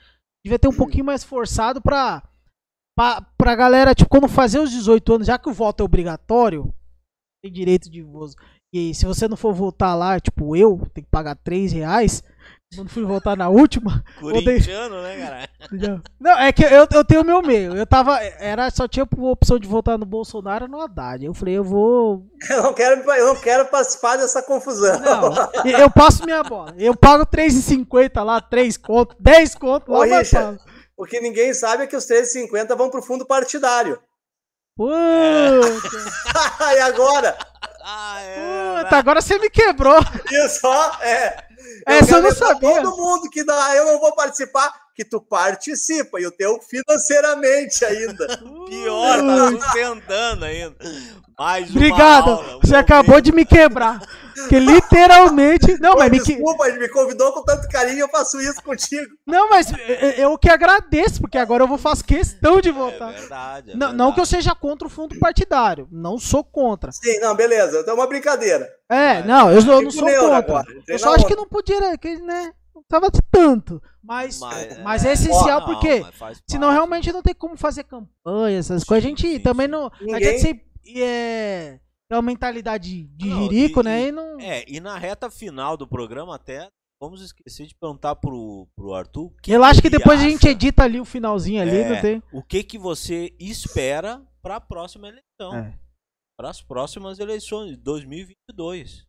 [0.44, 2.22] devia ter um pouquinho mais forçado pra,
[3.38, 6.72] pra galera, tipo, quando fazer os 18 anos, já que o voto é obrigatório,
[7.42, 8.34] tem direito de voto.
[8.74, 12.24] E se você não for votar lá, tipo, eu, tem que pagar 3 reais.
[12.74, 14.02] Quando fui votar na última.
[14.18, 16.02] Corintiano, né, cara?
[16.18, 17.76] Não, é que eu, eu tenho o meu meio.
[17.76, 18.20] Eu tava.
[18.20, 21.24] Era, só tinha a opção de votar no Bolsonaro ou no Haddad.
[21.24, 22.26] Eu falei, eu vou.
[22.50, 24.98] Eu não quero, eu não quero participar dessa confusão.
[24.98, 25.32] Não,
[25.78, 26.74] eu passo minha bola.
[26.76, 30.00] Eu pago 3,50 lá, 3 conto, 10 conto lá.
[30.00, 30.58] Ô, Richard,
[30.96, 33.98] o que ninguém sabe é que os 3,50 vão pro fundo partidário.
[34.76, 34.96] Puta!
[36.76, 37.38] e agora?
[37.86, 39.98] Ah, é, Puta, agora você me quebrou.
[40.32, 41.46] Isso, ó, é.
[41.84, 42.82] Essa eu não sabia.
[42.82, 47.84] Todo mundo que dá, eu não vou participar, que tu participa, e o teu financeiramente
[47.84, 48.26] ainda.
[48.68, 50.76] Pior, tá sustentando ainda.
[51.36, 54.00] Mais Obrigado, aula, você acabou de me quebrar.
[54.48, 55.78] Que literalmente.
[55.80, 56.78] Não, Pô, mas desculpa, me...
[56.78, 59.10] me convidou com tanto carinho, eu faço isso contigo.
[59.26, 59.72] Não, mas
[60.16, 63.14] eu que agradeço, porque agora eu vou fazer questão de votar.
[63.14, 63.70] É verdade.
[63.70, 63.96] É não, verdade.
[63.96, 65.88] não que eu seja contra o fundo partidário.
[65.90, 66.92] Não sou contra.
[66.92, 67.84] Sim, não, beleza.
[67.86, 68.68] É uma brincadeira.
[68.88, 70.64] É, não, eu, eu não sou contra.
[70.86, 72.52] Eu só acho que não podia, que, né?
[72.74, 73.80] Não tava tanto.
[74.02, 76.04] Mas, mas, mas é, é essencial não, porque
[76.48, 79.04] senão realmente não tem como fazer campanha, essas sim, coisas.
[79.04, 79.72] A gente sim, também sim.
[79.72, 79.90] não.
[80.00, 80.14] Ninguém...
[80.14, 80.64] A gente sempre,
[80.96, 81.78] é,
[82.10, 84.08] é uma mentalidade de não, jirico, e, né?
[84.08, 84.40] E não...
[84.40, 86.68] É, e na reta final do programa até.
[87.00, 89.30] Vamos esquecer de perguntar pro, pro Arthur.
[89.46, 92.22] Eu acho que depois acha, a gente edita ali o finalzinho ali, é, não tem.
[92.32, 95.54] O que que você espera para a próxima eleição?
[95.54, 95.78] É.
[96.38, 99.06] Para as próximas eleições de 2022.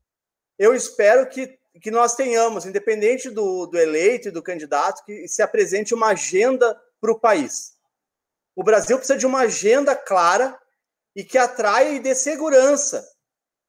[0.59, 5.41] Eu espero que, que nós tenhamos, independente do, do eleito e do candidato, que se
[5.41, 7.73] apresente uma agenda para o país.
[8.55, 10.57] O Brasil precisa de uma agenda clara
[11.15, 13.05] e que atraia e dê segurança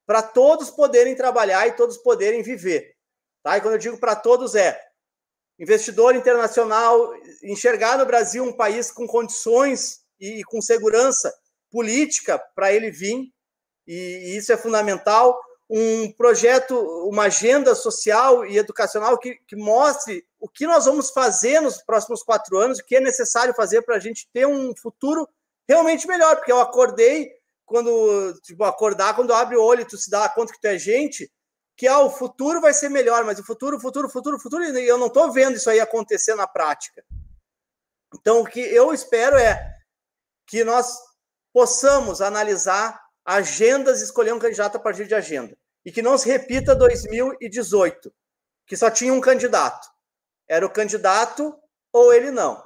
[0.06, 2.94] para todos poderem trabalhar e todos poderem viver.
[3.42, 3.56] Tá?
[3.56, 4.80] E quando eu digo para todos é
[5.58, 7.12] investidor internacional
[7.42, 11.34] enxergar no Brasil um país com condições e com segurança
[11.70, 13.32] política para ele vir,
[13.86, 15.38] e isso é fundamental.
[15.68, 16.78] Um projeto,
[17.08, 22.22] uma agenda social e educacional que, que mostre o que nós vamos fazer nos próximos
[22.22, 25.28] quatro anos, o que é necessário fazer para a gente ter um futuro
[25.68, 27.32] realmente melhor, porque eu acordei
[27.64, 31.30] quando, tipo, acordar, quando abre o olho tu se dá conta que tu é gente,
[31.76, 34.96] que ah, o futuro vai ser melhor, mas o futuro, futuro, futuro, futuro, e eu
[34.96, 37.04] não estou vendo isso aí acontecer na prática.
[38.14, 39.74] Então, o que eu espero é
[40.46, 40.96] que nós
[41.52, 45.56] possamos analisar agendas escolher um candidato a partir de agenda.
[45.84, 48.12] E que não se repita 2018,
[48.66, 49.88] que só tinha um candidato.
[50.48, 51.54] Era o candidato
[51.92, 52.56] ou ele não.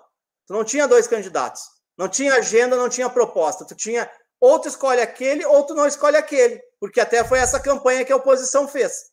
[0.46, 1.62] Tu não tinha dois candidatos.
[1.96, 3.64] Não tinha agenda, não tinha proposta.
[3.64, 4.10] Tu tinha
[4.40, 6.60] ou tu escolhe aquele, ou tu não escolhe aquele.
[6.78, 9.10] Porque até foi essa campanha que a oposição fez.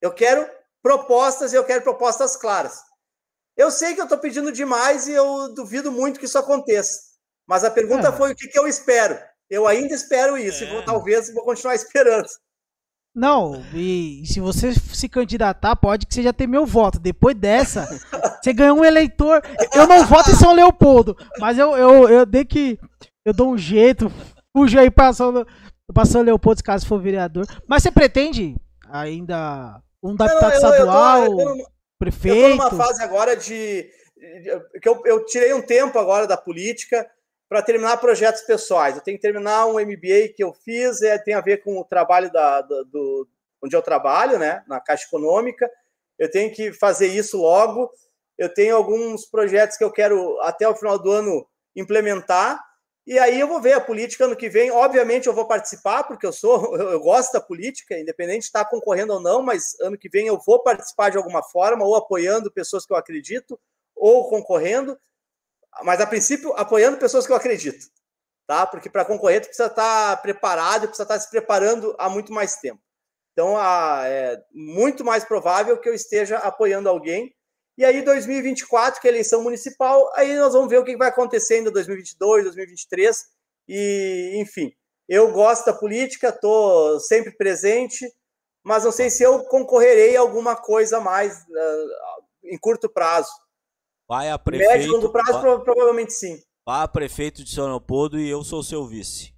[0.00, 0.48] Eu quero
[0.82, 2.82] propostas e eu quero propostas claras.
[3.56, 7.14] Eu sei que eu estou pedindo demais e eu duvido muito que isso aconteça.
[7.46, 8.12] Mas a pergunta é.
[8.12, 9.18] foi o que, que, eu espero.
[9.54, 10.66] Eu ainda espero isso, é.
[10.66, 12.26] e vou, talvez vou continuar esperando.
[13.14, 16.98] Não, e se você se candidatar, pode que você já tenha meu voto.
[16.98, 17.86] Depois dessa,
[18.42, 19.40] você ganhou um eleitor.
[19.72, 22.76] Eu não voto em São Leopoldo, mas eu, eu, eu dei que
[23.24, 24.10] eu dou um jeito,
[24.54, 25.46] fujo aí passando,
[25.94, 27.46] passando Leopoldo caso for vereador.
[27.68, 28.56] Mas você pretende
[28.90, 31.70] ainda um deputado estadual, eu, eu, eu tô,
[32.00, 32.36] prefeito?
[32.36, 33.88] Eu tô numa fase agora de,
[34.82, 37.08] que eu, eu tirei um tempo agora da política
[37.54, 38.96] para terminar projetos pessoais.
[38.96, 41.84] Eu tenho que terminar um MBA que eu fiz, é, tem a ver com o
[41.84, 43.28] trabalho da, do, do
[43.62, 45.70] onde eu trabalho, né, na Caixa Econômica.
[46.18, 47.88] Eu tenho que fazer isso logo.
[48.36, 52.60] Eu tenho alguns projetos que eu quero até o final do ano implementar.
[53.06, 54.72] E aí eu vou ver a política ano que vem.
[54.72, 59.12] Obviamente eu vou participar, porque eu sou, eu gosto da política, independente de estar concorrendo
[59.12, 62.84] ou não, mas ano que vem eu vou participar de alguma forma, ou apoiando pessoas
[62.84, 63.56] que eu acredito,
[63.94, 64.98] ou concorrendo,
[65.82, 67.86] mas a princípio apoiando pessoas que eu acredito,
[68.46, 68.66] tá?
[68.66, 72.80] Porque para concorrer tu precisa estar preparado, precisa estar se preparando há muito mais tempo.
[73.32, 77.34] Então é muito mais provável que eu esteja apoiando alguém
[77.76, 81.08] e aí, 2024, que é a eleição municipal, aí nós vamos ver o que vai
[81.08, 83.24] acontecer em 2022, 2023.
[83.68, 84.72] E, enfim,
[85.08, 88.08] eu gosto da política, estou sempre presente,
[88.62, 93.32] mas não sei se eu concorrerei a alguma coisa mais uh, em curto prazo.
[94.08, 94.72] Vai a prefeito.
[94.72, 96.38] Médio, longo prazo, vai, provavelmente sim.
[96.66, 99.34] Vai a prefeito de São Leopoldo e eu sou seu vice.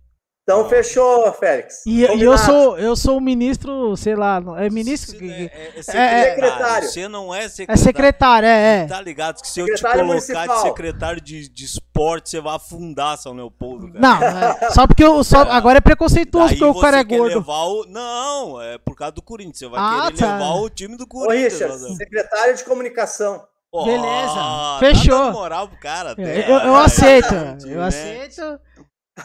[0.48, 1.84] Então fechou, Félix.
[1.84, 5.72] E, e, eu sou eu sou o ministro, sei lá, é ministro que, é, é,
[5.76, 6.88] é, secretário.
[6.88, 7.80] Você não é secretário.
[7.80, 8.86] É secretário, é, é.
[8.86, 10.46] Tá ligado que se eu te colocar municipal.
[10.46, 13.98] de secretário de, de esporte, você vai afundar São Leopoldo, cara.
[13.98, 17.44] Não, é, só porque eu só, agora é preconceituoso porque o cara é gordo.
[17.44, 20.38] O, não, é por causa do Corinthians, você vai ah, querer tá.
[20.38, 21.60] levar o time do Corinthians.
[21.60, 23.44] Ô, Richard, secretário de comunicação.
[23.84, 25.26] Beleza, tá fechou.
[25.26, 27.34] Tá moral pro cara, até, eu, eu, aceito,
[27.66, 27.84] eu né?
[27.86, 28.60] aceito.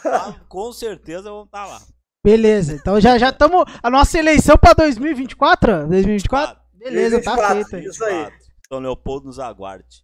[0.06, 1.82] Ah, com certeza vão estar tá lá.
[2.24, 3.66] Beleza, então já já estamos.
[3.82, 5.88] A nossa eleição para 2024?
[5.88, 6.62] 2024?
[6.74, 7.90] Beleza, 2024, tá feita.
[7.90, 8.32] Isso aí.
[8.66, 10.04] Então, Leopoldo nos aguarde.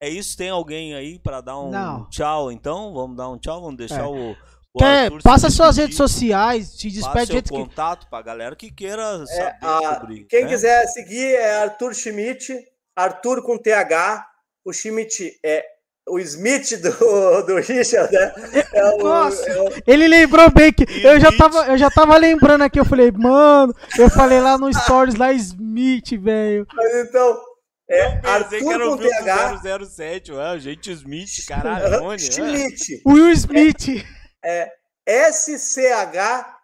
[0.00, 0.36] É isso?
[0.36, 2.08] Tem alguém aí para dar um Não.
[2.10, 2.92] tchau, então?
[2.92, 3.60] Vamos dar um tchau?
[3.62, 4.06] Vamos deixar é.
[4.06, 4.32] o.
[4.72, 7.48] o Quer, passa suas redes sociais, se despede de que...
[7.48, 10.48] contato para galera que queira é, saber a, sobre, Quem né?
[10.50, 12.54] quiser seguir é Arthur Schmidt,
[12.96, 14.26] Arthur com TH.
[14.64, 15.64] O Schmidt é
[16.08, 18.32] o Smith do, do Richard, né?
[18.72, 19.70] É o, Nossa, é o...
[19.86, 23.74] ele lembrou bem que eu já, tava, eu já tava lembrando aqui, eu falei, mano,
[23.98, 26.66] eu falei lá no Stories lá Smith, velho.
[26.74, 27.40] Mas então,
[27.88, 29.62] é eu Arthur que era o com TH.
[29.86, 32.28] 007, ué, gente Smith, caralho, onde?
[32.28, 33.02] Smith.
[33.06, 34.04] Will Smith.
[34.44, 34.70] É,
[35.06, 36.54] é S-C-H-M-I-D-T.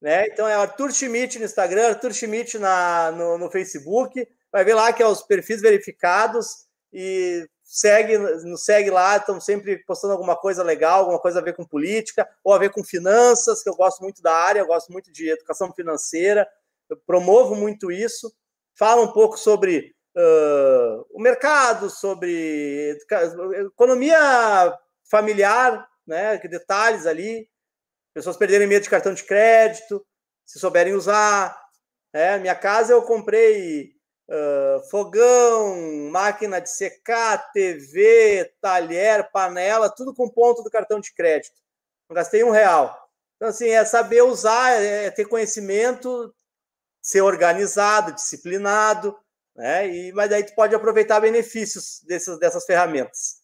[0.00, 0.26] Né?
[0.28, 4.26] Então é Arthur Schmidt no Instagram, Arthur Schmidt na, no, no Facebook.
[4.52, 9.78] Vai ver lá que é os perfis verificados e segue, nos segue lá, estão sempre
[9.84, 13.62] postando alguma coisa legal, alguma coisa a ver com política, ou a ver com finanças,
[13.62, 16.48] que eu gosto muito da área, eu gosto muito de educação financeira,
[16.88, 18.32] eu promovo muito isso.
[18.74, 22.98] Fala um pouco sobre uh, o mercado, sobre
[23.66, 24.76] economia
[25.10, 27.48] familiar, né, detalhes ali,
[28.14, 30.04] pessoas perderem medo de cartão de crédito,
[30.44, 31.60] se souberem usar.
[32.12, 33.92] É, minha casa eu comprei
[34.28, 35.76] uh, fogão,
[36.10, 41.54] máquina de secar, TV, talher, panela, tudo com ponto do cartão de crédito.
[42.08, 43.08] Não gastei um real.
[43.36, 46.34] Então, assim, é saber usar, é, é ter conhecimento,
[47.00, 49.16] ser organizado, disciplinado,
[49.54, 49.88] né?
[49.88, 53.39] E, mas daí tu pode aproveitar benefícios dessas, dessas ferramentas.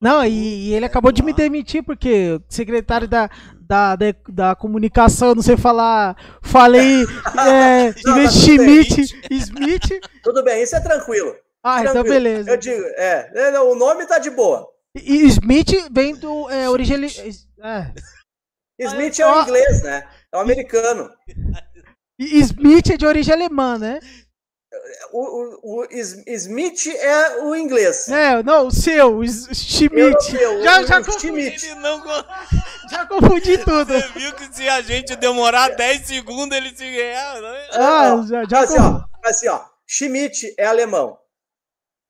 [0.00, 3.30] Não, e, e, ele acabou de me demitir, porque secretário da,
[3.60, 7.04] da, da, da comunicação, não sei falar, falei
[7.40, 9.00] é, não, tá Schmidt,
[9.30, 10.00] Smith.
[10.22, 11.34] Tudo bem, isso é tranquilo.
[11.64, 12.16] Ah, então tranquilo.
[12.16, 12.50] então beleza.
[12.50, 14.68] Eu digo, é, é, o nome tá de boa.
[14.94, 16.96] E Smith vem do é, origem...
[17.62, 17.92] É.
[18.78, 20.06] Smith é o inglês, né?
[20.32, 21.10] É o americano.
[22.18, 24.00] E Smith é de origem alemã, né?
[25.12, 28.08] O, o, Smith é o inglês.
[28.08, 30.32] É, não, o seu, o Schmidt.
[30.62, 31.74] já, já, o Schmidt.
[31.76, 32.02] Não...
[32.90, 33.92] já confundi tudo.
[33.92, 37.68] Você viu que se a gente demorar 10 segundos, ele se ganhar, né?
[37.72, 41.18] Ah, já, já assim, ó, assim, ó, Schmidt é alemão.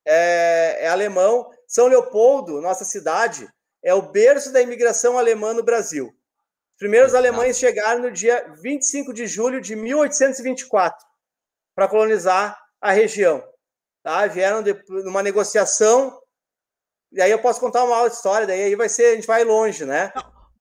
[0.06, 1.50] É, é alemão.
[1.66, 3.48] São Leopoldo, nossa cidade,
[3.82, 6.06] é o berço da imigração alemã no Brasil.
[6.06, 11.13] Os primeiros alemães chegaram no dia 25 de julho de 1824
[11.74, 13.42] para colonizar a região.
[14.02, 14.26] Tá?
[14.26, 14.74] Vieram de,
[15.04, 16.18] numa negociação,
[17.12, 19.44] e aí eu posso contar uma outra história, daí aí vai ser, a gente vai
[19.44, 20.12] longe, né?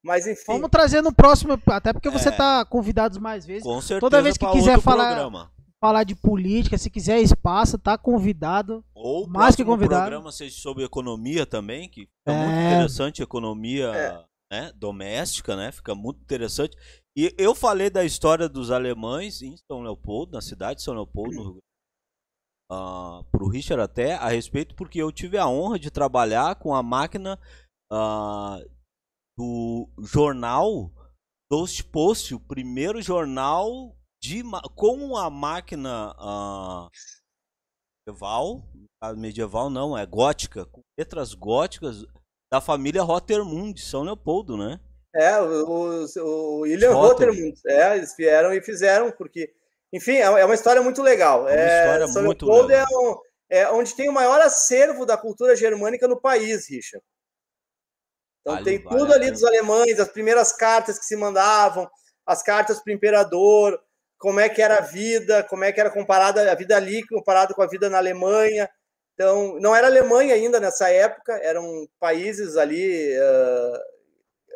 [0.02, 0.44] Mas enfim.
[0.46, 2.64] Vamos trazer no próximo, até porque você está é.
[2.64, 3.62] convidado mais vezes.
[3.62, 4.00] Com certeza.
[4.00, 5.50] Toda vez que quiser falar,
[5.80, 8.84] falar de política, se quiser espaço, tá convidado.
[8.94, 10.02] Ou mais que convidado.
[10.02, 14.24] programa seja sobre economia também, que é, é muito interessante, economia é.
[14.52, 15.72] né, doméstica, né?
[15.72, 16.76] Fica muito interessante.
[17.16, 21.44] E eu falei da história dos alemães em São Leopoldo, na cidade de São Leopoldo,
[21.44, 21.58] no
[22.72, 26.82] uh, pro Richard até a respeito, porque eu tive a honra de trabalhar com a
[26.82, 27.38] máquina
[27.92, 28.58] ah,
[29.38, 30.90] do jornal
[31.48, 34.42] Toast Post, o primeiro jornal de,
[34.74, 36.90] com a máquina uh,
[38.06, 38.68] medieval,
[39.16, 42.04] medieval não, é gótica, com letras góticas
[42.52, 44.80] da família Rotermund, de São Leopoldo, né?
[45.14, 49.52] É, o, o, William Rotermund, é, eles vieram e fizeram, porque,
[49.92, 51.48] enfim, é, é uma história muito legal.
[51.48, 52.86] É uma é, história São muito Leopoldo legal.
[52.90, 53.16] É, um,
[53.48, 57.04] é onde tem o maior acervo da cultura germânica no país, Richard.
[58.40, 61.88] Então vale, tem tudo vale ali dos alemães, as primeiras cartas que se mandavam,
[62.26, 63.80] as cartas para o imperador,
[64.18, 67.54] como é que era a vida, como é que era comparada a vida ali comparada
[67.54, 68.68] com a vida na Alemanha.
[69.14, 73.78] Então, não era Alemanha ainda nessa época, eram países ali, uh,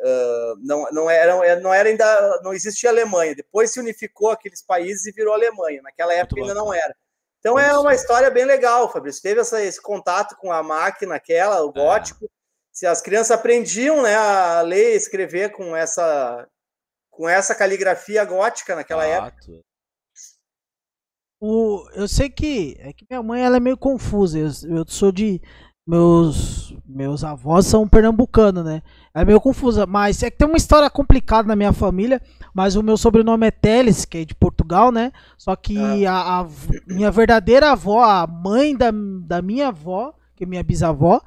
[0.03, 3.35] uh, não, não, era, não era ainda, não existia Alemanha.
[3.35, 5.81] Depois se unificou aqueles países e virou Alemanha.
[5.81, 6.95] Naquela época ainda não era.
[7.39, 9.21] Então é uma história bem legal, Fabrício.
[9.21, 11.73] Teve essa, esse contato com a máquina, aquela, o é.
[11.73, 12.25] gótico.
[12.25, 12.39] É
[12.71, 16.47] se as crianças aprendiam né, a ler e escrever com essa,
[17.09, 19.35] com essa caligrafia gótica naquela época.
[21.41, 24.39] O, eu sei que é que minha mãe ela é meio confusa.
[24.39, 25.41] Eu, eu sou de
[25.89, 28.81] meus meus avós são pernambucanos, né?
[29.13, 32.21] É meio confusa, mas é que tem uma história complicada na minha família.
[32.53, 35.11] Mas o meu sobrenome é Teles, que é de Portugal, né?
[35.37, 36.11] Só que ah.
[36.11, 36.47] a, a,
[36.87, 41.21] minha verdadeira avó, a mãe da, da minha avó, que é minha bisavó,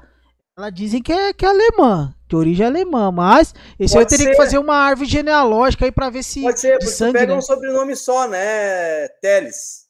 [0.57, 4.27] ela dizem que é, que é alemã, de origem alemã, mas esse Pode eu teria
[4.27, 4.31] ser.
[4.33, 6.43] que fazer uma árvore genealógica aí para ver se.
[6.43, 7.39] Pode ser, porque sangue, pega né?
[7.39, 9.09] um sobrenome só, né?
[9.21, 9.82] Teles.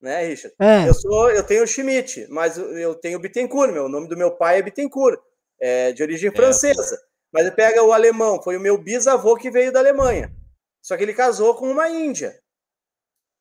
[0.00, 0.54] Né, Richard?
[0.58, 0.88] É.
[0.88, 3.84] Eu, sou, eu tenho Schmidt, mas eu tenho Bittencourt, meu.
[3.84, 5.20] O nome do meu pai é Bittencourt,
[5.60, 6.96] é de origem é, francesa.
[6.96, 6.98] É.
[7.32, 10.34] Mas pega o alemão, foi o meu bisavô que veio da Alemanha.
[10.82, 12.40] Só que ele casou com uma índia,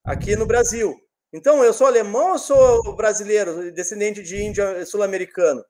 [0.03, 0.95] aqui no Brasil.
[1.34, 5.64] Então, eu sou alemão ou sou brasileiro, descendente de índia sul-americano?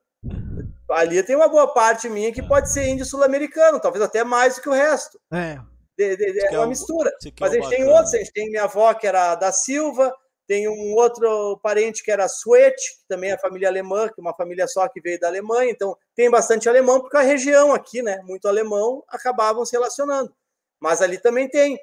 [0.90, 4.62] ali tem uma boa parte minha que pode ser índio sul-americano, talvez até mais do
[4.62, 5.20] que o resto.
[5.32, 5.58] É.
[5.96, 7.12] De, de, de, é uma mistura.
[7.38, 10.12] Mas a gente tem outros, a gente tem minha avó que era da Silva,
[10.50, 14.34] tem um outro parente que era Suete, que também é família alemã, que é uma
[14.34, 18.20] família só que veio da Alemanha, então tem bastante alemão, porque a região aqui, né,
[18.24, 20.34] muito alemão, acabavam se relacionando.
[20.80, 21.78] Mas ali também tem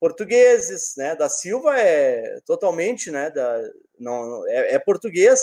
[0.00, 3.62] portugueses, né, da Silva é totalmente, né, da,
[4.00, 5.40] não, é, é português,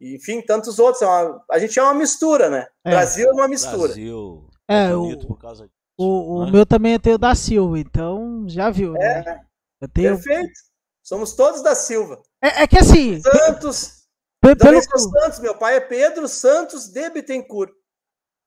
[0.00, 1.02] enfim, tantos outros.
[1.02, 2.68] É uma, a gente é uma mistura, né?
[2.84, 2.90] É.
[2.90, 3.78] Brasil é uma mistura.
[3.88, 6.52] Brasil é, é o, por causa disso, o, o né?
[6.52, 9.24] meu também é da Silva, então já viu, né?
[9.26, 9.40] É,
[9.80, 10.14] eu tenho...
[10.14, 10.65] perfeito.
[11.06, 12.20] Somos todos da Silva.
[12.42, 13.20] É, é que assim.
[13.20, 14.08] Santos.
[14.40, 14.82] Pelo...
[14.82, 17.70] Santos, meu pai é Pedro Santos de Bittencourt.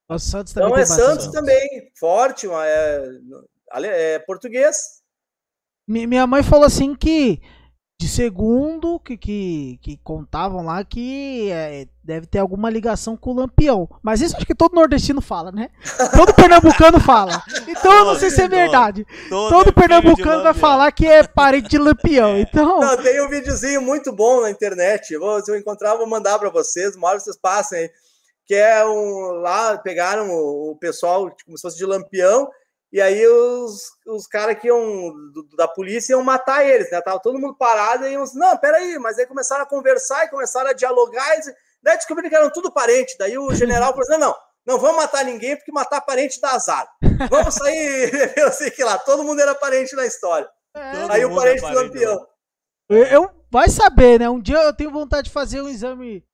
[0.10, 3.04] O Santos também então é Santos também, forte, é,
[3.86, 4.76] é português.
[5.88, 7.42] Minha mãe falou assim que
[8.00, 13.34] de segundo que, que, que contavam lá que é, deve ter alguma ligação com o
[13.34, 13.90] Lampião.
[14.02, 15.70] Mas isso acho que todo nordestino fala, né?
[16.16, 17.44] Todo pernambucano fala.
[17.68, 19.06] Então eu não sei se é verdade.
[19.28, 22.36] Todo, todo pernambucano vai falar que é parente de Lampião.
[22.36, 22.40] É.
[22.40, 22.80] Então...
[22.80, 25.18] Não, tem um videozinho muito bom na internet.
[25.18, 26.96] vou, se eu encontrar, eu vou mandar para vocês.
[26.96, 27.92] Uma hora vocês passem aí.
[28.46, 29.42] Que é um.
[29.42, 32.48] Lá pegaram o, o pessoal como se fosse de Lampião
[32.92, 37.00] e aí os, os caras que iam do, da polícia iam matar eles, né?
[37.02, 40.30] Tava todo mundo parado e iam assim, não, peraí, mas aí começaram a conversar e
[40.30, 41.42] começaram a dialogar, e
[41.84, 43.16] daí descobriram que eram tudo parente.
[43.20, 44.36] Daí o general falou assim: não, não,
[44.66, 46.90] não vamos matar ninguém, porque matar parente dá azar.
[47.30, 50.50] Vamos sair, eu sei que lá, todo mundo era parente na história.
[50.76, 52.28] É, aí o parente é do campeão.
[52.90, 54.28] Eu, eu, vai saber, né?
[54.28, 56.26] Um dia eu tenho vontade de fazer um exame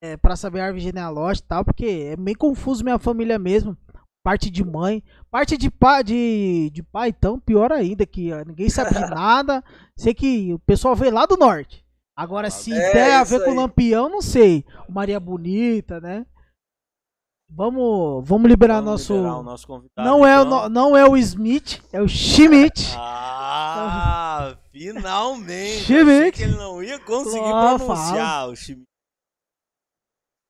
[0.00, 3.76] é, para saber a árvore genealógica e tal, porque é meio confuso minha família mesmo
[4.26, 8.92] parte de mãe, parte de pai, de, de pai, então, pior ainda, que ninguém sabe
[8.92, 9.62] de nada.
[9.96, 11.86] Sei que o pessoal veio lá do norte.
[12.16, 14.64] Agora, se é, tem a ver com o Lampião, não sei.
[14.88, 16.26] Maria Bonita, né?
[17.48, 19.14] Vamos, vamos liberar vamos nosso.
[19.14, 20.64] Liberar nosso convidado, não, é então.
[20.64, 22.94] é, não é o Smith, é o Schmidt.
[23.48, 25.84] Ah, finalmente!
[25.84, 26.36] Schmidt.
[26.36, 28.52] que ele não ia conseguir oh, pronunciar fala.
[28.52, 28.82] o Schmidt.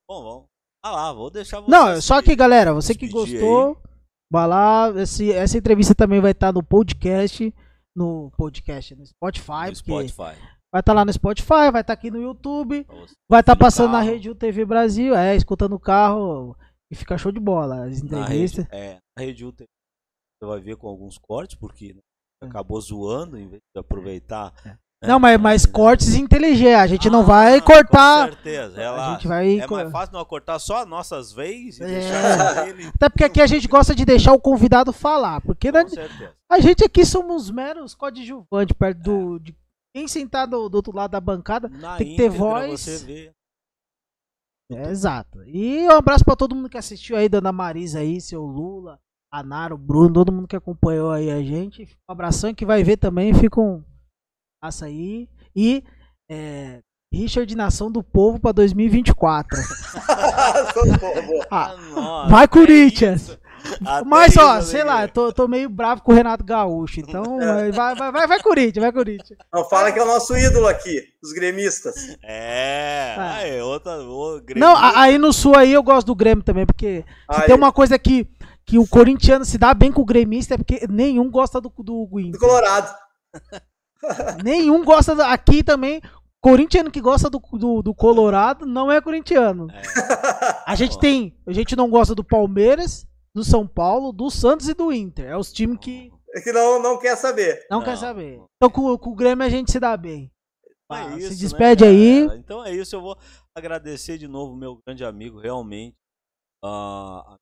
[0.09, 0.56] Bom, vamos.
[0.87, 1.69] Ah lá, vou deixar você.
[1.69, 3.77] Não, só que galera, você que gostou, aí.
[4.31, 4.93] vai lá.
[4.97, 7.53] Esse, essa entrevista também vai estar no podcast.
[7.97, 9.71] No podcast, no Spotify.
[9.71, 10.41] No Spotify.
[10.73, 12.87] Vai estar lá no Spotify, vai estar aqui no YouTube.
[13.29, 16.57] vai estar passando na Rede TV Brasil, é, escutando o carro.
[16.89, 17.87] E fica show de bola.
[17.87, 18.69] As entrevistas.
[18.69, 19.67] Na rede, é, na Rede TV
[20.39, 22.01] você vai ver com alguns cortes, porque né,
[22.45, 22.47] é.
[22.47, 24.55] acabou zoando em vez de aproveitar.
[24.65, 24.79] É.
[25.03, 25.09] É.
[25.09, 26.81] Não, mas, mas cortes inteligentes.
[26.81, 28.29] A gente ah, não vai cortar.
[28.29, 28.81] Com certeza.
[28.81, 29.59] Ela, a gente vai...
[29.61, 31.87] É mais fácil não cortar só as nossas vezes e é.
[31.87, 32.87] deixar ele.
[32.95, 35.41] Até porque aqui a gente gosta de deixar o convidado falar.
[35.43, 36.33] Porque com certeza.
[36.51, 39.37] a gente aqui somos meros coadjuvantes perto do.
[39.37, 39.39] É.
[39.41, 39.57] De
[39.95, 43.07] quem sentar do, do, outro lado da bancada Na tem que ter voz.
[44.71, 45.43] É, exato.
[45.45, 48.99] E um abraço pra todo mundo que assistiu aí, Dona Marisa aí, seu Lula,
[49.33, 51.85] a Nara, o Bruno, todo mundo que acompanhou aí a gente.
[52.09, 53.83] Um abração que vai ver também, fica um
[54.67, 55.29] passa aí.
[55.55, 55.85] E
[56.29, 56.81] é,
[57.13, 59.57] Richard Nação do Povo pra 2024.
[61.51, 63.39] ah, nossa, vai é Corinthians!
[63.85, 65.09] Até Mas, ó, sei né, lá, cara?
[65.09, 67.01] tô, tô meio bravo com o Renato Gaúcho.
[67.01, 67.39] Então,
[67.73, 69.39] vai, vai, vai, vai Corinthians, vai Corinthians.
[69.53, 71.95] Não fala que é o nosso ídolo aqui, os gremistas.
[72.25, 73.35] É, Ah.
[73.37, 73.99] aí, outra.
[74.57, 77.47] Não, aí no Sul aí eu gosto do Grêmio também, porque se Aí.
[77.47, 78.27] tem uma coisa que,
[78.65, 82.07] que o corintiano se dá bem com o gremista é porque nenhum gosta do, do
[82.07, 82.41] Do Inter.
[82.41, 82.95] Colorado.
[84.45, 86.01] Nenhum gosta do, aqui também.
[86.41, 89.67] Corintiano que gosta do, do, do Colorado não é corintiano.
[90.67, 91.37] A gente tem.
[91.47, 95.27] A gente não gosta do Palmeiras, do São Paulo, do Santos e do Inter.
[95.27, 97.67] É os times que É que não, não quer saber.
[97.71, 98.41] não, Não, quer saber.
[98.57, 100.31] Então com, com o Grêmio a gente se dá bem.
[100.65, 101.91] É Ah, isso, se né, despede cara?
[101.91, 102.39] aí.
[102.39, 103.19] Então é isso, eu vou
[103.57, 105.97] agradecer de novo meu grande amigo, realmente.
[106.65, 107.37] ah,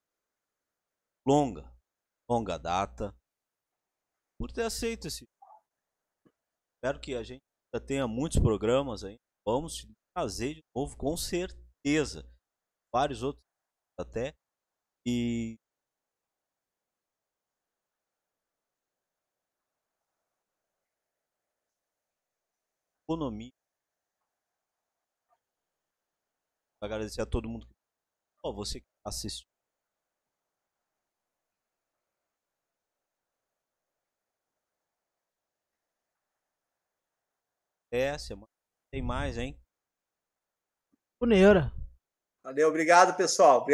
[1.27, 1.71] longa,
[2.31, 3.15] longa data,
[4.41, 5.25] por ter aceito esse.
[6.85, 7.41] Espero que a gente
[7.87, 9.17] tenha muitos programas aí.
[9.43, 12.31] Vamos te trazer de novo, com certeza.
[12.93, 13.43] Vários outros
[13.99, 14.35] até.
[15.07, 15.57] E
[23.09, 23.51] economia.
[26.83, 27.73] Agradecer a todo mundo que.
[28.45, 29.54] Ó, você que assistiu.
[37.97, 38.49] É, semana
[38.91, 39.57] tem mais, hein?
[41.21, 41.73] O Neura.
[42.43, 43.65] Valeu, obrigado, pessoal.